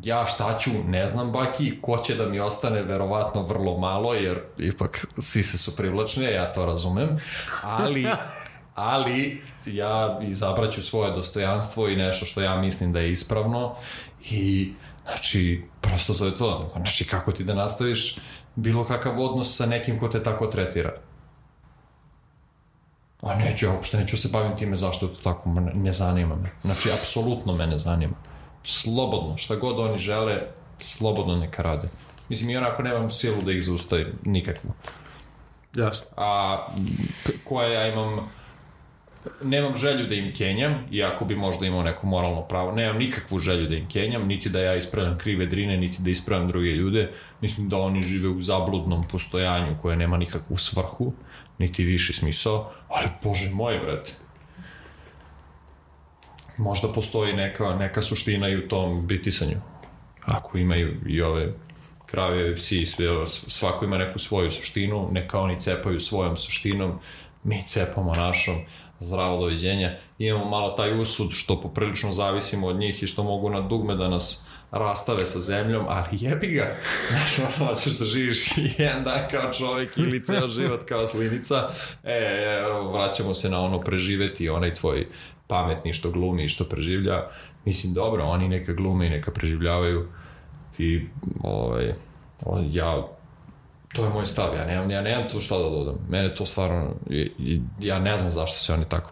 [0.03, 4.41] Ja šta ću, ne znam baki, ko će da mi ostane, verovatno vrlo malo, jer
[4.59, 7.21] ipak sise su privlačne, ja to razumem,
[7.63, 8.07] ali
[8.79, 13.75] ali ja izabraću svoje dostojanstvo i nešto što ja mislim da je ispravno
[14.31, 14.73] i
[15.05, 16.73] znači prosto to je to.
[16.77, 18.19] Znači kako ti da nastaviš
[18.59, 20.93] bilo kakav odnos sa nekim ko te tako tretira.
[23.23, 26.51] A neću, ja uopšte neću se bavim time zašto to tako, ne zanima me.
[26.63, 28.15] Znači, apsolutno me ne zanima.
[28.63, 30.43] Slobodno, šta god oni žele,
[30.79, 31.89] slobodno neka rade.
[32.29, 34.71] Mislim, i onako nemam silu da ih zaustavim, nikakvu.
[35.77, 36.07] Jasno.
[36.17, 36.59] A
[37.45, 38.31] koje ja imam
[39.43, 43.69] nemam želju da im kenjam, iako bi možda imao neko moralno pravo, nemam nikakvu želju
[43.69, 47.11] da im kenjam, niti da ja ispravljam krive drine, niti da ispravljam druge ljude.
[47.41, 51.13] Mislim da oni žive u zabludnom postojanju koje nema nikakvu svrhu,
[51.59, 54.13] niti viši smisao, ali bože moj, brate.
[56.57, 59.61] Možda postoji neka, neka suština i u tom bitisanju.
[60.25, 61.53] Ako imaju i ove
[62.07, 66.99] krave, psi, sve, svako ima neku svoju suštinu, neka oni cepaju svojom suštinom,
[67.45, 68.57] mi cepamo našom,
[69.01, 69.97] zdravo doviđenja.
[70.19, 74.09] Imamo malo taj usud što poprilično zavisimo od njih i što mogu na dugme da
[74.09, 76.77] nas rastave sa zemljom, ali jebi ga.
[77.09, 81.69] Znaš, ono, hoćeš da živiš jedan dan kao čovjek ili ceo život kao slinica.
[82.05, 82.63] E,
[82.93, 85.07] vraćamo se na ono preživeti, onaj tvoj
[85.47, 87.31] pametni što glumi i što preživlja.
[87.65, 90.09] Mislim, dobro, oni neka glume i neka preživljavaju.
[90.77, 91.09] Ti,
[91.43, 91.95] ovaj,
[92.71, 93.07] ja
[93.99, 95.95] to je moj stav, ja nemam, ja nemam tu šta da dodam.
[96.09, 96.95] Mene to stvarno,
[97.81, 99.11] ja ne znam zašto se oni tako,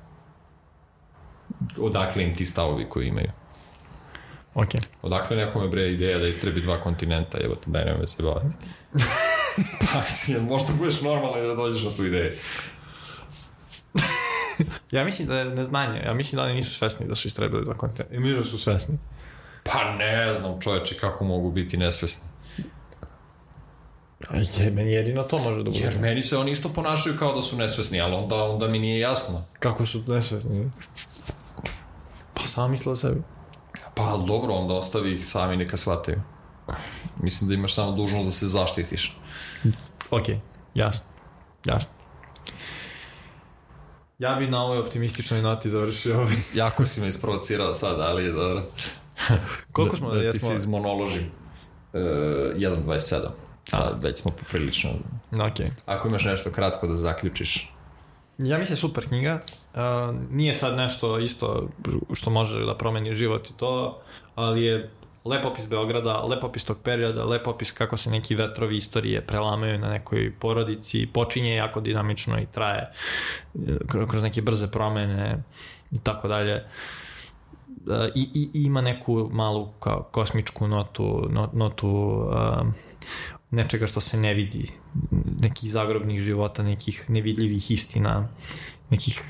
[1.78, 3.30] odakle im ti stavovi koji imaju.
[4.54, 4.68] Ok.
[5.02, 8.46] Odakle nekome bre ideja da istrebi dva kontinenta, evo te daj nemoj se bavati.
[9.92, 10.02] pa,
[10.40, 12.32] možda budeš normalno da dođeš na tu ideju.
[14.96, 17.74] ja mislim da je neznanje, ja mislim da oni nisu svesni da su istrebili dva
[17.74, 18.14] kontinenta.
[18.14, 18.98] I mislim da su svesni.
[19.62, 22.35] Pa ne znam čoveče kako mogu biti nesvesni.
[24.58, 25.78] Je, meni jedino to može da bude.
[25.78, 29.00] Jer meni se oni isto ponašaju kao da su nesvesni, ali onda, onda mi nije
[29.00, 29.44] jasno.
[29.60, 30.70] Kako su nesvesni?
[32.34, 33.22] Pa sam misle o sebi.
[33.94, 36.20] Pa dobro, onda ostavi ih sami neka shvataju.
[37.22, 39.18] Mislim da imaš samo dužnost da se zaštitiš.
[40.10, 40.24] Ok,
[40.74, 41.04] jasno.
[41.64, 41.90] Jasno.
[44.18, 46.36] Ja bi na ovoj optimističnoj noti završio ovaj.
[46.54, 48.62] jako si me isprovocirao sad, ali je dobro.
[49.72, 51.30] Koliko smo da, da ti se izmonoložim?
[51.92, 53.45] Uh, 1.27.
[53.66, 53.98] Sad A.
[54.00, 54.90] već smo poprilično...
[55.32, 55.66] Ok.
[55.86, 57.72] Ako imaš nešto kratko da zaključiš.
[58.38, 59.40] Ja mislim super knjiga.
[59.74, 59.80] Uh,
[60.30, 61.68] nije sad nešto isto
[62.14, 64.00] što može da promeni život i to,
[64.34, 64.90] ali je
[65.24, 71.08] lepopis Beograda, lepopis tog perioda, lepopis kako se neki vetrovi istorije prelamaju na nekoj porodici,
[71.12, 72.92] počinje jako dinamično i traje
[73.88, 75.42] kroz neke brze promene
[75.90, 76.64] i tako dalje.
[78.14, 82.66] I, i, ima neku malu kao kosmičku notu, not, notu uh,
[83.56, 84.70] nečega što se ne vidi,
[85.40, 88.28] nekih zagrobnih života, nekih nevidljivih istina,
[88.90, 89.22] nekih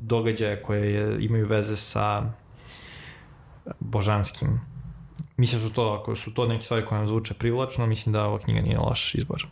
[0.00, 2.32] događaja koje je, imaju veze sa
[3.80, 4.60] božanskim.
[5.36, 8.24] Mislim da su to, ako su to neke stvari koje nam zvuče privlačno, mislim da
[8.24, 9.46] ova knjiga nije loš izbor.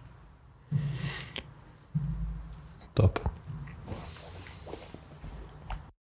[2.95, 3.19] Top.